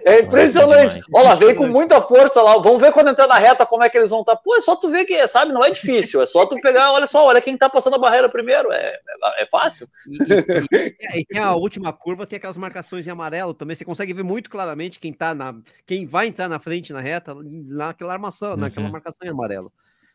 [0.04, 1.00] É impressionante.
[1.14, 2.56] Olha lá, veio com muita força lá.
[2.58, 4.36] Vamos ver quando entrar na reta como é que eles vão estar.
[4.36, 6.20] Pô, é só tu ver que, sabe, não é difícil.
[6.22, 8.72] É só tu pegar, olha só, olha quem tá passando a barreira primeiro.
[8.72, 8.96] É,
[9.38, 9.86] é, é fácil.
[10.08, 13.76] E, e- e- tem a última curva, tem aquelas marcações em amarelo também.
[13.76, 15.54] Você consegue ver muito claramente quem tá na.
[15.86, 18.93] Quem vai entrar na frente na reta, naquela armação, naquela Uhum.
[18.93, 19.73] marcação em amarelo.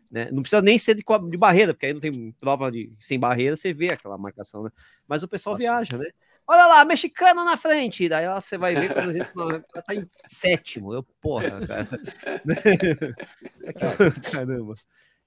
[0.10, 0.30] Né?
[0.32, 3.58] Não precisa nem ser de, de barreira, porque aí não tem prova de sem barreira,
[3.58, 4.70] você vê aquela marcação, né?
[5.08, 5.64] Mas o pessoal Nossa.
[5.64, 6.06] viaja, né?
[6.50, 8.08] Olha lá, mexicano na frente.
[8.08, 9.30] Daí lá você vai ver quando a gente
[9.86, 10.94] tá em sétimo.
[10.94, 11.88] Eu, porra, cara.
[14.32, 14.74] Caramba.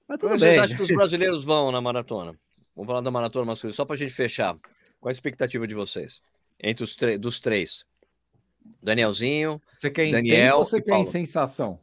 [0.07, 0.59] Mas tudo vocês bem.
[0.59, 2.33] acham que os brasileiros vão na maratona?
[2.75, 4.55] Vamos falar da maratona masculina, só para a gente fechar.
[4.99, 6.21] Qual a expectativa de vocês?
[6.59, 7.85] Entre os tre- dos três.
[8.81, 9.61] Danielzinho.
[9.79, 11.05] Você quer em Daniel tempo ou você quer em Paulo.
[11.11, 11.79] sensação?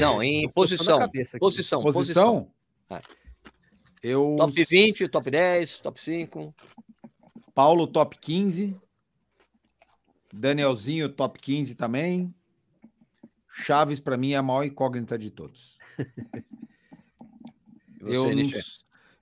[0.00, 0.98] Não, em posição.
[1.08, 1.38] Posição.
[1.38, 1.82] Posição.
[1.82, 2.50] Posição?
[2.90, 3.00] É.
[4.02, 4.36] Eu.
[4.38, 6.54] Top 20, top 10, top 5.
[7.54, 8.74] Paulo, top 15.
[10.32, 12.32] Danielzinho, top 15 também.
[13.50, 15.76] Chaves, para mim, é a maior incógnita de todos.
[18.00, 18.42] Você, eu, não,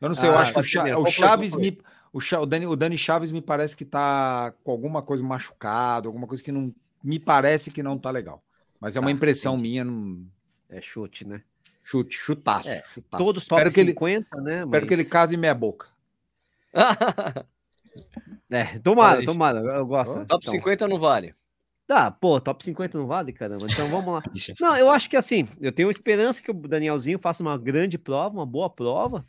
[0.03, 0.97] eu não sei, eu Ah, acho que o, pode Cha- ser.
[0.97, 1.07] o?
[1.07, 1.79] Chaves me.
[2.17, 6.09] O, Cha- o Dani, o Dani Chaves me parece que tá com alguma coisa machucado,
[6.09, 6.75] alguma coisa que não.
[7.05, 8.43] Me parece que não tá legal.
[8.81, 9.69] Mas é uma Tá, impressão entendi.
[9.69, 9.85] minha.
[9.85, 10.25] Não,
[10.71, 11.43] É chute, né?
[11.85, 12.69] chute, chutaço.
[12.69, 13.23] É, chutaço.
[13.23, 14.61] Todos top espero que ele, 50, né?
[14.61, 15.89] Espero que ele case meia boca.
[18.49, 20.25] É, tomara, Olha, tomara, eu gosto.
[20.25, 21.35] top Então, 50 não vale.
[21.87, 23.67] Tá, pô, top 50 não vale, caramba.
[23.71, 24.23] Então vamos lá.
[24.59, 28.35] Não, eu acho que assim, eu tenho esperança que o Danielzinho faça uma grande prova,
[28.35, 29.27] uma boa prova.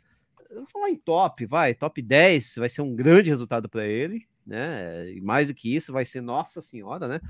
[0.50, 4.26] Eu vou falar em top, vai, top 10 vai ser um grande resultado para ele,
[4.46, 5.10] né?
[5.10, 7.20] E mais do que isso, vai ser Nossa Senhora, né?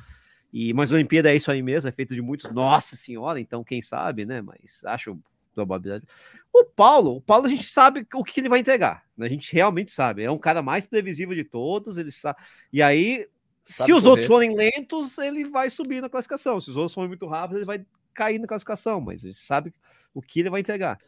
[0.52, 3.64] E mas a Olimpíada é isso aí mesmo, é feito de muitos Nossa Senhora, então
[3.64, 4.40] quem sabe, né?
[4.40, 5.18] Mas acho
[5.54, 6.04] probabilidade.
[6.52, 9.26] O Paulo, o Paulo a gente sabe o que ele vai entregar, né?
[9.26, 12.38] A gente realmente sabe, é um cara mais previsível de todos, ele sabe.
[12.72, 13.28] E aí,
[13.64, 14.10] se Sabe os correr.
[14.10, 16.60] outros forem lentos, ele vai subir na classificação.
[16.60, 17.84] Se os outros forem muito rápidos, ele vai
[18.14, 19.74] cair na classificação, mas a gente sabe
[20.14, 20.98] o que ele vai entregar.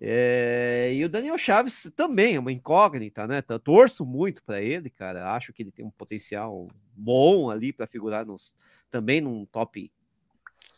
[0.00, 3.40] É, e o Daniel Chaves também é uma incógnita, né?
[3.42, 5.32] Torço muito para ele, cara.
[5.32, 8.56] Acho que ele tem um potencial bom ali para figurar nos,
[8.90, 9.90] também num top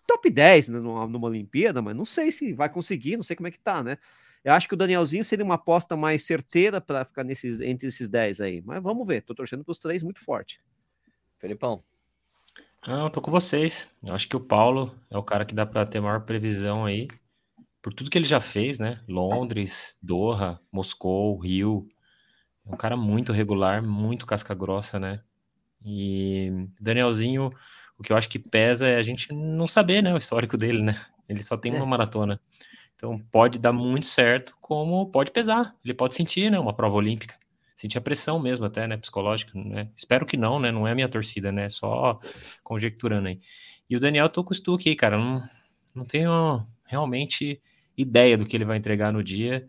[0.06, 3.48] top 10 né, numa, numa Olimpíada, mas não sei se vai conseguir, não sei como
[3.48, 3.98] é que tá, né?
[4.44, 8.08] Eu acho que o Danielzinho seria uma aposta mais certeira para ficar nesses, entre esses
[8.08, 8.62] 10 aí.
[8.64, 10.60] Mas vamos ver, tô torcendo para os três muito forte.
[11.38, 11.82] Felipão.
[12.86, 13.88] Não, eu tô com vocês.
[14.04, 17.08] Eu acho que o Paulo é o cara que dá para ter maior previsão aí.
[17.86, 18.98] Por tudo que ele já fez, né?
[19.06, 21.86] Londres, Doha, Moscou, Rio.
[22.66, 25.20] É um cara muito regular, muito casca grossa, né?
[25.84, 26.50] E
[26.80, 27.52] Danielzinho,
[27.96, 30.12] o que eu acho que pesa é a gente não saber, né?
[30.12, 31.00] O histórico dele, né?
[31.28, 31.76] Ele só tem É.
[31.76, 32.40] uma maratona.
[32.96, 35.72] Então pode dar muito certo, como pode pesar.
[35.84, 36.58] Ele pode sentir, né?
[36.58, 37.36] Uma prova olímpica.
[37.76, 38.96] Sentir a pressão mesmo, até, né?
[38.96, 39.90] Psicológica, né?
[39.94, 40.72] Espero que não, né?
[40.72, 41.68] Não é a minha torcida, né?
[41.68, 42.18] Só
[42.64, 43.38] conjecturando aí.
[43.88, 45.16] E o Daniel, tô com o Stu aqui, cara.
[45.16, 45.40] Não,
[45.94, 47.62] não tenho realmente
[47.96, 49.66] ideia do que ele vai entregar no dia.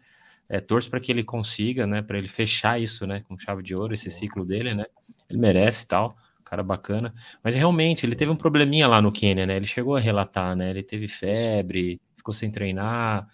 [0.50, 2.02] É, torço para que ele consiga, né?
[2.02, 3.22] Para ele fechar isso, né?
[3.22, 4.86] Com chave de ouro, esse ciclo dele, né?
[5.30, 6.18] Ele merece e tal.
[6.44, 7.14] Cara bacana.
[7.44, 9.58] Mas realmente, ele teve um probleminha lá no Quênia, né?
[9.58, 10.70] Ele chegou a relatar, né?
[10.70, 13.28] Ele teve febre, ficou sem treinar,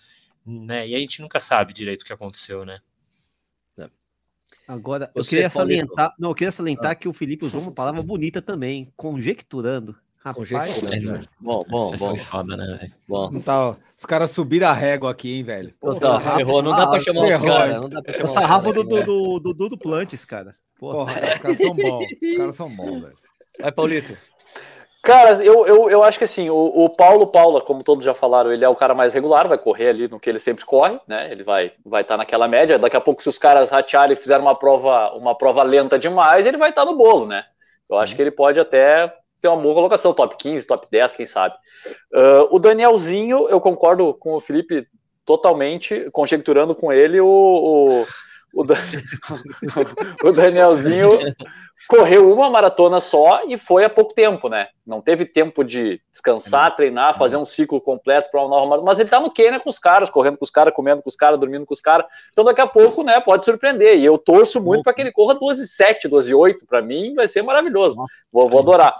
[0.45, 0.87] né?
[0.87, 2.79] E a gente nunca sabe direito o que aconteceu, né?
[4.67, 8.41] Agora, eu queria salientar, não, eu queria salientar que o Felipe usou uma palavra bonita
[8.41, 9.95] também, conjecturando.
[10.23, 11.27] Rapaz, Conjecturando.
[11.39, 12.91] Bom, bom, bom, foda, né?
[13.07, 13.29] bom.
[13.29, 15.73] Não tá, ó, os caras subiram a régua aqui, hein, velho?
[15.81, 16.61] Pô, Tá, errou.
[16.61, 17.51] Não dá pra chamar os errou.
[17.51, 17.69] caras.
[18.05, 19.03] É chamar o os sarrafo caras, do, né?
[19.03, 20.55] do, do, do, do Plantes, cara.
[20.79, 21.13] Porra.
[21.13, 22.05] Porra, os caras são bons.
[22.21, 23.17] Os caras são bons, velho.
[23.59, 24.17] Vai, Paulito.
[25.03, 28.53] Cara, eu, eu, eu acho que assim, o, o Paulo Paula, como todos já falaram,
[28.53, 31.29] ele é o cara mais regular, vai correr ali no que ele sempre corre, né?
[31.29, 32.79] Ele vai vai estar naquela média.
[32.79, 36.47] Daqui a pouco, se os caras ratearem e fizerem uma prova, uma prova lenta demais,
[36.47, 37.43] ele vai estar no bolo, né?
[37.89, 39.13] Eu acho que ele pode até
[39.43, 41.53] ter uma boa colocação, top 15, top 10, quem sabe.
[42.13, 44.87] Ah, o Danielzinho, eu concordo com o Felipe
[45.25, 48.05] totalmente, conjecturando com ele, o, o,
[48.53, 48.75] o, Dan...
[50.23, 51.09] o Danielzinho
[51.89, 54.69] correu uma maratona só e foi há pouco tempo, né?
[54.87, 58.85] Não teve tempo de descansar, treinar, fazer um ciclo completo para uma nova maratona.
[58.85, 61.15] Mas ele tá no Quênia com os caras, correndo com os caras, comendo com os
[61.17, 62.05] caras, dormindo com os caras.
[62.31, 63.97] Então daqui a pouco, né, pode surpreender.
[63.97, 66.65] E eu torço muito para que ele corra 12 e 7, 12 e 8.
[66.65, 67.97] Para mim vai ser maravilhoso.
[68.31, 68.95] Vou, vou adorar.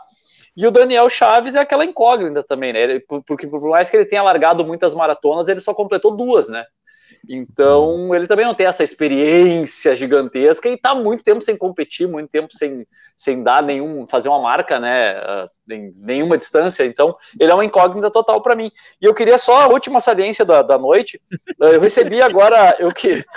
[0.55, 2.81] E o Daniel Chaves é aquela incógnita também, né?
[2.81, 6.65] Ele, porque por mais que ele tenha largado muitas maratonas, ele só completou duas, né?
[7.27, 12.30] Então, ele também não tem essa experiência gigantesca e está muito tempo sem competir, muito
[12.30, 12.85] tempo sem,
[13.15, 16.85] sem dar nenhum, fazer uma marca, né, ah, em nenhuma distância.
[16.85, 18.72] Então, ele é uma incógnita total para mim.
[19.02, 21.22] E eu queria só a última saliência da, da noite.
[21.60, 23.23] Eu recebi agora, eu que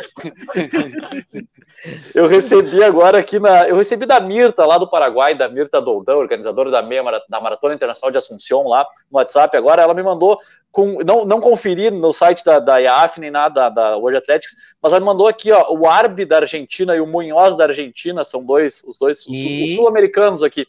[2.14, 6.18] eu recebi agora aqui na, eu recebi da Mirta lá do Paraguai, da Mirta Doldão,
[6.18, 9.56] organizadora da meia da Maratona Internacional de Assunção lá no WhatsApp.
[9.56, 10.38] Agora ela me mandou
[10.72, 14.54] com, não, não conferi no site da, da IAF nem nada da, da World Athletics,
[14.82, 18.24] mas ela me mandou aqui, ó, o Arbi da Argentina e o Munhoz da Argentina,
[18.24, 19.64] são dois, os dois e...
[19.64, 20.66] os sul-americanos aqui.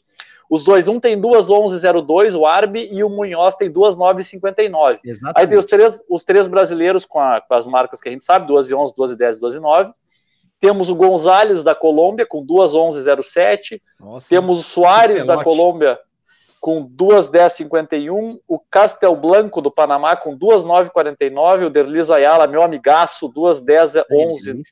[0.50, 5.00] Os dois, um tem duas 1102, o Arbi, e o Munhoz tem duas 959.
[5.36, 8.24] Aí tem os três, os três brasileiros com, a, com as marcas que a gente
[8.24, 9.92] sabe, duas e 11, duas e 10, duas e 9.
[10.60, 13.82] Temos o Gonzalez da Colômbia com duas 1107.
[14.30, 16.00] Temos o Soares da Colômbia
[16.60, 24.64] com 2,10,51, o Castel Blanco do Panamá com 2,9,49, o Derlis Ayala, meu amigaço, 2,10,11,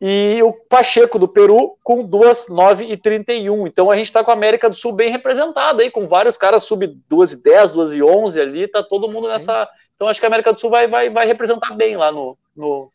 [0.00, 3.66] e o Pacheco do Peru com 2,9,31.
[3.66, 6.64] Então a gente está com a América do Sul bem representada aí, com vários caras
[6.64, 9.68] sub 2,10, 2,11 ali, tá todo mundo nessa.
[9.94, 12.90] Então acho que a América do Sul vai, vai, vai representar bem lá no, no,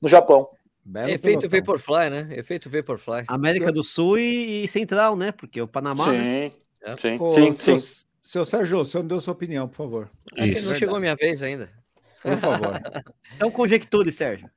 [0.00, 0.48] no Japão.
[0.84, 2.28] Belo Efeito Vaporfly, né?
[2.32, 3.24] Efeito Vaporfly.
[3.28, 5.30] América do Sul e, e, Central, né?
[5.30, 6.04] Porque o Panamá.
[6.04, 6.10] Sim.
[6.10, 6.52] Né?
[6.82, 6.96] É.
[6.96, 8.02] Sim, Pô, sim, seu, sim.
[8.22, 10.10] Seu Sérgio, o senhor deu sua opinião, por favor.
[10.36, 10.68] É Isso.
[10.68, 11.68] Não chegou a minha vez ainda.
[12.22, 12.80] Por favor.
[13.34, 14.48] então, conjecture, Sérgio.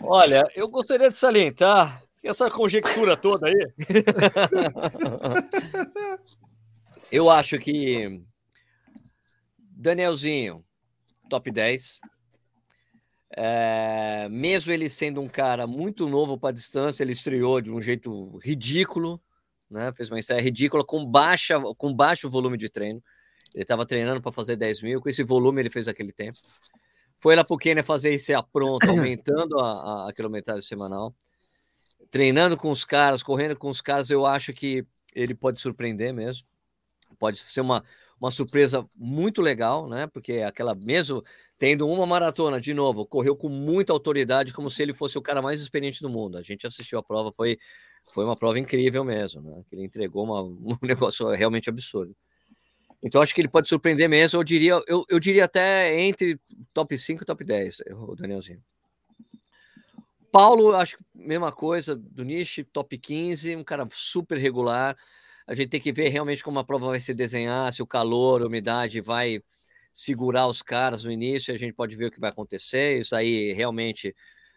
[0.00, 3.66] Olha, eu gostaria de salientar essa conjectura toda aí.
[7.12, 8.22] eu acho que
[9.58, 10.64] Danielzinho,
[11.28, 12.00] top 10.
[13.36, 18.38] É, mesmo ele sendo um cara muito novo para distância, ele estreou de um jeito
[18.38, 19.20] ridículo
[19.72, 19.92] né?
[19.94, 23.02] Fez uma estreia ridícula com baixa, com baixo volume de treino.
[23.54, 26.38] Ele estava treinando para fazer 10 mil, com esse volume ele fez aquele tempo.
[27.18, 31.14] Foi lá para o Quênia fazer esse apronto, aumentando a, a, a quilometragem semanal.
[32.10, 36.46] Treinando com os caras, correndo com os caras, eu acho que ele pode surpreender mesmo.
[37.18, 37.84] Pode ser uma,
[38.20, 40.06] uma surpresa muito legal, né?
[40.06, 41.22] Porque aquela mesmo
[41.62, 45.40] tendo uma maratona de novo, correu com muita autoridade, como se ele fosse o cara
[45.40, 46.36] mais experiente do mundo.
[46.36, 47.56] A gente assistiu a prova, foi
[48.12, 49.64] foi uma prova incrível mesmo, né?
[49.68, 50.42] Que ele entregou uma,
[50.74, 52.14] um negócio realmente absurdo.
[53.02, 54.38] Então acho que ele pode surpreender mesmo.
[54.38, 56.40] Eu diria, eu, eu diria até entre
[56.72, 58.62] top 5 e top 10, o Danielzinho.
[60.30, 64.96] Paulo, acho que mesma coisa, do Niche, top 15, um cara super regular.
[65.46, 68.42] A gente tem que ver realmente como a prova vai se desenhar, se o calor,
[68.42, 69.42] a umidade vai
[69.92, 72.98] segurar os caras no início, a gente pode ver o que vai acontecer.
[72.98, 74.14] Isso aí realmente,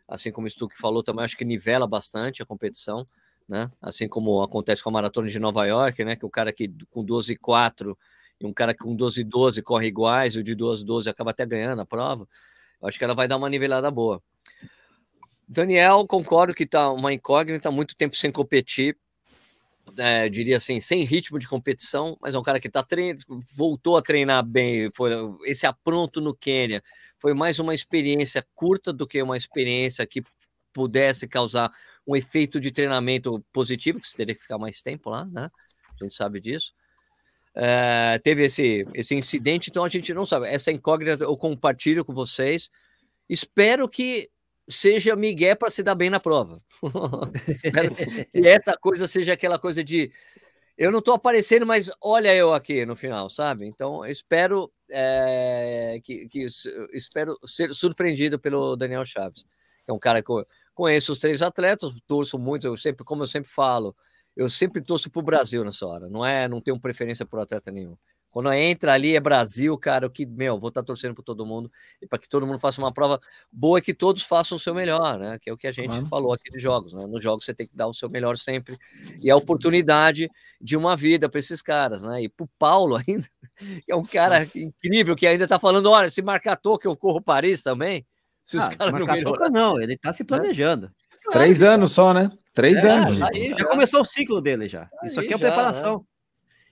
[0.07, 3.05] assim como o Stuck falou, também acho que nivela bastante a competição
[3.47, 3.71] né?
[3.81, 6.15] Assim como acontece com a maratona de Nova York, né?
[6.15, 7.97] Que o cara que com 12 e 4
[8.39, 11.09] e um cara com 12 e 12 corre iguais, e o de 12 e 12
[11.09, 12.27] acaba até ganhando a prova.
[12.81, 14.21] Eu acho que ela vai dar uma nivelada boa.
[15.47, 18.97] Daniel, concordo que tá uma incógnita, muito tempo sem competir.
[19.97, 22.83] É, diria assim, sem ritmo de competição, mas é um cara que tá
[23.55, 24.89] voltou a treinar bem.
[24.91, 25.11] Foi
[25.45, 26.83] esse apronto no Quênia
[27.19, 30.23] foi mais uma experiência curta do que uma experiência que
[30.71, 31.71] pudesse causar
[32.07, 35.49] um efeito de treinamento positivo, que você teria que ficar mais tempo lá, né?
[35.89, 36.73] A gente sabe disso.
[37.55, 40.47] É, teve esse, esse incidente, então a gente não sabe.
[40.47, 42.69] Essa incógnita eu compartilho com vocês.
[43.29, 44.29] Espero que
[44.69, 46.61] seja Miguel para se dar bem na prova.
[47.47, 50.11] Espero que essa coisa seja aquela coisa de
[50.77, 53.65] eu não estou aparecendo, mas olha eu aqui no final, sabe?
[53.65, 56.45] Então espero é, que, que,
[56.91, 60.29] espero ser surpreendido pelo Daniel Chaves, que é um cara que
[60.75, 63.95] Conheço os três atletas, torço muito, eu sempre, como eu sempre falo,
[64.35, 67.71] eu sempre torço para o Brasil nessa hora, não é, não tenho preferência por atleta
[67.71, 67.97] nenhum.
[68.35, 71.45] Quando entra ali é Brasil, cara, o que, meu, vou estar tá torcendo para todo
[71.45, 71.71] mundo
[72.01, 73.17] e para que todo mundo faça uma prova
[73.49, 75.39] boa e que todos façam o seu melhor, né?
[75.39, 76.09] Que é o que a gente uhum.
[76.09, 77.07] falou aqui de jogos, né?
[77.07, 78.77] Nos jogos você tem que dar o seu melhor sempre
[79.21, 80.29] e a oportunidade
[80.59, 82.23] de uma vida para esses caras, né?
[82.23, 83.25] E para o Paulo ainda,
[83.85, 87.21] que é um cara incrível que ainda está falando, olha, se marcar que eu corro
[87.21, 88.05] Paris também,
[88.45, 89.49] se os ah, caras não melhorar.
[89.49, 90.91] Não, ele tá se planejando.
[91.23, 91.71] Claro, Três cara.
[91.73, 92.31] anos só, né?
[92.53, 93.21] Três é, anos.
[93.23, 94.87] Aí, já, já, começou o ciclo dele já.
[95.01, 95.97] Aí, Isso aqui é já, preparação.
[95.97, 96.03] Né?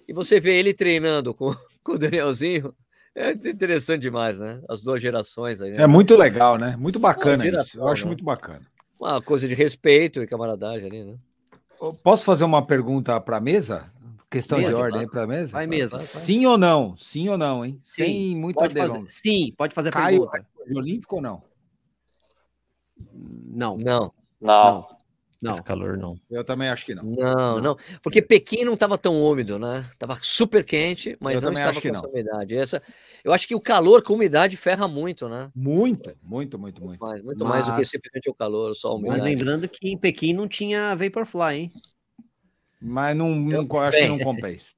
[0.07, 2.73] E você vê ele treinando com, com o Danielzinho.
[3.15, 4.61] É interessante demais, né?
[4.69, 5.71] As duas gerações aí.
[5.71, 5.83] Né?
[5.83, 6.75] É muito legal, né?
[6.77, 7.79] Muito bacana isso.
[7.79, 8.09] Eu acho né?
[8.09, 8.61] muito bacana.
[8.99, 11.15] uma coisa de respeito e camaradagem ali, né?
[12.03, 13.91] Posso fazer uma pergunta para a mesa?
[14.29, 15.05] Questão de Mesa, ordem claro.
[15.05, 15.51] aí para a mesa?
[15.51, 15.99] Vai mesmo.
[15.99, 16.97] Sim ou não?
[16.97, 17.79] Sim ou não, hein?
[17.83, 19.03] Sim, Sem muita Pode fazer.
[19.07, 20.47] Sim, pode fazer a Caio pergunta.
[20.65, 21.41] de olímpico ou não?
[23.13, 24.87] Não, Não, Não.
[25.41, 25.51] não.
[25.51, 26.15] Esse calor não.
[26.31, 27.03] Eu também acho que não.
[27.03, 27.77] não, não.
[28.01, 29.85] Porque Pequim não estava tão úmido, né?
[29.99, 31.99] Tava super quente, mas Eu não estava acho que com não.
[31.99, 32.55] essa umidade.
[32.55, 32.81] Essa,
[33.25, 35.51] eu acho que o calor com umidade ferra muito, né?
[35.53, 36.99] Muito, muito, muito, muito.
[37.01, 39.23] Mais, muito mais do que Mas- simplesmente o calor, só a Mas umidade.
[39.23, 41.71] lembrando que em Pequim não tinha Vaporfly, hein?
[42.81, 44.75] Mas não, não Eu acho que não compensa.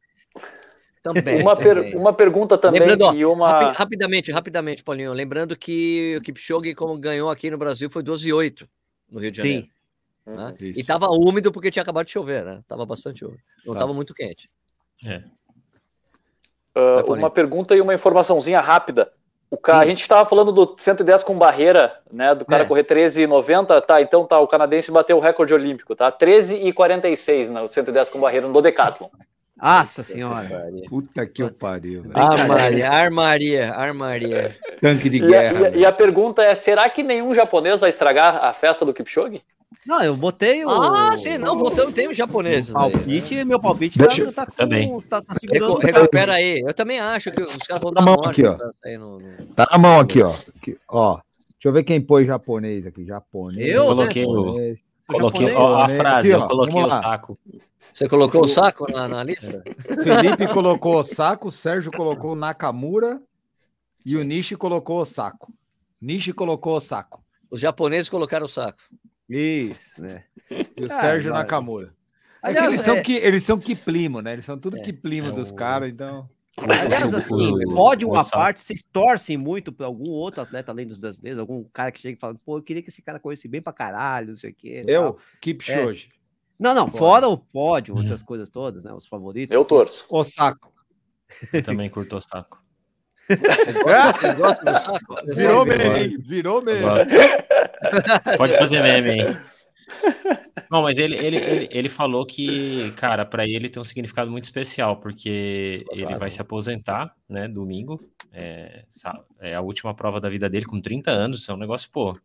[1.14, 1.96] Também, Uma, per- também.
[1.96, 3.48] uma pergunta também Lembrando, e uma.
[3.52, 5.14] Rapi- rapidamente, rapidamente, Paulinho.
[5.14, 8.68] Lembrando que o Kipchoge, como ganhou aqui no Brasil, foi 12 e 8
[9.12, 9.62] no Rio de Janeiro.
[9.66, 9.70] Sim.
[10.26, 10.56] né?
[10.60, 10.80] Isso.
[10.80, 12.62] E tava úmido porque tinha acabado de chover, né?
[12.68, 13.40] Tava bastante úmido.
[13.64, 13.82] Não Tá.
[13.82, 14.50] tava muito quente.
[15.06, 15.22] É.
[16.74, 17.16] Paulinho.
[17.20, 19.12] uma pergunta e uma informaçãozinha rápida.
[19.50, 19.78] O ca...
[19.78, 22.34] A gente estava falando do 110 com barreira, né?
[22.34, 22.66] Do cara É.
[22.66, 24.02] correr 13,90, tá?
[24.02, 26.12] Então tá, o canadense bateu o recorde olímpico, tá?
[26.12, 29.08] 13,46 no 110 com barreira no Decathlon.
[29.62, 30.68] Nossa senhora.
[30.90, 32.02] Puta que eu pariu.
[32.04, 32.18] velho.
[32.18, 34.52] Armaria, armaria, armaria.
[34.82, 35.60] Tanque de E a, guerra.
[35.60, 38.94] e a- e a pergunta é: será que nenhum japonês vai estragar a festa do
[38.94, 39.42] Kipchoge?
[39.86, 40.70] Não, eu botei o.
[40.70, 42.74] Ah, sim, não, voltando, tem os japoneses.
[42.74, 44.98] Palpite, meu palpite Deixa- tá, tá, com- Também.
[45.02, 45.94] tá, tá segurando o saco.
[46.00, 46.60] recupera aí.
[46.66, 48.46] Eu também acho que os caras vão Tá dar bom morte.
[48.46, 48.58] aqui, ó.
[48.84, 50.34] sair no- no- Tá na mão aqui, ó.
[50.58, 51.16] Aqui, ó.
[51.16, 53.06] Deixa eu ver quem pôs japonês aqui.
[53.06, 53.70] Japonês.
[53.70, 53.88] Eu, né?
[53.90, 54.84] coloquei o, japonês.
[55.08, 55.98] Coloquei japonês, ó, a né?
[55.98, 57.40] frase, Aqui, ó, eu coloquei o saco.
[57.94, 59.64] Você colocou o saco na, na lista?
[60.04, 63.22] Felipe colocou o saco, Sérgio colocou o Nakamura
[64.06, 65.54] e o Nishi colocou o saco.
[66.02, 67.24] Nishi colocou o saco.
[67.50, 68.80] Os japoneses colocaram o saco.
[69.30, 70.24] Isso, né?
[70.52, 71.32] E o Ah, Sérgio.
[71.34, 71.94] Nakamura.
[72.44, 74.34] É que Aliás, eles, são é- que, eles são quiplimo, né?
[74.34, 74.82] Eles são tudo É.
[74.82, 76.30] quiplimo É dos o- caras, então.
[76.58, 81.40] Aliás, assim, o uma parte, vocês torcem muito para algum outro atleta além dos brasileiros,
[81.40, 83.74] algum cara que chega e fala, pô, eu queria que esse cara corresse bem pra
[83.74, 84.84] caralho, não sei o quê.
[84.88, 85.18] Eu.
[85.42, 86.10] Kipchoge.
[86.58, 86.98] Não, não, Fora.
[86.98, 88.94] fora o pódio, essas coisas todas, né?
[88.94, 89.54] Os favoritos.
[89.54, 90.06] Eu torço.
[90.10, 90.74] O saco.
[91.52, 92.64] Eu também curto o saco.
[93.28, 95.16] Vocês gostam, vocês gostam do saco?
[95.36, 96.18] Virou meme, hein?
[96.20, 96.82] virou meme.
[98.38, 99.38] Pode fazer meme aí.
[100.70, 104.46] Não, mas ele, ele, ele, ele falou que, cara, para ele tem um significado muito
[104.46, 108.02] especial, porque ele vai se aposentar, né, domingo.
[108.32, 108.84] É,
[109.40, 111.40] é a última prova da vida dele com 30 anos.
[111.40, 112.18] Isso é um negócio, pô.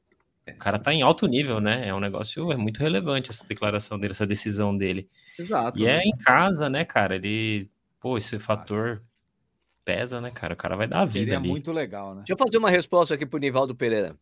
[0.49, 1.87] O cara tá em alto nível, né?
[1.87, 5.09] É um negócio é muito relevante essa declaração dele, essa decisão dele.
[5.39, 5.79] Exato.
[5.79, 7.15] E é em casa, né, cara?
[7.15, 9.01] Ele, pô, esse fator
[9.85, 10.55] pesa, né, cara?
[10.55, 11.49] O cara vai dar a vida Seria ali.
[11.49, 12.23] muito legal, né?
[12.27, 14.17] Deixa eu fazer uma resposta aqui pro Nivaldo Pereira.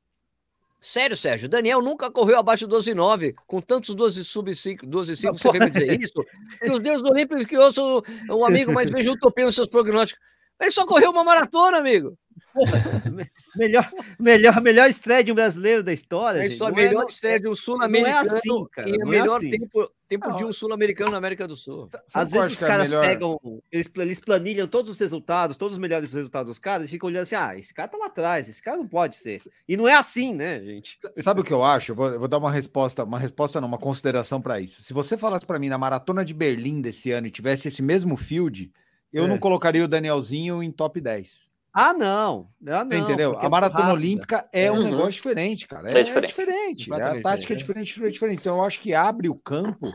[0.80, 5.38] Sério, Sérgio, Daniel nunca correu abaixo do 12,9, com tantos 12 sub 5, 12 5,
[5.38, 6.24] você vem me dizer isso?
[6.62, 9.68] Que os deuses do Olímpicos que eu sou um amigo, mas vejo utopia nos seus
[9.68, 10.22] prognósticos.
[10.60, 12.16] Ele só correu uma maratona, amigo.
[13.57, 16.45] Melhor, melhor, melhor estreia de um brasileiro da história.
[16.45, 18.93] É só a é- melhor não- estreia de um não sul-americano é assim, cara, e
[18.93, 19.51] o não é melhor assim.
[19.51, 21.89] tempo, tempo de um sul-americano na América do Sul.
[22.15, 23.07] Às vezes os é caras melhor?
[23.07, 23.39] pegam,
[23.70, 27.23] eles, eles planilham todos os resultados, todos os melhores resultados dos caras, e ficam olhando
[27.23, 29.41] assim: ah, esse cara tá lá atrás, esse cara não pode ser.
[29.69, 30.99] E não é assim, né, gente?
[31.19, 31.93] Sabe o que eu acho?
[31.93, 34.83] Eu vou, eu vou dar uma resposta, uma resposta não, uma consideração para isso.
[34.83, 38.16] Se você falasse para mim na maratona de Berlim desse ano e tivesse esse mesmo
[38.16, 38.70] field,
[39.12, 39.27] eu É.
[39.27, 41.49] não colocaria o Danielzinho em top 10.
[41.80, 42.48] Ah, não.
[42.66, 43.38] Ah, não Você entendeu?
[43.38, 43.92] A maratona rápida.
[43.98, 44.84] olímpica é um Uhum.
[44.84, 45.88] negócio diferente, cara.
[45.90, 46.28] É É, diferente.
[46.30, 46.92] diferente.
[46.92, 48.40] A tática é diferente, diferente, é diferente.
[48.40, 49.92] Então eu acho que abre o campo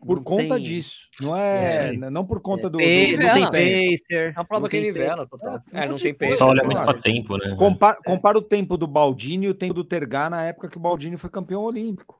[0.00, 1.08] por Não conta tem- disso.
[1.20, 1.92] Não é, É.
[2.10, 4.32] não por conta do, Pe- do- não do tem pacer.
[4.34, 5.60] É uma prova que nivela total.
[5.72, 6.38] É, É, não tem peso.
[6.38, 7.54] Só olha muito pra tempo, né?
[7.58, 10.80] Compara, compara o tempo do Baldini e o tempo do Tergar na época que o
[10.80, 12.19] Baldini foi campeão olímpico.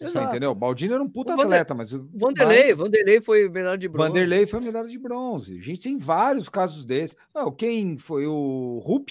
[0.00, 0.50] Você entendeu?
[0.52, 3.86] O Baldini era um puta Vander- atleta, mas o Vanderlei, mas- Vanderlei foi medalha de
[3.88, 4.08] bronze.
[4.08, 5.58] Vanderlei foi medalha de bronze.
[5.58, 7.16] A gente tem vários casos desses.
[7.34, 9.10] Ah, quem foi o Rupp?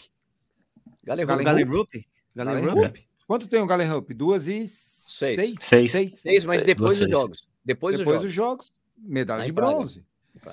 [1.03, 2.05] Galen Rupp?
[2.35, 3.07] Galen Rupp?
[3.27, 4.13] Quanto tem o Galen Rupp?
[4.13, 5.55] Duas e Seis.
[5.59, 5.91] Seis.
[6.19, 7.09] seis, mas depois Seis.
[7.09, 7.47] dos jogos.
[7.63, 8.67] Depois, Depois dos jogos.
[8.67, 10.03] jogos, medalha Lá de bronze.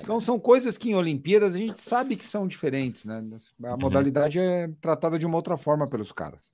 [0.02, 3.24] Então são coisas que em Olimpíadas a gente sabe que são diferentes, né?
[3.64, 3.78] A Uhum.
[3.78, 6.52] modalidade é tratada de uma outra forma pelos caras.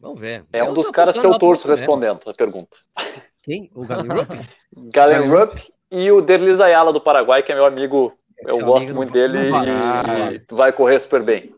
[0.00, 0.44] Vamos ver.
[0.52, 1.74] É um Eu dos caras que eu torço né?
[1.74, 2.76] respondendo a pergunta.
[3.42, 3.70] Quem?
[3.74, 4.48] O Galen Rupp?
[4.94, 8.16] Galen Rupp e o Derlis Ayala do Paraguai, que é meu amigo.
[8.46, 9.66] Eu Seu gosto amigo muito dele vai.
[10.36, 11.52] e vai correr super bem.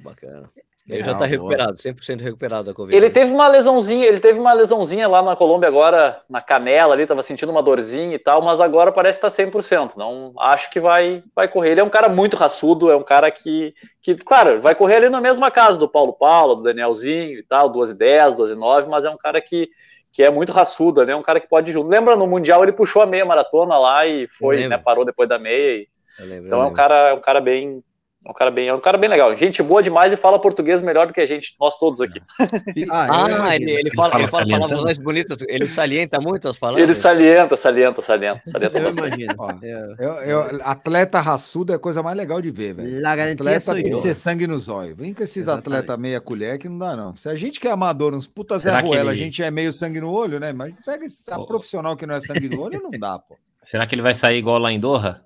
[0.00, 0.48] Bacana.
[0.88, 1.28] Ele já tá boa.
[1.28, 2.96] recuperado, 100% recuperado da Covid.
[2.96, 7.04] Ele teve uma lesãozinha, ele teve uma lesãozinha lá na Colômbia agora, na canela ali,
[7.04, 9.96] tava sentindo uma dorzinha e tal, mas agora parece que tá 100%.
[9.96, 11.72] Não acho que vai vai correr.
[11.72, 15.08] Ele é um cara muito raçudo, é um cara que, que claro, vai correr ali
[15.10, 19.04] na mesma casa do Paulo Paulo, do Danielzinho e tal, 12 10, 12 9, mas
[19.04, 19.68] é um cara que
[20.10, 21.12] que é muito raçudo, né?
[21.12, 21.88] É um cara que pode ir junto.
[21.88, 25.38] Lembra no mundial ele puxou a meia maratona lá e foi, né, parou depois da
[25.38, 25.82] meia.
[25.82, 25.88] e-
[26.24, 27.84] lembro, então é um cara, é um cara bem
[28.30, 29.34] um cara bem, é um cara bem legal.
[29.36, 32.20] Gente boa demais e fala português melhor do que a gente, nós todos aqui.
[32.90, 36.82] Ah, ele, ele fala, fala ele fala palavras mais bonitas, ele salienta muito as palavras.
[36.82, 39.34] Ele salienta, salienta, salienta, salienta Eu imagino.
[39.38, 39.94] Ó, É.
[39.98, 43.06] Eu, eu- atleta raçudo é a coisa mais legal de ver, velho.
[43.06, 44.96] Atleta sou tem que ser sangue nos olhos.
[44.96, 47.14] Vem com esses atletas meia colher que não dá, não.
[47.14, 49.72] Se a gente que é amador, uns puta Zé Ruela, a ele- gente é meio
[49.72, 50.52] sangue no olho, né?
[50.52, 51.46] Mas pega esse a Ô.
[51.46, 53.36] profissional que não é sangue no olho, não dá, pô.
[53.64, 55.20] Será que ele vai sair igual lá em Doha?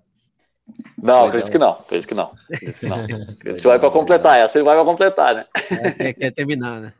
[1.02, 2.32] Não, acredito que não, acredito que não.
[2.50, 3.04] Acredito que não.
[3.04, 5.46] Acredito que vai para completar, essa ele vai para completar, né?
[5.96, 6.92] Quer, quer terminar, né?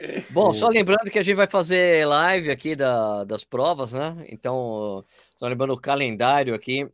[0.30, 4.16] Bom, só lembrando que a gente vai fazer live aqui da, das provas, né?
[4.28, 5.04] Então,
[5.38, 6.88] só lembrando o calendário aqui.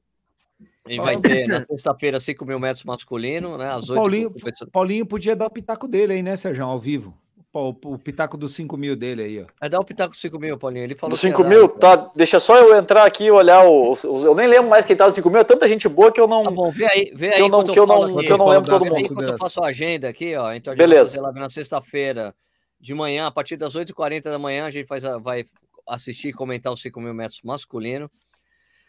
[0.84, 3.70] A gente vai ter na sexta-feira 5 mil metros masculino, né?
[3.70, 4.34] Às 8 Paulinho,
[4.72, 7.16] Paulinho podia dar o pitaco dele aí, né, Sérgio, ao vivo.
[7.58, 9.46] O, o pitaco dos 5 mil dele aí, ó.
[9.58, 10.84] Vai dar o pitaco 5 mil, Paulinho.
[10.84, 11.78] Ele falou Dos que ia 5 dar, mil, então.
[11.78, 12.12] tá?
[12.14, 15.06] Deixa só eu entrar aqui e olhar os, os- Eu nem lembro mais quem tá
[15.06, 16.42] dos 5 mil, é tanta gente boa que eu não.
[16.44, 18.26] Tá bom, vê aí, vê Que aí eu não- enquanto que eu não- aqui.
[18.26, 18.98] que eu não lembro todo mundo.
[19.00, 20.52] enquanto eu faço a agenda aqui, ó.
[20.52, 21.18] Então a gente Beleza.
[21.20, 22.34] vai fazer na sexta-feira
[22.78, 25.46] de manhã, a partir das 8h40 da manhã, a gente faz a- vai
[25.88, 28.10] assistir e comentar os 5 mil metros masculino.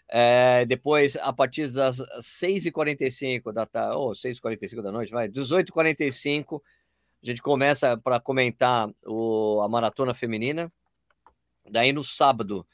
[0.10, 6.62] É, depois, a partir das 6h45 da tarde, ou 6h45 da noite, vai, 18h45,
[7.30, 10.72] a gente começa para comentar o, a maratona feminina.
[11.70, 12.66] Daí no sábado,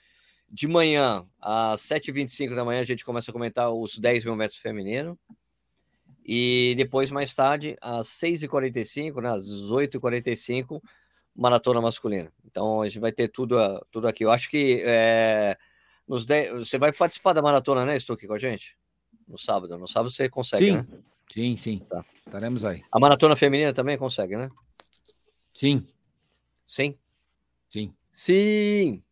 [0.48, 4.60] de manhã, às 7h25 da manhã, a gente começa a comentar os 10 mil metros
[4.60, 5.18] feminino.
[6.24, 10.80] E depois, mais tarde, às 6h45, né, às 18h45,
[11.36, 12.32] maratona masculina.
[12.46, 14.24] Então a gente vai ter tudo, ah, tudo aqui.
[14.24, 15.58] Eu acho que é,
[16.08, 18.78] nos 10, você vai participar da maratona, né, Stuck, com a gente?
[19.28, 19.78] No sábado.
[19.80, 20.78] No sábado você consegue, Sim.
[20.78, 20.88] né?
[21.32, 21.80] Sim, sim.
[21.90, 22.04] Tá.
[22.26, 22.84] Estaremos aí.
[22.92, 24.50] A maratona feminina também consegue, né?
[25.54, 25.88] Sim,
[26.66, 26.98] Sim.
[27.70, 27.94] sim.
[28.12, 29.04] Sim.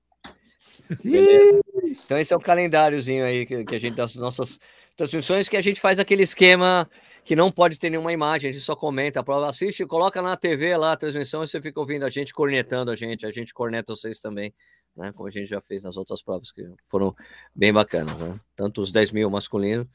[0.91, 1.11] Sim.
[1.11, 1.61] Beleza.
[2.05, 4.59] Então esse é o calendáriozinho aí que, que a gente das nossas
[4.95, 6.89] transmissões que a gente faz aquele esquema
[7.23, 10.35] que não pode ter nenhuma imagem, a gente só comenta a prova, assiste, coloca na
[10.35, 13.53] TV lá a transmissão e você fica ouvindo a gente cornetando a gente, a gente
[13.53, 14.53] corneta vocês também,
[14.95, 15.11] né?
[15.13, 17.15] Como a gente já fez nas outras provas que foram
[17.55, 18.39] bem bacanas, né?
[18.55, 19.89] Tanto os 10 mil masculino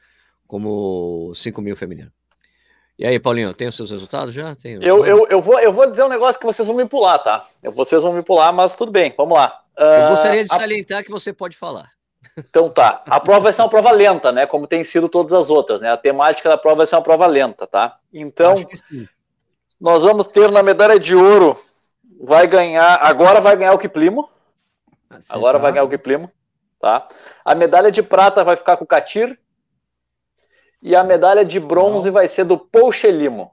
[0.47, 2.11] como os 5 mil feminino.
[2.99, 4.55] E aí, Paulinho, tem os seus resultados já?
[4.57, 6.87] Tem os Eu, eu, eu, vou, eu vou dizer um negócio que vocês vão me
[6.87, 7.47] pular, tá?
[7.63, 9.61] Vocês vão me pular, mas tudo bem, vamos lá.
[9.77, 11.91] Eu Ah, gostaria de a- salientar que você pode falar.
[12.39, 13.03] Então tá.
[13.07, 14.47] A prova vai ser uma prova lenta, né?
[14.47, 15.91] Como tem sido todas as outras, né?
[15.93, 17.99] A temática da prova vai ser uma prova lenta, tá?
[18.13, 18.55] Então,
[19.81, 21.59] nós vamos ter na medalha de ouro,
[22.19, 24.29] vai ganhar, agora vai ganhar o Kiplimo,
[25.29, 26.31] agora vai ganhar o Kiplimo,
[26.81, 27.07] tá?
[27.45, 29.39] A medalha de prata vai ficar com o Katir,
[30.87, 33.51] e a medalha de bronze vai ser do Pouchelimo.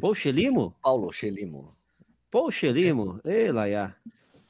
[0.00, 0.74] Poxa, Limo?
[0.82, 1.74] Paulo Chelimo.
[2.30, 3.20] Poxa, Limo?
[3.22, 3.94] Ei, Laia.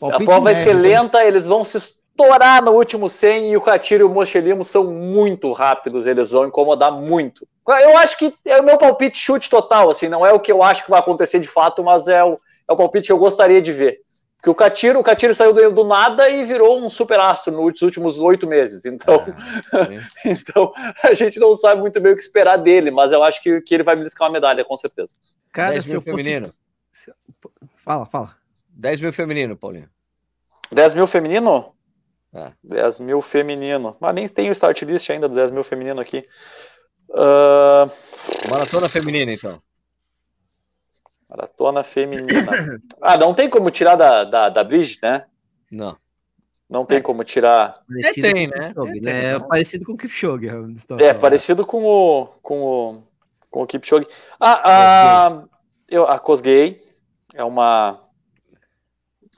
[0.01, 4.01] A prova vai ser lenta, eles vão se estourar no último 100 e o Katir
[4.01, 7.49] e o Mochelimo são muito rápidos, eles vão incomodar muito.
[7.67, 10.63] Eu acho que é o meu palpite chute total, assim, não é o que eu
[10.63, 12.39] acho que vai acontecer de fato, mas é o,
[12.69, 14.03] é o palpite que eu gostaria de ver.
[14.45, 17.81] Porque o Katir, o Katir saiu do, do nada e virou um super astro nos
[17.81, 18.85] últimos oito meses.
[18.85, 19.25] Então,
[19.73, 20.05] É.
[20.31, 20.71] então,
[21.03, 23.73] a gente não sabe muito bem o que esperar dele, mas eu acho que, que
[23.73, 25.15] ele vai me buscar uma medalha, com certeza.
[25.51, 26.25] Cara, 10 se mil eu fosse...
[26.25, 26.53] feminino.
[27.79, 28.37] Fala, fala.
[28.69, 29.89] 10 mil feminino, Paulinho.
[30.71, 31.75] 10 mil feminino?
[32.35, 32.53] É.
[32.63, 33.97] 10 mil feminino.
[33.99, 36.29] Mas nem tem o start list ainda do 10 mil feminino aqui.
[37.15, 37.89] Ah,
[38.51, 39.59] Maratona feminina, então.
[41.29, 42.81] Maratona feminina.
[43.01, 45.25] Ah, não tem como tirar da, da, da Bridget, né?
[45.71, 45.97] Não.
[46.69, 47.83] Não tem como tirar.
[47.87, 48.69] Parecido tem, com o né?
[48.69, 49.21] Kipchoge, Tem, né?
[49.21, 50.49] tem, É parecido com o Kipchoge.
[50.49, 51.15] É, né?
[51.15, 52.27] parecido com o.
[52.43, 53.03] com o.
[53.51, 54.09] com o Kipchoge.
[54.41, 55.43] Ah, a,
[55.89, 56.81] eu, a Cosgay
[57.35, 58.01] é uma.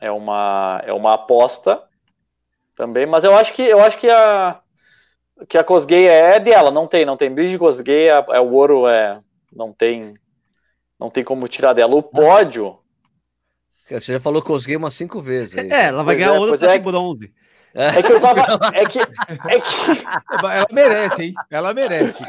[0.01, 0.83] É uma.
[0.87, 1.83] É uma aposta
[2.75, 4.61] também, mas eu acho que eu acho que a.
[5.49, 8.89] Que a Cosgay é dela, não tem, não tem Bridget Cosgay, é, é o ouro
[8.89, 9.19] é.
[9.53, 10.15] Não tem.
[10.99, 11.95] Não tem como tirar dela.
[11.95, 12.79] O pódio.
[13.89, 15.57] Você já falou que eu umas cinco vezes.
[15.57, 15.71] Aí.
[15.71, 16.79] É, ela vai Pois ganhar é, pois pra é.
[16.79, 17.33] bronze.
[17.77, 18.47] É que eu tava.
[18.75, 18.99] É que.
[19.01, 20.05] É que.
[20.43, 21.35] Ela merece, hein?
[21.51, 22.25] Ela merece.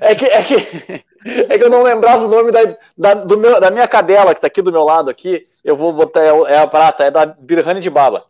[0.00, 2.60] É que, é que, é que eu não lembrava o nome da,
[2.96, 5.42] da, do meu, da minha cadela, que tá aqui do meu lado aqui.
[5.62, 8.24] Eu vou botar, é, é a prata, é da Birhane de Baba.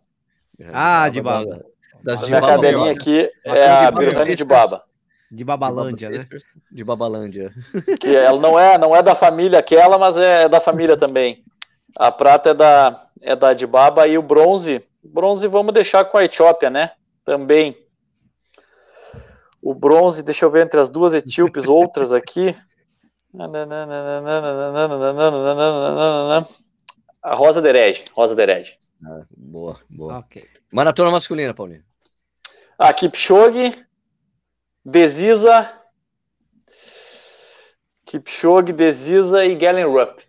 [0.72, 1.64] Ah, de baba.
[2.02, 2.54] Das A de minha baba.
[2.54, 4.44] cadelinha aqui é a Birhane de.
[4.44, 4.82] Baba.
[5.30, 6.20] De Babalândia, né?
[6.72, 7.52] De Babalândia.
[8.00, 11.44] Que ela não é, não é da família aquela, mas é da família também.
[11.96, 14.84] A prata é da, é da de Baba e o bronze.
[15.02, 16.92] Bronze vamos deixar com a Etiópia, né?
[17.24, 17.76] Também.
[19.62, 22.56] O bronze, deixa eu ver entre as duas etíopes, outras aqui.
[27.22, 28.04] A Rosa Derege.
[28.12, 28.78] Rosa Derege.
[29.06, 30.18] Ah, boa, boa.
[30.18, 30.46] Ok.
[30.72, 31.84] Maratona masculina, Paulinho.
[32.78, 33.84] A Kipchoge,
[34.84, 35.72] Desisa.
[38.04, 40.20] Kipchoge, Desisa e Galen Rupp.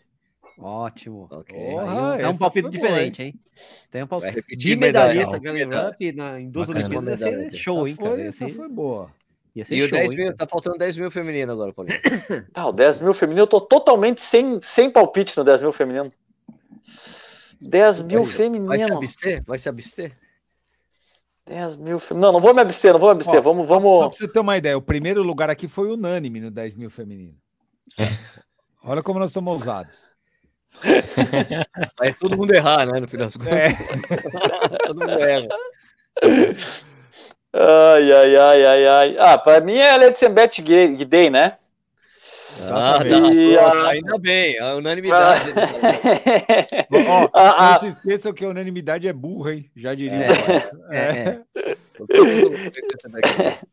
[0.59, 1.27] Ótimo.
[1.31, 1.57] Ok.
[1.57, 3.39] Aí Porra, é um palpite foi boa, diferente, hein?
[3.89, 4.35] Tem um Vai palpite.
[4.35, 5.85] repetir De medalhista, medalha, Galen.
[5.87, 6.69] Rupp na- em duas.
[6.69, 8.21] Olimpíadas ia ser show, hein, essa cara?
[8.21, 9.11] essa foi boa.
[9.55, 10.17] ia ser E o show, 10 hein?
[10.17, 11.99] mil, tá faltando 10 mil feminino agora, Paulinho.
[12.53, 16.11] Ah, o 10 mil feminino, eu tô totalmente sem, sem palpite no 10 mil feminino.
[17.59, 18.97] 10 mil Vai se feminino.
[18.97, 19.43] abster?
[19.47, 20.15] Vai se abster?
[21.51, 22.27] 10 mil feminino.
[22.27, 23.39] Não, não vou me abster, não vou me abster.
[23.39, 24.17] Ó, vamos, Só, só vamos.
[24.17, 27.35] pra você ter uma ideia, o primeiro lugar aqui foi unânime no 10 mil feminino.
[28.83, 29.97] Olha como nós somos ousados.
[31.99, 32.99] Vai todo mundo errar, né?
[32.99, 33.53] No final das contas.
[33.53, 33.73] É.
[34.87, 35.47] todo mundo erra.
[37.53, 39.15] Ai, ai, ai, ai, ai.
[39.19, 41.57] Ah, pra mim é Letzenbet Gidey, né?
[42.69, 43.05] Ah, tá.
[43.07, 45.53] E Pô, a- Ainda bem, a unanimidade.
[45.53, 45.61] né?
[47.09, 47.79] Ó, Ah, não ah.
[47.79, 49.71] se esqueçam que a unanimidade é burra, hein?
[49.75, 50.27] Já diria.
[50.91, 51.41] É, é.
[52.95, 53.67] Essa daqui.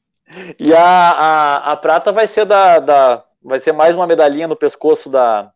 [0.59, 3.25] E a, a, a prata vai ser da, da.
[3.43, 5.51] Vai ser mais uma medalhinha no pescoço da,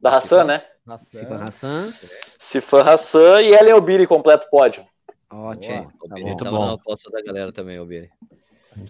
[0.00, 0.62] da Hassan, né?
[1.00, 1.92] Sivan Hassan.
[2.38, 4.84] Sifan Hassan e Ellen Obiri completo pódio.
[5.30, 5.92] Ótimo.
[6.04, 6.20] O Tá bom.
[6.22, 6.66] Muito bom.
[6.66, 8.08] na aposta da galera também, o Bini.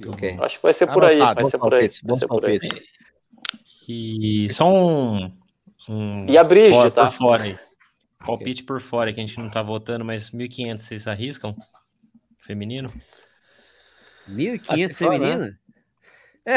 [0.08, 0.36] Ok.
[0.40, 1.18] Acho que vai ser por aí.
[1.18, 1.80] Vai ser por aí.
[1.80, 2.58] palpites, Vai ser por aí.
[3.86, 4.50] Palpites.
[4.50, 5.32] E só um.
[5.88, 7.06] um E a fora, tá?
[7.06, 7.58] por fora aí.
[8.24, 11.54] Palpite por fora, que a gente não tá votando, mas 1.500 vocês arriscam?
[12.38, 12.92] Feminino?
[14.28, 15.18] 1.500 Ah, se for, né?
[15.18, 15.58] feminina?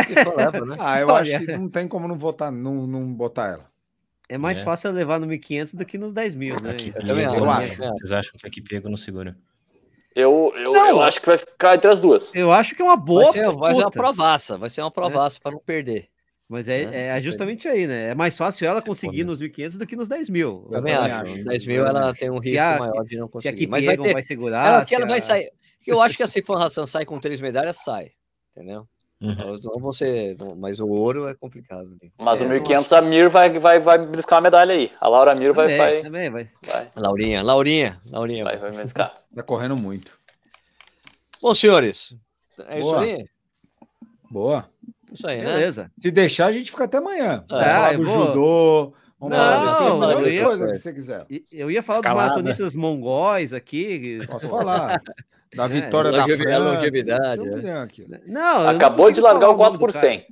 [0.06, 0.76] Se for, leva, né?
[0.80, 1.38] Ah, eu Olha.
[1.38, 3.70] acho que não tem como não votar, não, não botar ela.
[4.28, 4.64] É mais É.
[4.64, 6.72] fácil levar no 1.500 do que nos 10 mil, né?
[6.72, 7.72] Aqui, Eu também eu acho.
[7.72, 7.82] acho.
[7.82, 7.98] Eu acho.
[8.00, 9.36] Vocês acham que aqui pego no seguro?
[10.16, 10.90] Eu, eu, Não.
[10.90, 12.34] eu acho que vai ficar entre as duas.
[12.36, 14.92] Eu acho que é uma boa Vai ser, vai ser uma provaça, vai ser uma
[14.92, 16.10] provaça para não perder.
[16.50, 17.18] Mas é, né?
[17.18, 18.10] é justamente aí, né?
[18.10, 19.30] É mais fácil ela conseguir foda.
[19.32, 20.64] nos 1.500 do que nos 10 mil.
[20.66, 21.22] Eu Também acho.
[21.22, 21.44] acho.
[21.46, 23.68] 10 mil ela tem um Se risco a- maior de não Se a conseguir.
[23.68, 24.14] Mas vai ter.
[24.14, 24.68] vai segurar.
[24.68, 25.52] Ela, se ela vai a- sair.
[25.86, 28.12] Eu acho que a Sifan Hassan sai com três medalhas, sai.
[28.52, 28.88] Entendeu?
[29.22, 29.36] Uhum.
[29.64, 30.36] Não vão ser.
[30.58, 31.88] Mas o ouro é complicado.
[32.02, 32.10] né?
[32.18, 34.92] Mas É, o eu 1500 a Mir vai, vai, vai beliscar uma medalha aí.
[35.00, 36.48] A Laura Mir vai, Também, vai, também vai.
[36.66, 38.44] vai, Laurinha, Laurinha, Laurinha.
[38.44, 39.14] vai, vai beliscar.
[39.36, 40.18] Tá correndo muito.
[41.42, 42.16] Bom, senhores,
[42.68, 43.02] é isso Boa.
[43.02, 43.26] aí?
[44.32, 44.70] Boa.
[45.12, 45.54] Isso aí, né?
[45.54, 45.92] Beleza.
[45.98, 47.44] Se deixar, a gente fica até amanhã.
[47.50, 48.94] Vamos Ah, falar eu do vou- judô.
[49.20, 51.26] Vamos Não, falar eu ia- coisa que você quiser.
[51.52, 52.30] Eu ia falar dos Escalada.
[52.30, 54.20] maratonistas mongóis aqui.
[54.28, 55.02] Posso falar.
[55.56, 56.64] Da É, vitória da longevi- a França.
[56.74, 58.22] longevidade, é.
[58.28, 60.08] Não, Acabou de largar o 4 nome por do cara.
[60.08, 60.26] 100.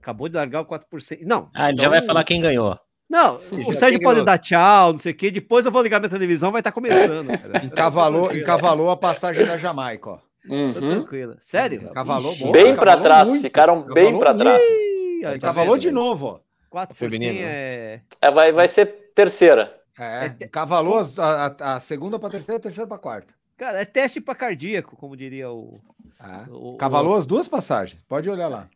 [0.00, 1.24] Acabou de largar o 4 por 100.
[1.24, 1.48] Não.
[1.54, 2.78] Ah, ele já então- vai falar quem ganhou.
[3.08, 5.30] Não, o Sérgio pode dar tchau, não sei o quê.
[5.30, 7.28] Depois eu vou ligar minha televisão, vai estar começando.
[7.40, 7.64] cara.
[7.64, 10.18] Encavalou, encavalou a passagem da Jamaica, ó.
[10.46, 10.72] Tô Uhum.
[10.72, 11.36] tranquilo.
[11.38, 11.82] Sério?
[11.90, 12.44] Encavalou Ixi.
[12.44, 12.52] bom.
[12.52, 13.42] Bem pra Encavalou trás, muito.
[13.42, 14.62] ficaram bem Encavalou pra trás.
[14.62, 15.82] Ih, tá Encavalou vendo?
[15.82, 16.40] de novo, ó.
[16.70, 18.00] 4 por Feminino, 100 é...
[18.22, 19.78] É, vai, vai ser terceira.
[19.98, 23.34] É, encavalou as- a, a- a segunda pra terceira, a terceira pra quarta.
[23.56, 25.80] Cara, é teste para cardíaco, como diria o...
[26.18, 26.50] É.
[26.50, 28.02] o- o- Cavalou as duas passagens.
[28.04, 28.68] Pode olhar lá.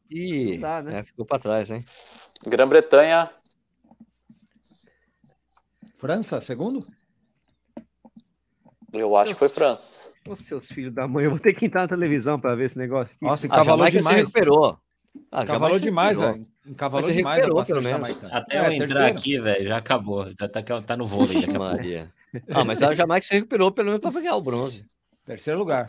[0.60, 0.98] Dá, né?
[0.98, 1.82] é, ficou para trás, hein?
[2.46, 3.30] Grã-Bretanha,
[5.96, 6.84] França, segundo?
[8.92, 10.03] eu acho que foi França.
[10.26, 12.78] Ô, seus filhos da mãe, eu vou ter que entrar na televisão para ver esse
[12.78, 13.24] negócio aqui.
[13.24, 14.16] Nossa, A encavalou Jamaica se demais.
[14.20, 14.78] recuperou.
[15.30, 16.46] Ah, Encavalou demais, velho.
[16.66, 18.08] Encavalou demais recuperou, pelo menos.
[18.08, 18.34] jamaicana.
[18.38, 19.06] Até É, eu entrar terceiro.
[19.18, 20.34] aqui, velho, já acabou.
[20.34, 21.58] Tá, tá, tá no vôlei pouco.
[21.58, 22.10] Maria.
[22.50, 24.84] Ah, mas a Jamaica se recuperou pelo menos para pegar o bronze.
[25.26, 25.86] Terceiro lugar.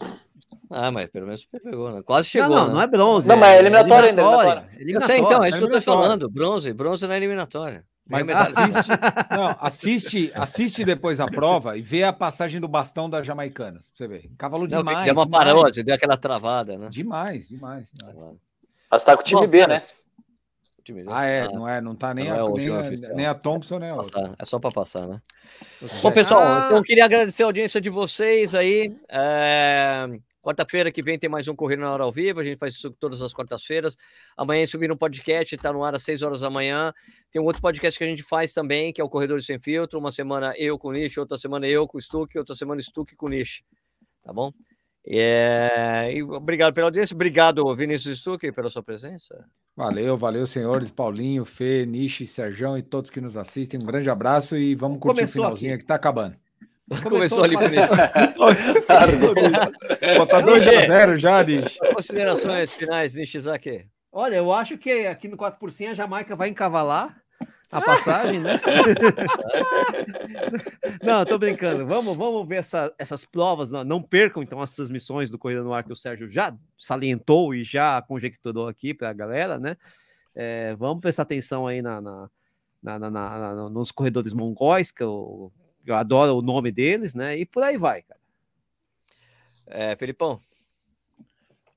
[0.69, 2.01] Ah, mas pelo menos pegou, né?
[2.03, 2.55] Quase não, chegou.
[2.57, 2.73] não, né?
[2.73, 3.27] não é bronze.
[3.27, 4.21] Não, mas é eliminatória ainda,
[4.77, 6.01] Eu sei, então, é isso que eu tô eliminatória.
[6.03, 6.29] falando.
[6.29, 7.83] Bronze, bronze na eliminatória.
[8.07, 8.89] Mas assiste,
[9.31, 13.89] não, assiste, assiste depois a prova e vê a passagem do bastão das jamaicanas.
[13.89, 14.25] Pra você ver.
[14.25, 15.05] Encavalou Não, demais.
[15.05, 15.45] deu uma demais.
[15.45, 16.89] paródia, deu aquela travada, né?
[16.89, 17.91] Demais, demais.
[17.93, 18.37] demais.
[18.91, 19.81] Mas tá com o time Bom, B, né?
[20.85, 21.09] Time B.
[21.11, 23.15] Ah, é, Ah, não é, não tá nem, não é a, o nem, oficial.
[23.15, 24.21] nem a Thompson, nem a outra.
[24.21, 25.21] passar, É só para passar, né?
[26.01, 26.63] Bom, pessoal, Ah.
[26.65, 28.95] então eu queria agradecer a audiência de vocês aí.
[29.09, 30.07] É,
[30.41, 32.39] Quarta-feira que vem tem mais um Corrida na Hora ao Vivo.
[32.39, 33.97] A gente faz isso todas as quartas-feiras.
[34.37, 36.93] Amanhã subir no podcast, está no ar às 6 horas da manhã.
[37.31, 39.99] Tem um outro podcast que a gente faz também, que é o Corredores Sem Filtro.
[39.99, 43.15] Uma semana eu com o Nish, outra semana eu com o Stuck, outra semana Stuck
[43.15, 43.63] com o Nish.
[44.21, 44.51] Tá bom?
[45.07, 47.13] É, e obrigado pela audiência.
[47.13, 49.45] Obrigado, Vinícius Stuck, pela sua presença.
[49.75, 50.89] Valeu, valeu, senhores.
[50.89, 53.79] Paulinho, Fê, Nishi, Serjão e todos que nos assistem.
[53.81, 55.81] Um grande abraço e vamos curtir Começou o finalzinho aqui.
[55.83, 56.35] que tá acabando.
[57.03, 57.97] Começou, ali, a- Vinícius.
[60.29, 61.79] Tá 2x0 já, Nishi.
[61.93, 63.85] Considerações finais, Nishizaki.
[64.11, 67.15] Olha, eu acho que aqui no 4 por 100 a Jamaica vai encavalar
[67.77, 68.59] a passagem, né?
[71.03, 71.85] não, tô brincando.
[71.85, 73.71] Vamos, vamos ver essa- essas provas.
[73.71, 77.53] Não, não percam então as transmissões do Corrida no Ar que o Sérgio já salientou
[77.53, 79.77] e já conjecturou aqui para a galera, né?
[80.33, 82.29] É, vamos prestar atenção aí na, na-
[82.81, 85.51] na- na- na- na- nos corredores mongóis, que eu,
[85.85, 87.37] eu adoro o nome deles, né?
[87.37, 88.19] E por aí vai, cara.
[89.67, 90.39] É, Felipão.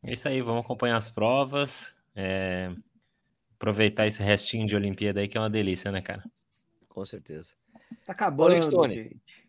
[0.03, 1.93] É isso aí, vamos acompanhar as provas.
[2.15, 2.71] É,
[3.59, 6.23] Aproveitar esse restinho de Olimpíada aí, que é uma delícia, né, cara?
[6.89, 7.55] Com certeza.
[8.07, 8.95] Tá acabando, Olha, Stone.
[8.95, 9.49] gente.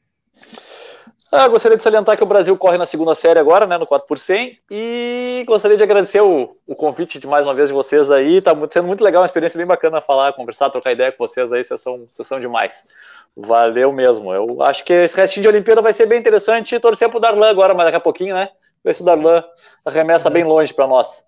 [1.31, 4.07] Ah, gostaria de salientar que o Brasil corre na segunda série agora, né, no 4
[4.07, 8.09] por 100, e gostaria de agradecer o, o convite de mais uma vez de vocês
[8.09, 11.51] aí, tá sendo muito legal, uma experiência bem bacana falar, conversar, trocar ideia com vocês
[11.53, 12.83] aí, vocês são, vocês são demais.
[13.37, 17.19] Valeu mesmo, eu acho que esse restinho de Olimpíada vai ser bem interessante, torcer pro
[17.19, 18.49] Darlan agora, mas daqui a pouquinho, né,
[18.83, 19.43] ver se o Darlan
[19.85, 21.23] arremessa bem longe para nós.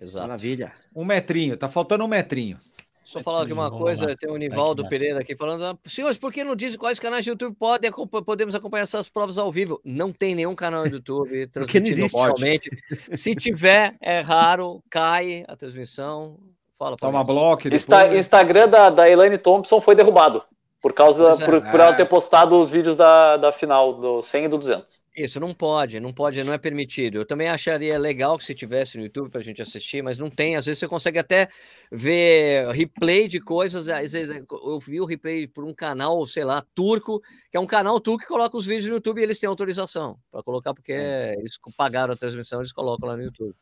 [0.00, 0.26] Exato.
[0.26, 0.72] Maravilha.
[0.94, 2.58] Um metrinho, tá faltando um metrinho.
[3.04, 4.16] Só falar aqui uma coisa, lá.
[4.16, 4.90] tem o Nivaldo vai.
[4.90, 7.88] Pereira aqui falando, "Ah, senhores, por que não dizem quais canais de YouTube podem,
[8.24, 9.80] podemos acompanhar essas provas ao vivo?
[9.84, 12.16] Não tem nenhum canal do YouTube Porque não transmitindo existe.
[12.16, 12.70] oficialmente.
[13.16, 16.36] Se tiver, é raro, cai a transmissão.
[16.76, 17.68] Fala, Toma bloco.
[17.72, 20.42] Insta- Instagram da, da Elaine Thompson foi derrubado,
[20.80, 21.44] por causa, Pois é.
[21.44, 21.94] por, por ela É.
[21.96, 25.02] ter postado os vídeos da, da final, do 100 e do 200.
[25.16, 27.16] Isso, não pode, não pode, não é permitido.
[27.18, 30.54] Eu também acharia legal que se tivesse no YouTube pra gente assistir, mas não tem.
[30.56, 31.48] Às vezes você consegue até
[31.90, 33.88] ver replay de coisas.
[33.88, 37.20] Às vezes eu vi o replay por um canal, sei lá, turco,
[37.50, 40.18] que é um canal turco que coloca os vídeos no YouTube e eles têm autorização
[40.30, 43.54] para colocar, porque eles pagaram a transmissão, eles colocam lá no YouTube.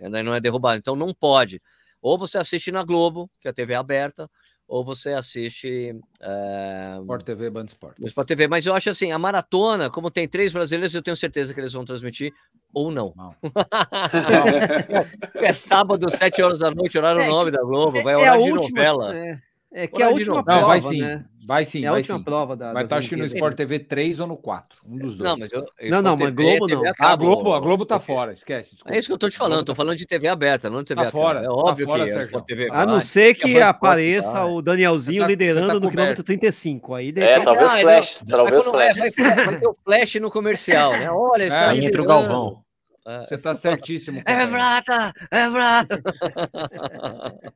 [0.00, 0.78] E daí não é derrubado.
[0.78, 1.60] Então não pode.
[2.00, 4.28] Ou você assiste na Globo, que é a TV aberta,
[4.72, 5.94] ou você assiste.
[6.18, 7.98] eh, Sport TV, Band Sport.
[7.98, 11.14] no Sport TV, mas eu acho assim, a maratona, como tem três brasileiros, eu tenho
[11.14, 12.32] certeza que eles vão transmitir,
[12.72, 13.12] ou não.
[13.14, 13.34] Não.
[15.34, 18.50] é sábado, sete horas da noite, horário É, nove da Globo, vai É horário de
[18.52, 19.14] última- novela.
[19.14, 19.38] É,
[19.74, 20.60] é que é a última novela.
[20.60, 21.00] Não, vai prova, sim.
[21.00, 21.24] né?
[21.44, 22.24] Vai sim, É a vai última sim.
[22.24, 22.72] prova da.
[22.72, 23.26] Vai estar acho que no.
[23.26, 24.78] Sport TV 3 ou no 4.
[24.88, 25.28] Um dos dois.
[25.28, 26.92] Não, mas eu, eu Não, não, mas Globo TV não.
[27.00, 28.70] a A Globo, a Globo tá fora, esquece.
[28.76, 28.94] desculpa.
[28.94, 31.02] É isso que eu tô te falando, tô falando de TV aberta, não de TV
[31.02, 31.24] Tá a cabo.
[31.24, 32.26] fora, É tá óbvio fora, que é Sérgio.
[32.28, 34.50] Sport TV A não ser que Band apareça vai.
[34.52, 36.94] o Danielzinho tá- liderando tá no quilômetro 35.
[36.94, 38.96] Aí de É, talvez Ah, flash, Vai, talvez é, flash.
[38.96, 41.10] vai, ter o flash no comercial, né?
[41.10, 42.06] Olha, está É, Aí entra o.
[42.06, 42.62] Galvão.
[43.04, 43.24] É.
[43.24, 44.22] Você tá certíssimo.
[44.24, 45.12] É prata!
[45.30, 46.02] É prata!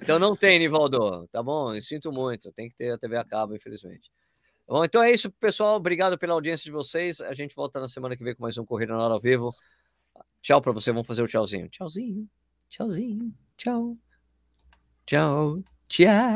[0.00, 1.74] então não tem, Nivaldo, tá bom?
[1.74, 4.10] Eu sinto muito, tem que ter a TV a cabo, infelizmente.
[4.66, 5.76] Bom, então é isso, pessoal.
[5.76, 7.20] Obrigado pela audiência de vocês.
[7.20, 9.50] A gente volta na semana que vem com mais um Corrida na Hora ao Vivo.
[10.42, 11.68] Tchau para você, vamos fazer o tchauzinho.
[11.68, 12.28] Tchauzinho,
[12.68, 13.96] tchauzinho, tchau.
[15.06, 15.56] Tchau,
[15.88, 16.32] tchau.